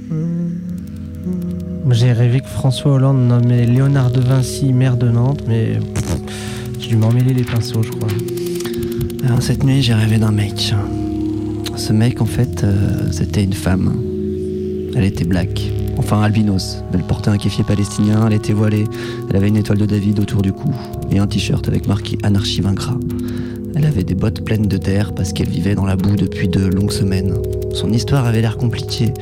J'ai 1.91 2.11
rêvé 2.11 2.41
que 2.41 2.47
François 2.47 2.91
Hollande 2.91 3.25
nommait 3.25 3.65
Léonard 3.65 4.11
de 4.11 4.19
Vinci 4.19 4.73
maire 4.73 4.97
de 4.97 5.07
Nantes, 5.07 5.43
mais 5.47 5.79
j'ai 6.77 6.89
dû 6.89 6.97
m'emmêler 6.97 7.33
les 7.33 7.43
pinceaux, 7.43 7.81
je 7.81 7.89
crois. 7.89 8.09
Alors, 9.25 9.41
cette 9.41 9.63
nuit, 9.63 9.81
j'ai 9.81 9.93
rêvé 9.93 10.17
d'un 10.17 10.33
mec. 10.33 10.73
Ce 11.77 11.93
mec, 11.93 12.21
en 12.21 12.25
fait, 12.25 12.65
euh, 12.65 13.09
c'était 13.11 13.41
une 13.41 13.53
femme. 13.53 13.95
Elle 14.93 15.05
était 15.05 15.23
black. 15.23 15.71
Enfin, 15.95 16.21
albinos. 16.21 16.83
Elle 16.93 17.03
portait 17.03 17.29
un 17.29 17.37
kéfier 17.37 17.63
palestinien, 17.63 18.27
elle 18.27 18.33
était 18.33 18.51
voilée. 18.51 18.83
Elle 19.29 19.37
avait 19.37 19.47
une 19.47 19.57
étoile 19.57 19.77
de 19.77 19.85
David 19.85 20.19
autour 20.19 20.41
du 20.41 20.51
cou 20.51 20.73
et 21.11 21.19
un 21.19 21.27
t-shirt 21.27 21.65
avec 21.69 21.87
marqué 21.87 22.17
Anarchie 22.23 22.59
vaincra. 22.59 22.97
Elle 23.73 23.85
avait 23.85 24.03
des 24.03 24.15
bottes 24.15 24.43
pleines 24.43 24.67
de 24.67 24.77
terre 24.77 25.13
parce 25.13 25.31
qu'elle 25.31 25.49
vivait 25.49 25.75
dans 25.75 25.85
la 25.85 25.95
boue 25.95 26.17
depuis 26.17 26.49
de 26.49 26.65
longues 26.65 26.91
semaines. 26.91 27.35
Son 27.74 27.91
histoire 27.91 28.26
avait 28.26 28.41
l'air 28.41 28.57
compliquée. 28.57 29.13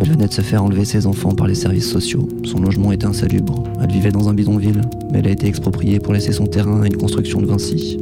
Elle 0.00 0.10
venait 0.10 0.26
de 0.28 0.32
se 0.32 0.42
faire 0.42 0.62
enlever 0.62 0.84
ses 0.84 1.06
enfants 1.06 1.32
par 1.34 1.46
les 1.46 1.54
services 1.54 1.90
sociaux. 1.90 2.28
Son 2.44 2.60
logement 2.60 2.92
était 2.92 3.06
insalubre. 3.06 3.62
Elle 3.82 3.90
vivait 3.90 4.10
dans 4.12 4.28
un 4.28 4.34
bidonville, 4.34 4.82
mais 5.10 5.20
elle 5.20 5.28
a 5.28 5.30
été 5.30 5.46
expropriée 5.46 5.98
pour 6.00 6.12
laisser 6.12 6.32
son 6.32 6.46
terrain 6.46 6.82
à 6.82 6.86
une 6.86 6.96
construction 6.96 7.40
de 7.40 7.46
Vinci. 7.46 7.98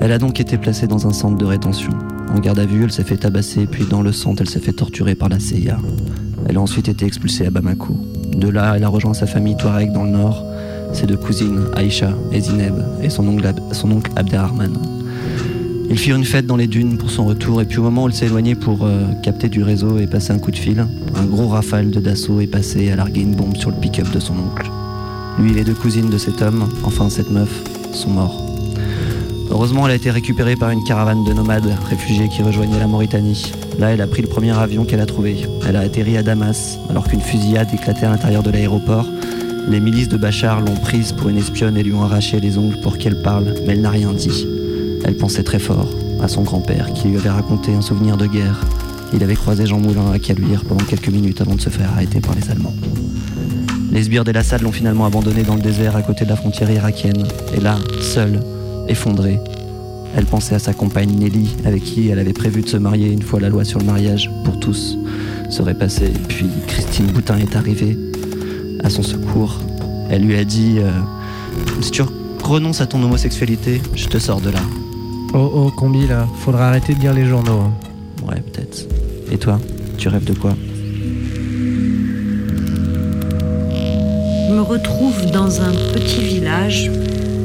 Elle 0.00 0.12
a 0.12 0.18
donc 0.18 0.38
été 0.40 0.58
placée 0.58 0.86
dans 0.86 1.06
un 1.06 1.12
centre 1.12 1.36
de 1.38 1.44
rétention. 1.44 1.92
En 2.34 2.38
garde 2.40 2.58
à 2.58 2.66
vue, 2.66 2.84
elle 2.84 2.92
s'est 2.92 3.04
fait 3.04 3.16
tabasser, 3.16 3.66
puis 3.66 3.84
dans 3.88 4.02
le 4.02 4.12
centre, 4.12 4.42
elle 4.42 4.50
s'est 4.50 4.60
fait 4.60 4.72
torturer 4.72 5.14
par 5.14 5.28
la 5.28 5.40
CIA. 5.40 5.78
Elle 6.48 6.56
a 6.56 6.60
ensuite 6.60 6.88
été 6.88 7.06
expulsée 7.06 7.46
à 7.46 7.50
Bamako. 7.50 7.96
De 8.36 8.48
là, 8.48 8.74
elle 8.76 8.84
a 8.84 8.88
rejoint 8.88 9.14
sa 9.14 9.26
famille 9.26 9.56
Touareg 9.56 9.92
dans 9.92 10.04
le 10.04 10.10
nord, 10.10 10.44
ses 10.92 11.06
deux 11.06 11.16
cousines, 11.16 11.64
Aïcha 11.74 12.10
et 12.32 12.40
Zineb, 12.40 12.74
et 13.02 13.08
son 13.10 13.26
oncle, 13.28 13.46
Ab- 13.46 13.60
son. 13.72 13.88
Ils 15.90 15.98
firent 15.98 16.16
une 16.16 16.24
fête 16.24 16.46
dans 16.46 16.56
les 16.56 16.66
dunes 16.66 16.98
pour 16.98 17.10
son 17.10 17.24
retour, 17.24 17.62
et 17.62 17.64
puis 17.64 17.78
au 17.78 17.82
moment 17.82 18.04
où 18.04 18.10
s'est 18.10 18.26
éloignée 18.26 18.54
pour 18.54 18.84
euh, 18.84 19.06
capter 19.22 19.48
du 19.48 19.62
réseau 19.62 19.98
et 19.98 20.06
passer 20.06 20.32
un 20.32 20.38
coup 20.38 20.50
de 20.50 20.56
fil, 20.56 20.86
un 21.14 21.24
gros 21.24 21.48
rafale 21.48 21.90
de 21.90 21.98
Dassault 21.98 22.40
est 22.40 22.46
passé 22.46 22.90
a 22.90 22.96
largué 22.96 23.22
une 23.22 23.34
bombe 23.34 23.56
sur 23.56 23.70
le 23.70 23.76
pick-up 23.76 24.10
de 24.12 24.20
son 24.20 24.34
oncle. 24.34 24.70
Lui 25.38 25.52
et 25.52 25.54
les 25.54 25.64
deux 25.64 25.74
cousines 25.74 26.10
de 26.10 26.18
cet 26.18 26.42
homme, 26.42 26.68
enfin 26.84 27.08
cette 27.08 27.30
meuf, 27.30 27.62
sont 27.92 28.10
morts. 28.10 28.44
Heureusement, 29.50 29.86
elle 29.86 29.92
a 29.92 29.94
été 29.94 30.10
récupérée 30.10 30.56
par 30.56 30.70
une 30.70 30.84
caravane 30.84 31.24
de 31.24 31.32
nomades 31.32 31.72
réfugiés 31.88 32.28
qui 32.28 32.42
rejoignaient 32.42 32.78
la 32.78 32.86
Mauritanie. 32.86 33.50
Là, 33.78 33.90
elle 33.90 34.02
a 34.02 34.06
pris 34.06 34.20
le 34.20 34.28
premier 34.28 34.52
avion 34.52 34.84
qu'elle 34.84 35.00
a 35.00 35.06
trouvé. 35.06 35.36
Elle 35.66 35.76
a 35.76 35.80
atterri 35.80 36.18
à 36.18 36.22
Damas, 36.22 36.78
alors 36.90 37.08
qu'une 37.08 37.22
fusillade 37.22 37.68
éclatait 37.72 38.04
à 38.04 38.10
l'intérieur 38.10 38.42
de 38.42 38.50
l'aéroport. 38.50 39.06
Les 39.68 39.80
milices 39.80 40.08
de 40.08 40.18
Bachar 40.18 40.60
l'ont 40.60 40.76
prise 40.76 41.12
pour 41.12 41.30
une 41.30 41.38
espionne 41.38 41.78
et 41.78 41.82
lui 41.82 41.94
ont 41.94 42.02
arraché 42.02 42.40
les 42.40 42.58
ongles 42.58 42.78
pour 42.82 42.98
qu'elle 42.98 43.22
parle, 43.22 43.54
mais 43.66 43.72
elle 43.72 43.80
n'a 43.80 43.90
rien 43.90 44.12
dit. 44.12 44.46
Elle 45.04 45.16
pensait 45.16 45.42
très 45.42 45.58
fort 45.58 45.88
à 46.20 46.28
son 46.28 46.42
grand-père 46.42 46.92
qui 46.92 47.08
lui 47.08 47.16
avait 47.16 47.28
raconté 47.28 47.72
un 47.72 47.80
souvenir 47.80 48.16
de 48.16 48.26
guerre. 48.26 48.60
Il 49.12 49.22
avait 49.22 49.36
croisé 49.36 49.66
Jean 49.66 49.78
Moulin 49.78 50.10
à 50.12 50.18
Caluire 50.18 50.64
pendant 50.64 50.84
quelques 50.84 51.08
minutes 51.08 51.40
avant 51.40 51.54
de 51.54 51.60
se 51.60 51.70
faire 51.70 51.90
arrêter 51.92 52.20
par 52.20 52.34
les 52.34 52.50
Allemands. 52.50 52.74
Les 53.90 54.02
sbires 54.02 54.24
d'El 54.24 54.36
Assad 54.36 54.60
l'ont 54.62 54.72
finalement 54.72 55.06
abandonné 55.06 55.42
dans 55.42 55.54
le 55.54 55.62
désert 55.62 55.96
à 55.96 56.02
côté 56.02 56.24
de 56.24 56.30
la 56.30 56.36
frontière 56.36 56.70
irakienne. 56.70 57.26
Et 57.56 57.60
là, 57.60 57.78
seule, 58.00 58.40
effondrée, 58.86 59.40
elle 60.14 60.26
pensait 60.26 60.54
à 60.54 60.58
sa 60.58 60.72
compagne 60.72 61.10
Nelly, 61.10 61.56
avec 61.64 61.84
qui 61.84 62.08
elle 62.08 62.18
avait 62.18 62.32
prévu 62.32 62.62
de 62.62 62.68
se 62.68 62.76
marier 62.76 63.08
une 63.08 63.22
fois 63.22 63.40
la 63.40 63.48
loi 63.48 63.64
sur 63.64 63.78
le 63.78 63.86
mariage 63.86 64.30
pour 64.44 64.58
tous 64.58 64.98
serait 65.50 65.74
passée. 65.74 66.12
Puis 66.28 66.48
Christine 66.66 67.06
Boutin 67.06 67.38
est 67.38 67.56
arrivée 67.56 67.96
à 68.82 68.90
son 68.90 69.02
secours. 69.02 69.58
Elle 70.10 70.22
lui 70.22 70.36
a 70.36 70.44
dit 70.44 70.78
euh, 70.78 70.90
Si 71.80 71.90
tu 71.90 72.02
renonces 72.42 72.80
à 72.80 72.86
ton 72.86 73.02
homosexualité, 73.02 73.80
je 73.94 74.06
te 74.08 74.18
sors 74.18 74.40
de 74.40 74.50
là. 74.50 74.60
Oh 75.34 75.50
oh, 75.54 75.70
combi 75.76 76.06
là, 76.06 76.26
faudra 76.40 76.68
arrêter 76.68 76.94
de 76.94 77.00
lire 77.00 77.12
les 77.14 77.26
journaux. 77.26 77.60
hein. 77.60 77.72
Ouais, 78.26 78.40
peut-être. 78.40 78.86
Et 79.30 79.36
toi, 79.38 79.58
tu 79.96 80.08
rêves 80.08 80.24
de 80.24 80.32
quoi? 80.32 80.54
Je 84.48 84.54
me 84.54 84.60
retrouve 84.62 85.30
dans 85.30 85.60
un 85.60 85.72
petit 85.92 86.22
village. 86.22 86.90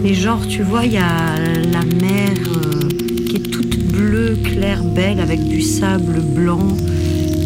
Et 0.06 0.14
genre, 0.14 0.46
tu 0.48 0.64
vois, 0.64 0.86
il 0.86 0.94
y 0.94 0.98
a 0.98 1.36
la 1.72 1.84
mer 2.02 2.32
euh, 2.48 2.88
qui 3.28 3.36
est 3.38 3.50
toute 3.52 3.78
bleue, 3.92 4.38
claire, 4.44 4.84
belle, 4.84 5.20
avec 5.20 5.44
du 5.48 5.62
sable 5.62 6.20
blanc. 6.22 6.68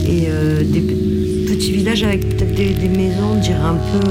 Et 0.08 0.26
euh, 0.30 0.64
des 0.64 0.82
pe- 0.82 1.48
petits 1.54 1.72
villages 1.74 2.04
avec 2.04 2.30
peut-être 2.30 2.56
des, 2.56 2.70
des 2.74 2.88
maisons, 2.90 3.34
on 3.36 3.40
dirait 3.40 3.58
un 3.60 3.76
peu, 3.92 4.08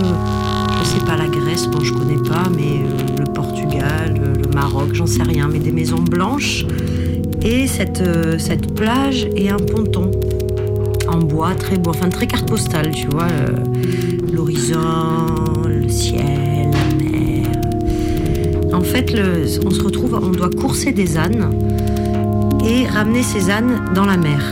Grèce, 1.57 1.69
bon, 1.69 1.81
je 1.81 1.95
connais 1.95 2.23
pas, 2.29 2.51
mais 2.55 2.83
euh, 2.85 3.17
le 3.19 3.33
Portugal, 3.33 4.15
euh, 4.21 4.35
le 4.35 4.55
Maroc, 4.55 4.91
j'en 4.93 5.07
sais 5.07 5.23
rien, 5.23 5.49
mais 5.51 5.59
des 5.59 5.73
maisons 5.73 6.03
blanches. 6.03 6.67
Et 7.43 7.67
cette, 7.67 8.03
euh, 8.03 8.37
cette 8.39 8.75
plage 8.75 9.27
et 9.35 9.49
un 9.49 9.57
ponton 9.57 10.11
en 11.09 11.17
bois, 11.17 11.55
très 11.55 11.79
beau, 11.79 11.91
enfin 11.91 12.11
très 12.11 12.27
carte 12.27 12.47
postale, 12.47 12.91
tu 12.91 13.07
vois. 13.07 13.29
L'horizon, 14.31 14.81
le 15.67 15.89
ciel, 15.89 16.69
la 16.73 17.03
mer. 17.03 17.47
En 18.75 18.83
fait, 18.83 19.15
on 19.65 19.71
se 19.71 19.83
retrouve, 19.83 20.21
on 20.23 20.33
doit 20.33 20.51
courser 20.51 20.93
des 20.93 21.17
ânes 21.17 21.55
et 22.69 22.87
ramener 22.87 23.23
ces 23.23 23.51
ânes 23.51 23.93
dans 23.95 24.05
la 24.05 24.19
mer. 24.19 24.43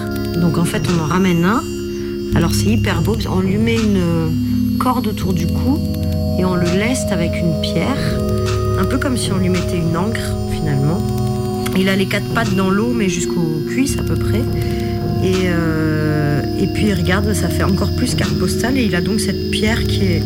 Donc 0.41 0.57
en 0.57 0.65
fait, 0.65 0.83
on 0.89 1.03
en 1.03 1.07
ramène 1.07 1.45
un. 1.45 1.61
Alors 2.35 2.55
c'est 2.55 2.71
hyper 2.71 3.03
beau, 3.03 3.17
on 3.31 3.41
lui 3.41 3.59
met 3.59 3.77
une 3.77 4.79
corde 4.79 5.09
autour 5.09 5.35
du 5.35 5.47
cou 5.47 5.79
et 6.39 6.45
on 6.45 6.55
le 6.55 6.65
leste 6.79 7.13
avec 7.13 7.33
une 7.37 7.61
pierre, 7.61 8.19
un 8.79 8.85
peu 8.85 8.99
comme 8.99 9.17
si 9.17 9.33
on 9.33 9.39
lui 9.39 9.49
mettait 9.49 9.79
une 9.79 9.97
encre 9.97 10.35
finalement. 10.51 11.01
Il 11.77 11.89
a 11.89 11.97
les 11.97 12.07
quatre 12.07 12.27
pattes 12.35 12.55
dans 12.55 12.71
l'eau, 12.71 12.93
mais 12.95 13.09
jusqu'aux 13.09 13.63
cuisses 13.69 13.99
à 13.99 14.03
peu 14.03 14.15
près. 14.15 14.43
Et, 15.23 15.47
euh, 15.47 16.43
puis 16.73 16.93
regarde, 16.93 17.33
ça 17.35 17.49
fait 17.49 17.63
encore 17.63 17.95
plus 17.95 18.15
carte 18.15 18.35
postale. 18.35 18.79
Et 18.79 18.85
il 18.85 18.95
a 18.95 19.01
donc 19.01 19.21
cette 19.21 19.51
pierre 19.51 19.83
qui, 19.85 20.23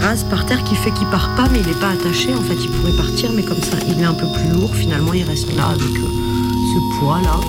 rase 0.00 0.24
par 0.24 0.46
terre, 0.46 0.62
qui 0.64 0.74
fait 0.74 0.90
qu'il 0.90 1.06
part 1.08 1.34
pas, 1.36 1.48
mais 1.52 1.60
il 1.60 1.66
n'est 1.66 1.80
pas 1.80 1.90
attaché. 1.90 2.32
En 2.32 2.42
fait, 2.42 2.56
il 2.60 2.68
pourrait 2.70 2.96
partir, 2.96 3.30
mais 3.32 3.42
comme 3.42 3.62
ça, 3.62 3.76
il 3.88 4.00
est 4.00 4.04
un 4.04 4.14
peu 4.14 4.26
plus 4.26 4.58
lourd. 4.58 4.74
Finalement, 4.74 5.12
il 5.12 5.24
reste 5.24 5.54
là 5.56 5.68
avec 5.68 5.82
euh, 5.82 6.08
ce 6.74 6.98
poids-là. 6.98 7.40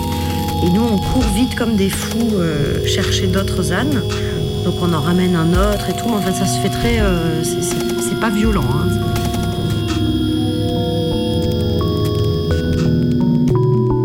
Et 0.66 0.70
nous, 0.70 0.82
on 0.82 0.96
court 0.96 1.24
vite 1.34 1.54
comme 1.56 1.76
des 1.76 1.90
fous 1.90 2.30
euh, 2.34 2.84
chercher 2.86 3.26
d'autres 3.26 3.72
ânes. 3.72 4.02
Donc 4.66 4.74
on 4.82 4.92
en 4.92 5.00
ramène 5.00 5.34
un 5.36 5.50
autre 5.52 5.88
et 5.88 5.92
tout. 5.92 6.08
Mais 6.08 6.16
en 6.16 6.20
fait, 6.20 6.32
ça 6.32 6.46
se 6.46 6.58
fait 6.60 6.68
très. 6.68 6.98
euh, 7.00 7.42
c'est- 7.44 8.20
pas 8.20 8.30
violent. 8.30 8.62
hein. 8.64 8.88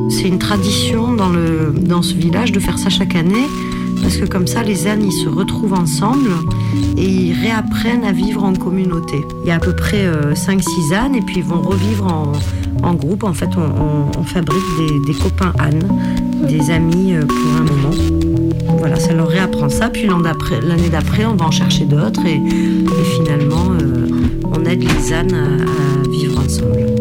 C'est 0.10 0.28
une 0.28 0.38
tradition 0.40 1.14
dans, 1.14 1.30
le, 1.30 1.74
dans 1.82 2.02
ce 2.02 2.14
village 2.14 2.52
de 2.52 2.60
faire 2.60 2.78
ça 2.78 2.90
chaque 2.90 3.16
année, 3.16 3.48
parce 4.02 4.18
que 4.18 4.26
comme 4.26 4.46
ça, 4.48 4.62
les 4.64 4.86
ânes, 4.88 5.04
ils 5.04 5.12
se 5.12 5.30
retrouvent 5.30 5.74
ensemble 5.74 6.30
et 6.98 7.06
ils 7.08 7.34
réapprennent 7.34 8.04
à 8.04 8.12
vivre 8.12 8.44
en 8.44 8.54
communauté. 8.54 9.26
Il 9.44 9.48
y 9.48 9.52
a 9.52 9.56
à 9.56 9.60
peu 9.60 9.76
près 9.76 10.06
5-6 10.36 10.94
ânes, 10.94 11.16
et 11.16 11.22
puis 11.22 11.38
ils 11.38 11.44
vont 11.44 11.62
revivre 11.62 12.06
en, 12.06 12.34
en 12.88 12.94
groupe. 12.94 13.24
En 13.24 13.34
fait, 13.34 13.50
on, 13.58 14.24
fabrique 14.24 14.62
des, 14.78 15.14
des 15.14 15.18
copains 15.18 15.54
ânes, 15.60 15.88
des 16.48 16.70
amis 16.70 17.14
euh, 17.16 17.22
pour 17.26 17.56
un 17.58 17.62
moment. 17.62 18.31
Voilà, 18.82 18.96
ça 18.96 19.14
leur 19.14 19.28
réapprend 19.28 19.70
ça. 19.70 19.90
Puis 19.90 20.08
l'année 20.08 20.90
d'après, 20.90 21.24
on 21.26 21.36
va 21.36 21.46
en 21.46 21.52
chercher 21.52 21.86
d'autres, 21.86 22.26
et, 22.26 22.42
finalement, 23.16 23.74
euh, 23.80 24.08
on 24.52 24.66
aide 24.66 24.82
les 24.82 25.14
ânes 25.14 25.36
à 25.36 26.10
vivre 26.10 26.40
ensemble. 26.40 27.01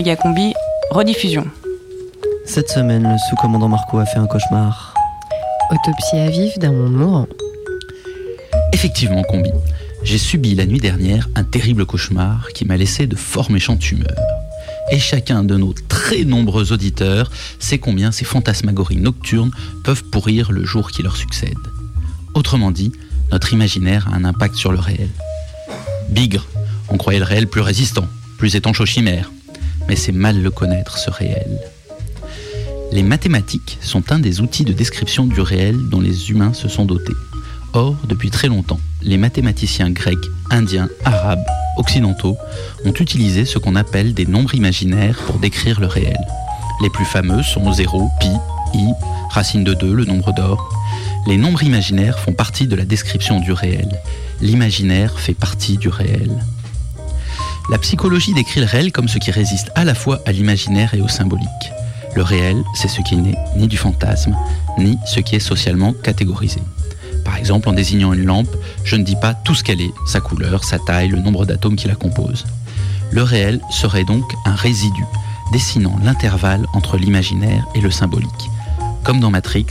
Méga 0.00 0.16
combi, 0.16 0.54
rediffusion. 0.92 1.46
Cette 2.46 2.70
semaine, 2.70 3.02
le 3.02 3.18
sous-commandant 3.28 3.68
Marco 3.68 3.98
a 3.98 4.06
fait 4.06 4.16
un 4.16 4.26
cauchemar. 4.26 4.94
Autopsie 5.70 6.16
à 6.16 6.30
vif 6.30 6.58
d'un 6.58 6.72
monde 6.72 6.94
mourant. 6.94 7.26
Effectivement, 8.72 9.22
combi. 9.24 9.50
J'ai 10.02 10.16
subi 10.16 10.54
la 10.54 10.64
nuit 10.64 10.80
dernière 10.80 11.28
un 11.34 11.44
terrible 11.44 11.84
cauchemar 11.84 12.48
qui 12.54 12.64
m'a 12.64 12.78
laissé 12.78 13.06
de 13.06 13.14
fort 13.14 13.50
méchantes 13.50 13.92
humeurs. 13.92 14.16
Et 14.90 14.98
chacun 14.98 15.44
de 15.44 15.58
nos 15.58 15.74
très 15.74 16.24
nombreux 16.24 16.72
auditeurs 16.72 17.30
sait 17.58 17.76
combien 17.76 18.10
ces 18.10 18.24
fantasmagories 18.24 18.96
nocturnes 18.96 19.52
peuvent 19.84 20.04
pourrir 20.04 20.50
le 20.50 20.64
jour 20.64 20.92
qui 20.92 21.02
leur 21.02 21.18
succède. 21.18 21.58
Autrement 22.32 22.70
dit, 22.70 22.92
notre 23.32 23.52
imaginaire 23.52 24.08
a 24.10 24.16
un 24.16 24.24
impact 24.24 24.54
sur 24.54 24.72
le 24.72 24.78
réel. 24.78 25.10
Bigre, 26.08 26.46
on 26.88 26.96
croyait 26.96 27.18
le 27.18 27.26
réel 27.26 27.46
plus 27.46 27.60
résistant, 27.60 28.08
plus 28.38 28.56
étanche 28.56 28.80
aux 28.80 28.86
chimères. 28.86 29.30
Mais 29.90 29.96
c'est 29.96 30.12
mal 30.12 30.40
le 30.40 30.52
connaître, 30.52 30.98
ce 30.98 31.10
réel. 31.10 31.58
Les 32.92 33.02
mathématiques 33.02 33.76
sont 33.80 34.12
un 34.12 34.20
des 34.20 34.40
outils 34.40 34.64
de 34.64 34.72
description 34.72 35.26
du 35.26 35.40
réel 35.40 35.76
dont 35.90 36.00
les 36.00 36.30
humains 36.30 36.52
se 36.52 36.68
sont 36.68 36.84
dotés. 36.84 37.16
Or, 37.72 37.96
depuis 38.04 38.30
très 38.30 38.46
longtemps, 38.46 38.78
les 39.02 39.18
mathématiciens 39.18 39.90
grecs, 39.90 40.16
indiens, 40.48 40.88
arabes, 41.04 41.44
occidentaux 41.76 42.36
ont 42.84 42.92
utilisé 42.92 43.44
ce 43.44 43.58
qu'on 43.58 43.74
appelle 43.74 44.14
des 44.14 44.26
nombres 44.26 44.54
imaginaires 44.54 45.18
pour 45.26 45.40
décrire 45.40 45.80
le 45.80 45.88
réel. 45.88 46.20
Les 46.84 46.90
plus 46.90 47.04
fameux 47.04 47.42
sont 47.42 47.72
0, 47.72 48.08
pi, 48.20 48.30
i, 48.74 48.92
racine 49.30 49.64
de 49.64 49.74
2, 49.74 49.92
le 49.92 50.04
nombre 50.04 50.32
d'or. 50.32 50.72
Les 51.26 51.36
nombres 51.36 51.64
imaginaires 51.64 52.20
font 52.20 52.32
partie 52.32 52.68
de 52.68 52.76
la 52.76 52.84
description 52.84 53.40
du 53.40 53.50
réel. 53.50 53.88
L'imaginaire 54.40 55.18
fait 55.18 55.34
partie 55.34 55.78
du 55.78 55.88
réel. 55.88 56.30
La 57.68 57.78
psychologie 57.78 58.32
décrit 58.34 58.60
le 58.60 58.66
réel 58.66 58.90
comme 58.90 59.08
ce 59.08 59.18
qui 59.18 59.30
résiste 59.30 59.70
à 59.74 59.84
la 59.84 59.94
fois 59.94 60.20
à 60.26 60.32
l'imaginaire 60.32 60.94
et 60.94 61.00
au 61.00 61.08
symbolique. 61.08 61.46
Le 62.16 62.22
réel, 62.22 62.62
c'est 62.74 62.88
ce 62.88 63.00
qui 63.02 63.16
n'est 63.16 63.38
ni 63.56 63.68
du 63.68 63.76
fantasme, 63.76 64.36
ni 64.78 64.98
ce 65.06 65.20
qui 65.20 65.36
est 65.36 65.40
socialement 65.40 65.92
catégorisé. 65.92 66.60
Par 67.24 67.36
exemple, 67.36 67.68
en 67.68 67.72
désignant 67.72 68.12
une 68.12 68.24
lampe, 68.24 68.54
je 68.82 68.96
ne 68.96 69.04
dis 69.04 69.16
pas 69.16 69.34
tout 69.34 69.54
ce 69.54 69.62
qu'elle 69.62 69.80
est, 69.80 69.92
sa 70.06 70.20
couleur, 70.20 70.64
sa 70.64 70.78
taille, 70.78 71.08
le 71.08 71.20
nombre 71.20 71.46
d'atomes 71.46 71.76
qui 71.76 71.86
la 71.86 71.94
composent. 71.94 72.46
Le 73.12 73.22
réel 73.22 73.60
serait 73.70 74.04
donc 74.04 74.24
un 74.46 74.54
résidu, 74.54 75.04
dessinant 75.52 75.96
l'intervalle 76.02 76.66
entre 76.74 76.96
l'imaginaire 76.96 77.66
et 77.74 77.80
le 77.80 77.90
symbolique. 77.90 78.50
Comme 79.04 79.20
dans 79.20 79.30
Matrix, 79.30 79.66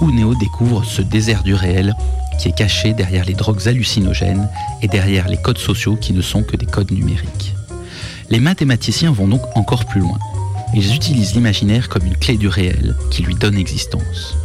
où 0.00 0.10
Neo 0.10 0.34
découvre 0.34 0.84
ce 0.84 1.02
désert 1.02 1.42
du 1.42 1.54
réel 1.54 1.94
qui 2.38 2.48
est 2.48 2.56
caché 2.56 2.92
derrière 2.92 3.24
les 3.24 3.34
drogues 3.34 3.66
hallucinogènes 3.68 4.48
et 4.82 4.88
derrière 4.88 5.28
les 5.28 5.36
codes 5.36 5.58
sociaux 5.58 5.96
qui 5.96 6.12
ne 6.12 6.22
sont 6.22 6.42
que 6.42 6.56
des 6.56 6.66
codes 6.66 6.90
numériques. 6.90 7.54
Les 8.30 8.40
mathématiciens 8.40 9.12
vont 9.12 9.28
donc 9.28 9.42
encore 9.54 9.84
plus 9.84 10.00
loin. 10.00 10.18
Ils 10.74 10.94
utilisent 10.94 11.34
l'imaginaire 11.34 11.88
comme 11.88 12.04
une 12.04 12.16
clé 12.16 12.36
du 12.36 12.48
réel 12.48 12.96
qui 13.10 13.22
lui 13.22 13.34
donne 13.34 13.56
existence. 13.56 14.36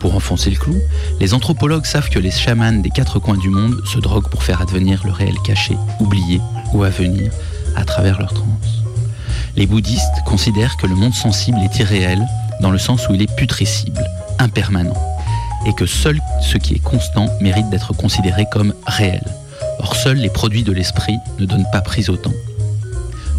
Pour 0.00 0.14
enfoncer 0.14 0.50
le 0.50 0.56
clou, 0.56 0.76
les 1.20 1.34
anthropologues 1.34 1.86
savent 1.86 2.10
que 2.10 2.18
les 2.18 2.30
chamans 2.30 2.72
des 2.72 2.90
quatre 2.90 3.18
coins 3.18 3.36
du 3.36 3.48
monde 3.48 3.80
se 3.84 3.98
droguent 3.98 4.28
pour 4.28 4.42
faire 4.42 4.60
advenir 4.60 5.04
le 5.04 5.12
réel 5.12 5.34
caché, 5.44 5.76
oublié 6.00 6.40
ou 6.72 6.84
à 6.84 6.90
venir 6.90 7.32
à 7.76 7.84
travers 7.84 8.18
leur 8.18 8.32
transe. 8.32 8.82
Les 9.56 9.66
bouddhistes 9.66 10.22
considèrent 10.24 10.76
que 10.76 10.86
le 10.86 10.94
monde 10.94 11.14
sensible 11.14 11.58
est 11.58 11.78
irréel 11.78 12.24
dans 12.60 12.70
le 12.70 12.78
sens 12.78 13.08
où 13.08 13.14
il 13.14 13.22
est 13.22 13.36
putrescible, 13.36 14.04
impermanent, 14.38 15.17
et 15.68 15.74
que 15.74 15.86
seul 15.86 16.18
ce 16.40 16.56
qui 16.56 16.74
est 16.74 16.82
constant 16.82 17.28
mérite 17.40 17.68
d'être 17.68 17.92
considéré 17.92 18.46
comme 18.50 18.72
réel. 18.86 19.22
Or, 19.80 19.94
seuls 19.94 20.16
les 20.16 20.30
produits 20.30 20.64
de 20.64 20.72
l'esprit 20.72 21.18
ne 21.38 21.44
donnent 21.44 21.68
pas 21.70 21.82
prise 21.82 22.08
au 22.08 22.16
temps. 22.16 22.32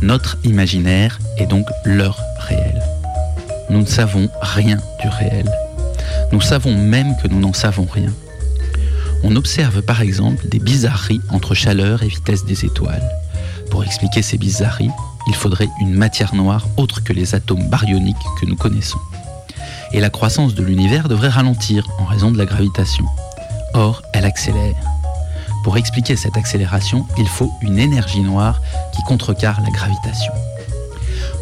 Notre 0.02 0.38
imaginaire 0.44 1.20
est 1.38 1.48
donc 1.48 1.68
leur 1.84 2.22
réel. 2.40 2.82
Nous 3.70 3.80
ne 3.80 3.86
savons 3.86 4.30
rien 4.42 4.78
du 5.02 5.10
réel. 5.10 5.52
Nous 6.32 6.40
savons 6.40 6.78
même 6.78 7.18
que 7.22 7.28
nous 7.28 7.40
n'en 7.40 7.54
savons 7.54 7.88
rien. 7.92 8.14
On 9.24 9.36
observe 9.36 9.82
par 9.82 10.02
exemple 10.02 10.48
des 10.48 10.60
bizarreries 10.60 11.22
entre 11.30 11.56
chaleur 11.56 12.04
et 12.04 12.08
vitesse 12.08 12.46
des 12.46 12.64
étoiles. 12.64 13.10
Pour 13.72 13.84
expliquer 13.84 14.22
ces 14.22 14.38
bizarreries, 14.38 14.92
il 15.28 15.36
faudrait 15.36 15.70
une 15.82 15.94
matière 15.94 16.34
noire 16.36 16.68
autre 16.78 17.04
que 17.04 17.12
les 17.12 17.36
atomes 17.36 17.68
baryoniques 17.68 18.16
que 18.40 18.46
nous 18.46 18.56
connaissons. 18.56 19.00
Et 19.92 20.00
la 20.00 20.10
croissance 20.10 20.54
de 20.54 20.64
l'univers 20.64 21.08
devrait 21.08 21.30
ralentir 21.30 21.88
en 22.00 22.06
raison 22.06 22.32
de 22.32 22.38
la 22.38 22.46
gravitation. 22.46 23.06
Or, 23.74 24.02
elle 24.14 24.26
accélère. 24.26 24.76
Pour 25.64 25.78
expliquer 25.78 26.16
cette 26.16 26.38
accélération, 26.38 27.06
il 27.18 27.28
faut 27.28 27.52
une 27.62 27.80
énergie 27.80 28.22
noire 28.22 28.62
qui 28.96 29.04
contrecarre 29.04 29.62
la 29.62 29.70
gravitation. 29.70 30.34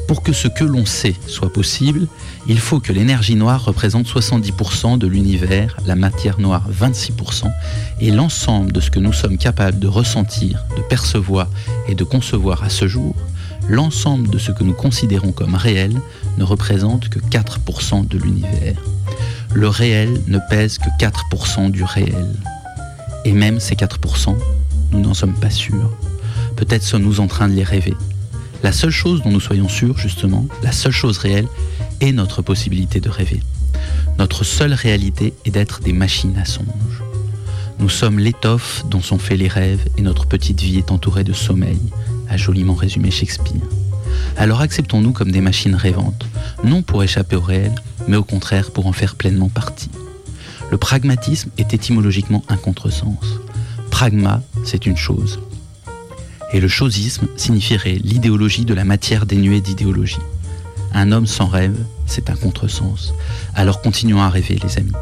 Pour 0.08 0.24
que 0.24 0.32
ce 0.32 0.48
que 0.48 0.64
l'on 0.64 0.86
sait 0.86 1.16
soit 1.28 1.52
possible, 1.52 2.08
il 2.48 2.60
faut 2.60 2.80
que 2.80 2.94
l'énergie 2.94 3.36
noire 3.36 3.66
représente 3.66 4.08
70% 4.08 4.98
de 4.98 5.06
l'univers, 5.06 5.76
la 5.86 5.96
matière 5.96 6.40
noire 6.40 6.64
26%, 6.72 7.52
et 8.00 8.12
l'ensemble 8.12 8.72
de 8.72 8.80
ce 8.80 8.90
que 8.90 9.00
nous 9.00 9.12
sommes 9.12 9.38
capables 9.38 9.80
de 9.80 9.88
ressentir, 9.88 10.64
de 10.78 10.82
percevoir 10.82 11.50
et 11.90 11.96
de 11.96 12.06
concevoir 12.06 12.64
à 12.64 12.70
ce 12.70 12.88
jour, 12.88 13.16
l'ensemble 13.70 14.30
de 14.30 14.38
ce 14.38 14.52
que 14.52 14.64
nous 14.64 14.74
considérons 14.74 15.32
comme 15.32 15.56
réel 15.56 16.00
ne 16.38 16.44
représente 16.44 17.10
que 17.10 17.20
4% 17.20 18.08
de 18.08 18.18
l'univers. 18.18 18.82
Le 19.54 19.68
réel 19.68 20.22
ne 20.28 20.40
pèse 20.50 20.78
que 20.78 20.90
4% 21.00 21.72
du 21.72 21.84
réel. 21.84 22.28
Et 23.26 23.32
même 23.32 23.60
ces 23.60 23.76
4%, 23.76 24.36
nous 24.92 25.00
n'en 25.00 25.14
sommes 25.14 25.34
pas 25.34 25.50
sûrs. 25.50 25.92
Peut-être 26.56 26.84
sommes-nous 26.84 27.20
en 27.20 27.28
train 27.28 27.48
de 27.48 27.54
les 27.54 27.64
rêver. 27.64 27.96
La 28.64 28.72
seule 28.72 28.92
chose 28.92 29.22
dont 29.22 29.32
nous 29.32 29.40
soyons 29.40 29.70
sûrs, 29.70 29.98
justement, 29.98 30.48
la 30.64 30.72
seule 30.72 30.92
chose 30.92 31.18
réelle, 31.18 31.48
est 32.02 32.12
notre 32.12 32.42
possibilité 32.42 33.00
de 33.00 33.10
rêver. 33.10 33.42
Notre 34.18 34.44
seule 34.44 34.74
réalité 34.74 35.34
est 35.46 35.52
d'être 35.52 35.82
des 35.82 35.94
machines 35.94 36.38
à 36.38 36.46
songe. 36.46 37.07
Nous 37.80 37.90
sommes 37.90 38.18
l'étoffe 38.18 38.84
dont 38.88 39.02
sont 39.02 39.20
faits 39.20 39.38
les 39.38 39.48
rêves 39.48 39.86
et 39.98 40.02
notre 40.02 40.26
petite 40.26 40.62
vie 40.62 40.78
est 40.78 40.92
entourée 40.92 41.24
de 41.24 41.34
sommeil, 41.34 41.80
a 42.28 42.36
joliment 42.36 42.74
résumé 42.74 43.12
Shakespeare. 43.12 43.62
Alors 44.36 44.62
acceptons-nous 44.62 45.12
comme 45.12 45.32
des 45.32 45.42
machines 45.42 45.76
rêvantes, 45.76 46.26
non 46.64 46.82
pour 46.82 47.04
échapper 47.04 47.36
au 47.36 47.42
réel, 47.42 47.76
mais 48.08 48.18
au 48.18 48.24
contraire 48.24 48.72
pour 48.72 48.88
en 48.88 48.94
faire 48.94 49.16
pleinement 49.16 49.50
partie. 49.50 49.92
Le 50.72 50.78
pragmatisme 50.78 51.52
est 51.60 51.74
étymologiquement 51.76 52.44
un 52.50 52.58
contresens. 52.58 53.40
Pragma, 53.92 54.42
c'est 54.64 54.88
une 54.88 54.98
chose. 54.98 55.40
Et 56.54 56.60
le 56.60 56.68
chosisme 56.68 57.28
signifierait 57.36 58.00
l'idéologie 58.04 58.66
de 58.66 58.74
la 58.74 58.86
matière 58.86 59.28
dénuée 59.28 59.62
d'idéologie. 59.62 60.18
Un 60.94 61.12
homme 61.12 61.28
sans 61.28 61.48
rêve, 61.48 61.78
c'est 62.08 62.32
un 62.32 62.36
contresens. 62.36 63.14
Alors 63.54 63.82
continuons 63.82 64.22
à 64.22 64.30
rêver, 64.30 64.60
les 64.64 64.78
amis. 64.80 64.94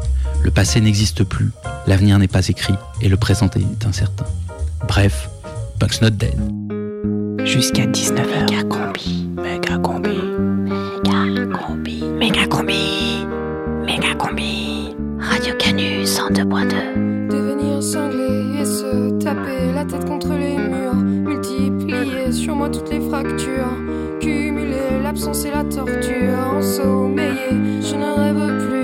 Le 0.46 0.52
passé 0.52 0.80
n'existe 0.80 1.24
plus, 1.24 1.50
l'avenir 1.88 2.20
n'est 2.20 2.28
pas 2.28 2.46
écrit, 2.46 2.76
et 3.00 3.08
le 3.08 3.16
présent 3.16 3.50
est 3.56 3.84
incertain. 3.84 4.26
Bref, 4.86 5.28
Punk's 5.80 6.00
not 6.00 6.10
dead. 6.10 6.38
Jusqu'à 7.44 7.84
19h. 7.84 8.48
Méga 8.48 8.62
combi. 8.62 9.28
Méga 9.34 9.76
combi. 9.78 10.18
Méga 11.18 11.46
combi. 11.50 12.04
Méga 12.16 12.46
combi. 12.46 13.26
Méga 13.84 14.14
combi. 14.14 14.94
Radio 15.18 15.52
Canu 15.58 16.04
102.2. 16.04 17.28
Devenir 17.28 17.82
cinglé 17.82 18.60
et 18.60 18.64
se 18.64 19.18
taper 19.18 19.72
la 19.74 19.84
tête 19.84 20.04
contre 20.04 20.28
les 20.34 20.58
murs. 20.58 20.94
Multiplier 20.94 22.30
sur 22.30 22.54
moi 22.54 22.68
toutes 22.68 22.90
les 22.90 23.00
fractures. 23.00 23.76
Cumuler 24.20 25.02
l'absence 25.02 25.44
et 25.44 25.50
la 25.50 25.64
torture. 25.64 26.38
Ensommeillé, 26.56 27.50
je 27.82 27.96
ne 27.96 28.14
rêve 28.16 28.68
plus. 28.68 28.75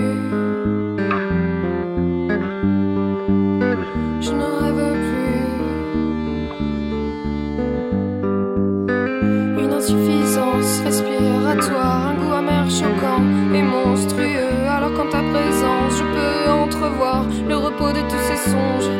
Un 11.60 12.14
goût 12.14 12.32
amer 12.32 12.70
choquant 12.70 13.22
et 13.54 13.62
monstrueux. 13.62 14.66
Alors 14.68 14.92
qu'en 14.94 15.08
ta 15.10 15.22
présence, 15.32 15.98
je 15.98 16.04
peux 16.14 16.50
entrevoir 16.50 17.26
le 17.48 17.56
repos 17.56 17.92
de 17.92 18.00
tous 18.00 18.22
ces 18.28 18.50
songes 18.50 18.90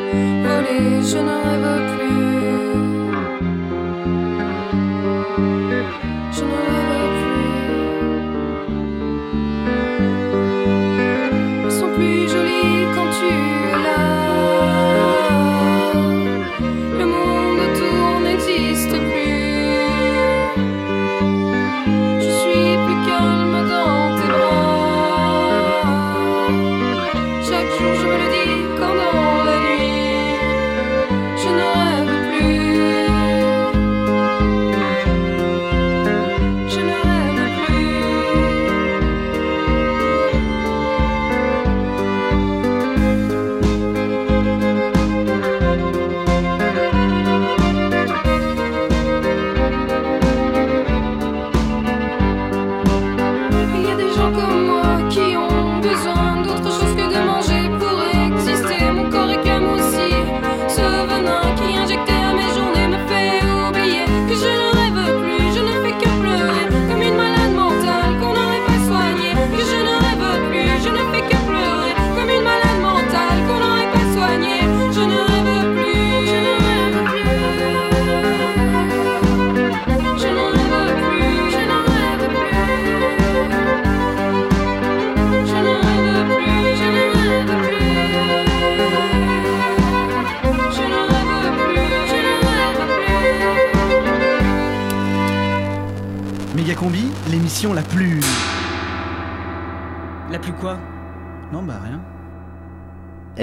volés. 0.44 1.02
Je 1.02 1.18
ne 1.18 1.34
rêve 1.44 1.96
plus. 1.96 2.51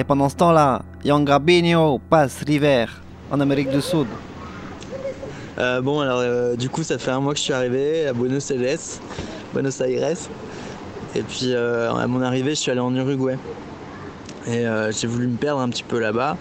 Pendant 0.10 0.28
ce 0.28 0.38
temps-là, 0.38 0.82
Young 1.05 1.24
Gabinho 1.24 1.99
passe 2.10 2.43
l'hiver 2.47 3.03
en 3.30 3.39
Amérique 3.41 3.70
du 3.70 3.80
Sud. 3.80 4.07
Euh, 5.60 5.82
bon, 5.82 5.99
alors 5.99 6.22
euh, 6.22 6.55
du 6.55 6.68
coup, 6.68 6.82
ça 6.82 6.97
fait 6.97 7.12
un 7.12 7.20
mois 7.20 7.34
que 7.34 7.38
je 7.38 7.43
suis 7.43 7.53
arrivé 7.53 8.07
à 8.07 8.14
Buenos 8.14 8.49
Aires. 8.49 8.80
Buenos 9.53 9.80
Aires. 9.82 10.18
Et 11.14 11.22
puis 11.22 11.53
euh, 11.53 11.93
à 11.93 12.07
mon 12.07 12.24
arrivée, 12.24 12.55
je 12.55 12.55
suis 12.55 12.72
allé 12.72 12.80
en 12.80 12.95
Uruguay. 12.95 13.38
Et 14.47 14.66
j'ai 14.99 15.05
voulu 15.05 15.28
me 15.28 15.38
perdre 15.38 15.62
un 15.62 15.70
petit 15.70 15.84
peu 15.84 15.99
là-bas. 15.99 16.38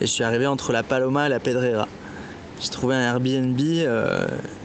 Et 0.00 0.06
je 0.06 0.10
suis 0.10 0.24
arrivé 0.24 0.48
entre 0.48 0.72
la 0.72 0.82
Paloma 0.82 1.26
et 1.26 1.28
la 1.28 1.38
Pedrera. 1.38 1.86
J'ai 2.60 2.70
trouvé 2.70 2.96
un 2.96 3.02
Airbnb 3.02 3.60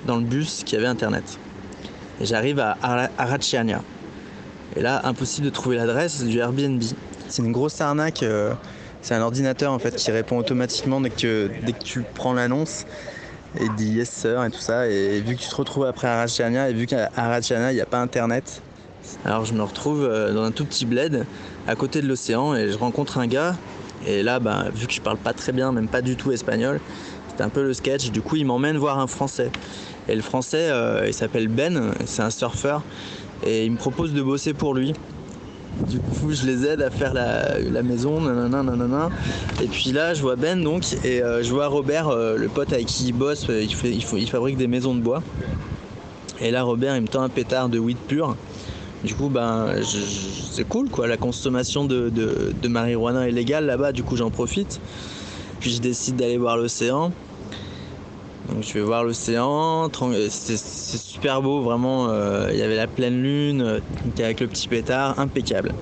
dans 0.07 0.15
le 0.15 0.23
bus 0.23 0.63
qui 0.65 0.75
avait 0.75 0.87
internet. 0.87 1.37
Et 2.19 2.25
j'arrive 2.25 2.59
à 2.59 2.75
Ara- 2.81 3.11
Arachania. 3.19 3.83
Et 4.75 4.81
là, 4.81 5.01
impossible 5.03 5.45
de 5.45 5.51
trouver 5.51 5.75
l'adresse 5.75 6.23
du 6.23 6.39
Airbnb. 6.39 6.81
C'est 7.29 7.43
une 7.43 7.51
grosse 7.51 7.79
arnaque. 7.81 8.23
euh, 8.23 8.53
c'est 9.01 9.15
un 9.15 9.21
ordinateur 9.21 9.71
en 9.71 9.79
fait 9.79 9.95
qui 9.95 10.11
répond 10.11 10.37
automatiquement 10.37 10.99
dès 10.99 11.09
que, 11.09 11.49
dès 11.65 11.71
que 11.71 11.83
tu 11.83 12.03
prends 12.15 12.33
l'annonce 12.33 12.85
et 13.59 13.69
dit 13.77 13.89
yes 13.89 14.09
sir 14.09 14.43
et 14.43 14.49
tout 14.49 14.59
ça. 14.59 14.87
Et 14.87 15.21
vu 15.21 15.35
que 15.35 15.41
tu 15.41 15.47
te 15.47 15.55
retrouves 15.55 15.85
après 15.85 16.07
Arachania 16.07 16.69
et 16.69 16.73
vu 16.73 16.87
qu'à 16.87 17.09
Arachania 17.15 17.71
il 17.71 17.75
n'y 17.75 17.81
a 17.81 17.85
pas 17.85 17.99
internet, 17.99 18.61
alors 19.23 19.45
je 19.45 19.53
me 19.53 19.61
retrouve 19.61 20.03
euh, 20.03 20.33
dans 20.33 20.43
un 20.43 20.51
tout 20.51 20.65
petit 20.65 20.85
bled 20.85 21.25
à 21.67 21.75
côté 21.75 22.01
de 22.01 22.07
l'océan 22.07 22.55
et 22.55 22.71
je 22.71 22.77
rencontre 22.77 23.17
un 23.17 23.27
gars. 23.27 23.55
Et 24.05 24.23
là, 24.23 24.39
bah, 24.39 24.65
vu 24.73 24.87
que 24.87 24.93
je 24.93 25.01
parle 25.01 25.17
pas 25.17 25.33
très 25.33 25.51
bien, 25.51 25.71
même 25.71 25.87
pas 25.87 26.01
du 26.01 26.15
tout 26.15 26.31
espagnol, 26.31 26.79
c'était 27.29 27.43
un 27.43 27.49
peu 27.49 27.63
le 27.63 27.73
sketch. 27.73 28.11
Du 28.11 28.21
coup, 28.21 28.35
il 28.35 28.45
m'emmène 28.45 28.77
voir 28.77 28.99
un 28.99 29.07
français. 29.07 29.49
Et 30.07 30.15
le 30.15 30.21
français, 30.21 30.69
euh, 30.69 31.05
il 31.07 31.13
s'appelle 31.13 31.47
Ben, 31.47 31.93
c'est 32.05 32.21
un 32.21 32.29
surfeur. 32.29 32.83
Et 33.43 33.65
il 33.65 33.71
me 33.71 33.77
propose 33.77 34.13
de 34.13 34.21
bosser 34.21 34.53
pour 34.53 34.75
lui. 34.75 34.93
Du 35.85 35.99
coup, 35.99 36.31
je 36.31 36.45
les 36.45 36.65
aide 36.65 36.81
à 36.81 36.89
faire 36.89 37.13
la, 37.13 37.83
maison, 37.83 38.19
nanana, 38.19 38.63
nanana. 38.63 39.09
Et 39.61 39.67
puis 39.67 39.91
là, 39.91 40.13
je 40.13 40.21
vois 40.21 40.35
Ben 40.35 40.63
donc, 40.63 40.83
et 41.03 41.21
euh, 41.21 41.43
je 41.43 41.51
vois 41.51 41.67
Robert, 41.67 42.07
euh, 42.07 42.35
le 42.35 42.47
pote 42.47 42.73
avec 42.73 42.87
qui 42.87 43.05
il 43.07 43.13
bosse, 43.13 43.47
euh, 43.49 43.61
il, 43.61 43.73
fait, 43.73 43.91
il, 43.91 44.03
il 44.17 44.29
fabrique 44.29 44.57
des 44.57 44.67
maisons 44.67 44.95
de 44.95 45.01
bois. 45.01 45.21
Et 46.39 46.51
là, 46.51 46.63
Robert, 46.63 46.95
il 46.95 47.01
me 47.03 47.07
tend 47.07 47.21
un 47.21 47.29
pétard 47.29 47.69
de 47.69 47.77
weed 47.77 47.97
pur. 47.97 48.35
Du 49.03 49.13
coup, 49.13 49.29
ben, 49.29 49.67
c'est 49.83 50.67
cool 50.67 50.89
quoi. 50.89 51.07
La 51.07 51.17
consommation 51.17 51.85
de, 51.85 52.09
de, 52.09 52.53
de 52.59 52.67
marijuana 52.67 53.27
est 53.27 53.31
légale 53.31 53.65
là-bas, 53.65 53.91
du 53.91 54.03
coup, 54.03 54.15
j'en 54.17 54.31
profite. 54.31 54.79
Puis 55.59 55.71
je 55.71 55.81
décide 55.81 56.15
d'aller 56.15 56.37
voir 56.37 56.57
l'océan. 56.57 57.11
Donc 58.49 58.63
je 58.63 58.73
vais 58.73 58.81
voir 58.81 59.03
l'océan, 59.03 59.89
euh, 60.01 60.27
c'est 60.29 60.57
super 60.57 61.41
beau, 61.41 61.61
vraiment. 61.61 62.07
euh, 62.09 62.49
Il 62.51 62.57
y 62.57 62.61
avait 62.61 62.77
la 62.77 62.87
pleine 62.87 63.21
lune, 63.21 63.61
euh, 63.61 63.79
avec 64.19 64.39
le 64.39 64.47
petit 64.47 64.67
pétard, 64.67 65.19
impeccable. 65.19 65.73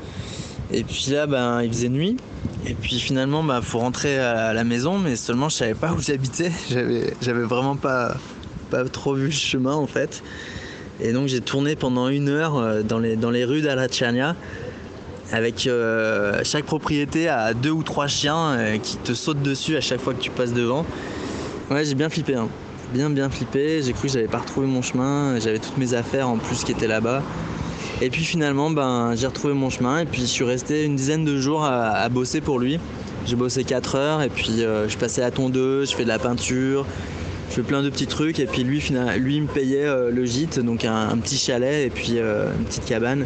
Et 0.74 0.84
puis 0.84 1.07
là, 1.11 1.28
ben, 1.28 1.61
il 1.61 1.70
faisait 1.70 1.89
nuit. 1.89 2.18
Et 2.66 2.74
puis 2.74 2.99
finalement, 2.99 3.43
il 3.55 3.61
faut 3.61 3.78
rentrer 3.78 4.18
à 4.18 4.53
la 4.53 4.63
maison, 4.63 4.97
mais 4.97 5.16
seulement 5.16 5.49
je 5.49 5.55
savais 5.57 5.76
pas 5.76 5.91
où 5.91 6.01
j'habitais. 6.01 6.51
J'avais, 6.70 7.13
j'avais 7.22 7.43
vraiment 7.43 7.76
pas, 7.76 8.18
pas 8.72 8.84
trop 8.86 9.13
vu 9.13 9.26
le 9.26 9.32
chemin 9.32 9.74
en 9.76 9.86
fait. 9.86 10.24
Et 10.99 11.13
donc 11.13 11.28
j'ai 11.28 11.41
tourné 11.41 11.76
pendant 11.76 12.07
une 12.07 12.30
heure 12.30 12.84
dans 12.84 12.97
les, 12.97 13.16
dans 13.18 13.30
les 13.30 13.45
rues 13.45 13.61
d'Alachania 13.61 14.36
avec 15.32 15.70
chaque 16.43 16.66
propriété 16.66 17.28
à 17.28 17.53
deux 17.53 17.72
ou 17.72 17.84
trois 17.84 18.07
chiens 18.07 18.78
qui 18.82 18.97
te 18.97 19.13
sautent 19.13 19.41
dessus 19.41 19.76
à 19.76 19.82
chaque 19.82 19.99
fois 19.99 20.13
que 20.13 20.22
tu 20.22 20.32
passes 20.32 20.53
devant. 20.53 20.86
Ouais, 21.72 21.84
j'ai 21.84 21.95
bien 21.95 22.09
flippé, 22.09 22.36
hein. 22.36 22.47
bien 22.93 23.09
bien 23.09 23.28
flippé. 23.28 23.82
J'ai 23.82 23.93
cru 23.93 24.03
que 24.03 24.13
j'avais 24.13 24.28
pas 24.28 24.38
retrouvé 24.38 24.68
mon 24.68 24.84
chemin. 24.84 25.39
J'avais 25.39 25.57
toutes 25.57 25.78
mes 25.78 25.95
affaires 25.95 26.30
en 26.30 26.38
plus 26.38 26.63
qui 26.63 26.72
étaient 26.72 26.88
là-bas. 26.88 27.24
Et 28.01 28.11
puis 28.11 28.24
finalement, 28.24 28.70
ben, 28.70 29.16
j'ai 29.16 29.26
retrouvé 29.26 29.55
mon 29.55 29.72
chemin 29.72 29.99
et 29.99 30.05
puis 30.05 30.22
je 30.22 30.28
suis 30.28 30.43
resté 30.43 30.84
une 30.84 30.95
dizaine 30.95 31.26
de 31.26 31.39
jours 31.39 31.63
à, 31.66 32.07
bosser 32.09 32.39
pour 32.39 32.59
lui. 32.59 32.80
J'ai 33.26 33.36
bossé 33.36 33.63
4 33.63 33.95
heures 33.95 34.22
et 34.22 34.30
puis 34.30 34.61
euh, 34.61 34.88
je 34.88 34.95
passais 34.95 35.24
à 35.24 35.32
tondeuse, 35.32 35.89
je 35.89 35.95
fais 35.95 36.03
de 36.03 36.09
la 36.09 36.20
peinture, 36.20 36.86
je 37.49 37.55
fais 37.55 37.63
plein 37.63 37.82
de 37.82 37.89
petits 37.89 38.05
trucs 38.05 38.39
et 38.39 38.45
puis 38.45 38.63
lui, 38.63 38.80
fina- 38.80 39.18
lui 39.18 39.41
me 39.41 39.47
payait 39.47 39.86
euh, 39.86 40.11
le 40.11 40.26
gîte, 40.26 40.59
donc 40.59 40.86
un, 40.86 41.18
petit 41.18 41.38
chalet 41.38 41.88
et 41.88 41.89
puis 41.89 42.20
euh, 42.20 42.51
une 42.59 42.66
petite 42.66 42.86
cabane 42.86 43.26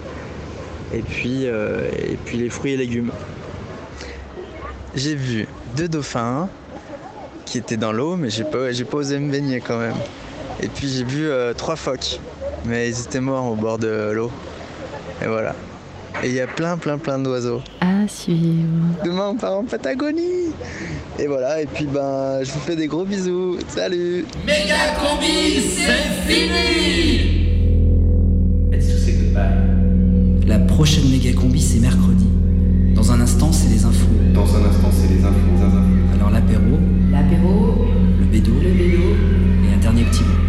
et 0.94 1.02
puis, 1.02 1.44
et 1.44 2.18
puis 2.24 2.38
les 2.38 2.50
fruits 2.50 2.72
et 2.72 2.78
légumes. 2.78 3.12
J'ai 4.96 5.16
vu 5.16 5.48
deux 5.76 5.90
dauphins 5.90 6.50
qui 7.50 7.58
étaient 7.58 7.78
dans 7.78 7.92
l'eau, 7.92 8.16
mais 8.16 8.30
j'ai 8.30 8.44
pas, 8.44 8.72
j'ai 8.72 8.84
pas 8.86 8.98
osé 8.98 9.18
me 9.18 9.32
baigner 9.32 9.60
quand 9.60 9.80
même. 9.80 9.96
Et 10.62 10.68
puis 10.68 10.88
j'ai 10.88 11.04
vu 11.04 11.28
euh, 11.28 11.54
trois 11.54 11.76
phoques, 11.76 12.20
mais 12.66 12.88
ils 12.90 13.02
étaient 13.02 13.20
morts 13.20 13.52
au 13.52 13.56
bord 13.56 13.80
de 13.80 14.12
l'eau. 14.14 14.30
Et 15.24 15.26
voilà. 15.26 15.56
Et 16.24 16.28
il 16.28 16.34
y 16.34 16.42
a 16.42 16.48
plein, 16.48 16.78
plein, 16.78 17.00
plein 17.00 17.18
d'oiseaux. 17.18 17.62
À 17.82 18.08
suivre. 18.08 18.68
Demain 19.04 19.30
on 19.30 19.36
part 19.36 19.58
en 19.58 19.64
Patagonie. 19.64 20.54
Et 21.18 21.26
voilà, 21.26 21.60
et 21.62 21.66
puis 21.66 21.86
ben 21.86 22.44
je 22.44 22.52
vous 22.52 22.60
fais 22.60 22.76
des 22.76 22.86
gros 22.86 23.04
bisous. 23.04 23.58
Salut 23.68 24.26
Méga 24.46 24.76
combi, 25.00 25.60
c'est 25.60 26.32
fini 26.32 27.48
Let's 28.72 28.88
to 28.90 28.98
say 29.00 29.14
goodbye? 29.14 30.46
La 30.46 30.60
prochaine 30.60 31.10
méga 31.10 31.34
combi, 31.34 31.60
c'est 31.60 31.80
mercredi. 31.80 32.28
Dans 32.94 33.12
un 33.12 33.22
instant, 33.22 33.52
c'est 33.52 33.70
les 33.70 33.84
infos. 33.86 34.06
Dans 34.36 34.56
un 34.56 34.66
instant, 34.66 34.92
c'est 34.92 35.12
les 35.12 35.24
infos. 35.24 35.36
Alors 36.14 36.30
l'apéro, 36.30 36.78
L'apéro, 37.20 37.86
le 38.18 38.26
bédo, 38.28 38.54
le 38.64 38.70
vélo, 38.70 39.04
et 39.66 39.74
un 39.74 39.78
dernier 39.78 40.04
petit 40.04 40.24
mot. 40.24 40.40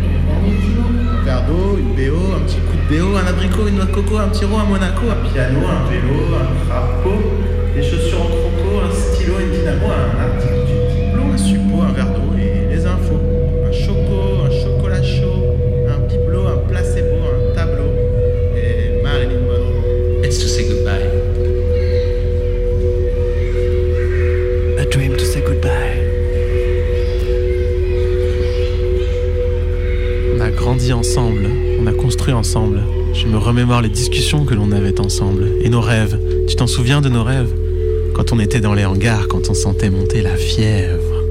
Un 1.21 1.25
verre 1.25 1.45
d'eau, 1.49 1.77
une 1.77 1.97
BO, 1.97 2.37
un 2.37 2.41
petit 2.47 2.59
coup 2.59 2.77
de 2.77 2.97
BO, 2.97 3.17
un 3.17 3.27
abricot, 3.27 3.67
une 3.67 3.75
noix 3.75 3.87
de 3.87 3.91
coco, 3.91 4.19
un 4.19 4.29
petit 4.29 4.45
rond 4.45 4.61
à 4.61 4.65
Monaco, 4.65 5.03
un 5.11 5.29
piano, 5.29 5.59
un 5.67 5.91
vélo, 5.91 6.37
un 6.37 6.47
crapaud, 6.65 7.23
des 7.75 7.83
chaussures 7.83 8.21
en 8.21 8.27
croco, 8.27 8.87
un 8.87 8.95
stylo, 8.95 9.41
une 9.41 9.51
dynamo, 9.51 9.87
un 9.91 10.21
article 10.23 10.60
grandi 30.91 31.09
ensemble, 31.09 31.47
on 31.81 31.87
a 31.87 31.93
construit 31.93 32.35
ensemble. 32.35 32.81
Je 33.15 33.27
me 33.27 33.39
remémore 33.39 33.81
les 33.81 33.89
discussions 33.89 34.45
que 34.45 34.55
l'on 34.55 34.73
avait 34.73 34.99
ensemble 35.01 35.45
et 35.63 35.69
nos 35.69 35.81
rêves. 35.81 36.19
Tu 36.49 36.57
t'en 36.57 36.67
souviens 36.67 37.01
de 37.01 37.09
nos 37.09 37.23
rêves? 37.23 37.51
Quand 38.15 38.33
on 38.33 38.41
était 38.41 38.61
dans 38.61 38.75
les 38.75 38.85
hangars, 38.85 39.27
quand 39.29 39.49
on 39.51 39.55
sentait 39.55 39.91
monter 39.91 40.21
la 40.23 40.37
fièvre. 40.37 41.25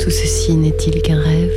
Tout 0.00 0.10
ceci 0.10 0.54
n'est-il 0.54 1.02
qu'un 1.02 1.20
rêve? 1.20 1.52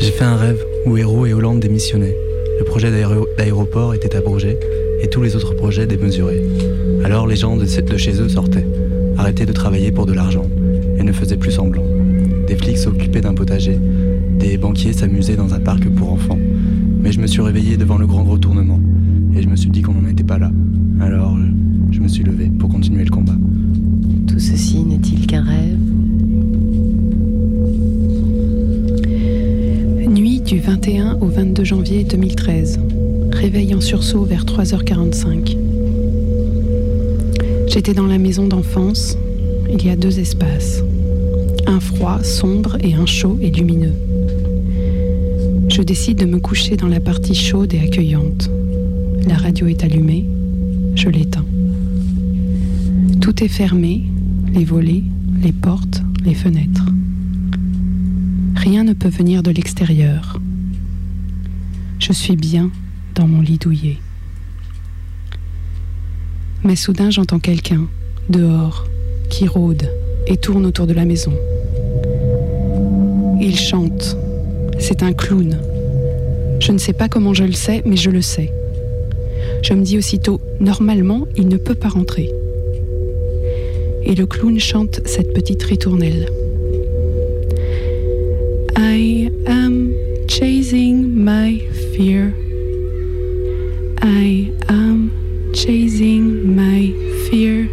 J'ai 0.00 0.10
fait 0.10 0.24
un 0.24 0.36
rêve 0.36 0.64
où 0.86 0.96
Héros 0.96 1.26
et 1.26 1.32
Hollande 1.32 1.60
démissionnaient. 1.60 2.16
Le 2.58 2.64
projet 2.64 2.90
d'aéro- 2.90 3.28
d'aéroport 3.38 3.94
était 3.94 4.16
abrogé 4.16 4.56
et 5.00 5.08
tous 5.08 5.22
les 5.22 5.36
autres 5.36 5.54
projets 5.54 5.86
démesurés. 5.86 6.42
Alors 7.04 7.26
les 7.26 7.36
gens 7.36 7.56
de, 7.56 7.64
de 7.64 7.96
chez 7.96 8.20
eux 8.20 8.28
sortaient, 8.28 8.66
arrêtaient 9.18 9.46
de 9.46 9.52
travailler 9.52 9.92
pour 9.92 10.06
de 10.06 10.12
l'argent 10.12 10.48
et 10.98 11.02
ne 11.02 11.12
faisaient 11.12 11.36
plus 11.36 11.52
semblant. 11.52 11.84
Des 12.46 12.56
flics 12.56 12.78
s'occupaient 12.78 13.20
d'un 13.20 13.34
potager, 13.34 13.78
des 14.48 14.58
banquiers 14.58 14.92
s'amusaient 14.92 15.36
dans 15.36 15.54
un 15.54 15.60
parc 15.60 15.88
pour 15.90 16.12
enfants. 16.12 16.38
Mais 17.00 17.12
je 17.12 17.20
me 17.20 17.26
suis 17.26 17.40
réveillé 17.40 17.76
devant 17.76 17.96
le 17.96 18.06
grand 18.06 18.24
retournement 18.24 18.80
et 19.36 19.42
je 19.42 19.48
me 19.48 19.56
suis 19.56 19.70
dit 19.70 19.82
qu'on 19.82 19.94
n'en 19.94 20.08
était 20.08 20.24
pas 20.24 20.38
là. 20.38 20.50
Alors 21.00 21.36
je 21.90 22.00
me 22.00 22.08
suis 22.08 22.24
levé 22.24 22.50
pour 22.58 22.68
continuer 22.68 23.04
le 23.04 23.10
combat. 23.10 23.36
Tout 24.26 24.38
ceci 24.38 24.84
n'est-il 24.84 25.26
qu'un 25.26 25.42
rêve? 25.42 25.78
Nuit 30.08 30.40
du 30.40 30.58
21 30.60 31.18
au 31.20 31.26
22 31.26 31.64
janvier 31.64 32.04
2013. 32.04 32.80
Réveil 33.32 33.74
en 33.74 33.80
sursaut 33.80 34.24
vers 34.24 34.44
3h45. 34.44 35.56
J'étais 37.68 37.94
dans 37.94 38.06
la 38.06 38.18
maison 38.18 38.46
d'enfance. 38.46 39.16
Il 39.70 39.84
y 39.86 39.90
a 39.90 39.96
deux 39.96 40.18
espaces. 40.18 40.82
Un 41.66 41.80
froid, 41.80 42.22
sombre 42.22 42.76
et 42.82 42.94
un 42.94 43.06
chaud 43.06 43.38
et 43.40 43.50
lumineux. 43.50 43.94
Je 45.72 45.80
décide 45.80 46.18
de 46.18 46.26
me 46.26 46.38
coucher 46.38 46.76
dans 46.76 46.86
la 46.86 47.00
partie 47.00 47.34
chaude 47.34 47.72
et 47.72 47.80
accueillante. 47.80 48.50
La 49.26 49.36
radio 49.36 49.68
est 49.68 49.82
allumée. 49.82 50.28
Je 50.94 51.08
l'éteins. 51.08 51.46
Tout 53.22 53.42
est 53.42 53.48
fermé, 53.48 54.04
les 54.52 54.66
volets, 54.66 55.02
les 55.40 55.52
portes, 55.52 56.02
les 56.26 56.34
fenêtres. 56.34 56.84
Rien 58.54 58.84
ne 58.84 58.92
peut 58.92 59.08
venir 59.08 59.42
de 59.42 59.50
l'extérieur. 59.50 60.38
Je 61.98 62.12
suis 62.12 62.36
bien 62.36 62.70
dans 63.14 63.26
mon 63.26 63.40
lit 63.40 63.56
douillet. 63.56 63.96
Mais 66.64 66.76
soudain 66.76 67.08
j'entends 67.08 67.40
quelqu'un, 67.40 67.88
dehors, 68.28 68.86
qui 69.30 69.48
rôde 69.48 69.88
et 70.26 70.36
tourne 70.36 70.66
autour 70.66 70.86
de 70.86 70.92
la 70.92 71.06
maison. 71.06 71.32
Il 73.40 73.56
chante. 73.56 74.18
C'est 74.82 75.04
un 75.04 75.12
clown, 75.12 75.56
Je 76.58 76.72
ne 76.72 76.78
sais 76.78 76.92
pas 76.92 77.08
comment 77.08 77.32
je 77.32 77.44
le 77.44 77.52
sais, 77.52 77.82
mais 77.86 77.96
je 77.96 78.10
le 78.10 78.20
sais. 78.20 78.50
Je 79.62 79.74
me 79.74 79.82
dis 79.82 79.96
aussitôt, 79.96 80.40
normalement, 80.58 81.28
il 81.36 81.46
ne 81.46 81.56
peut 81.56 81.76
pas 81.76 81.86
rentrer. 81.86 82.28
Et 84.02 84.16
le 84.16 84.26
clown 84.26 84.58
chante 84.58 85.00
cette 85.04 85.32
petite 85.34 85.62
ritournelle. 85.62 86.26
I 88.76 89.30
am 89.46 89.94
chasing 90.26 91.14
my 91.14 91.60
fear. 91.94 92.32
I 94.02 94.50
am 94.68 95.12
chasing 95.54 96.56
my 96.56 96.92
fear. 97.30 97.68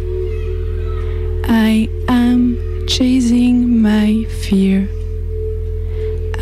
I 1.48 1.88
am 2.06 2.56
chasing 2.86 3.82
my 3.82 4.24
fear. 4.28 4.88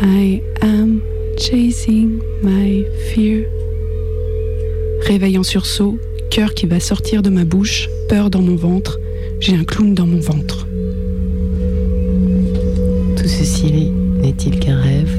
I 0.01 0.48
am 0.61 1.01
chasing 1.37 2.21
my 2.43 2.85
fear. 3.11 3.45
Réveil 5.01 5.37
en 5.37 5.43
sursaut, 5.43 5.97
cœur 6.29 6.53
qui 6.53 6.65
va 6.65 6.79
sortir 6.79 7.21
de 7.21 7.29
ma 7.29 7.45
bouche, 7.45 7.89
peur 8.07 8.29
dans 8.29 8.41
mon 8.41 8.55
ventre, 8.55 8.99
j'ai 9.39 9.55
un 9.55 9.63
clown 9.63 9.93
dans 9.93 10.05
mon 10.05 10.19
ventre. 10.19 10.67
Tout 13.17 13.27
ceci 13.27 13.91
n'est-il 14.21 14.59
qu'un 14.59 14.79
rêve? 14.79 15.18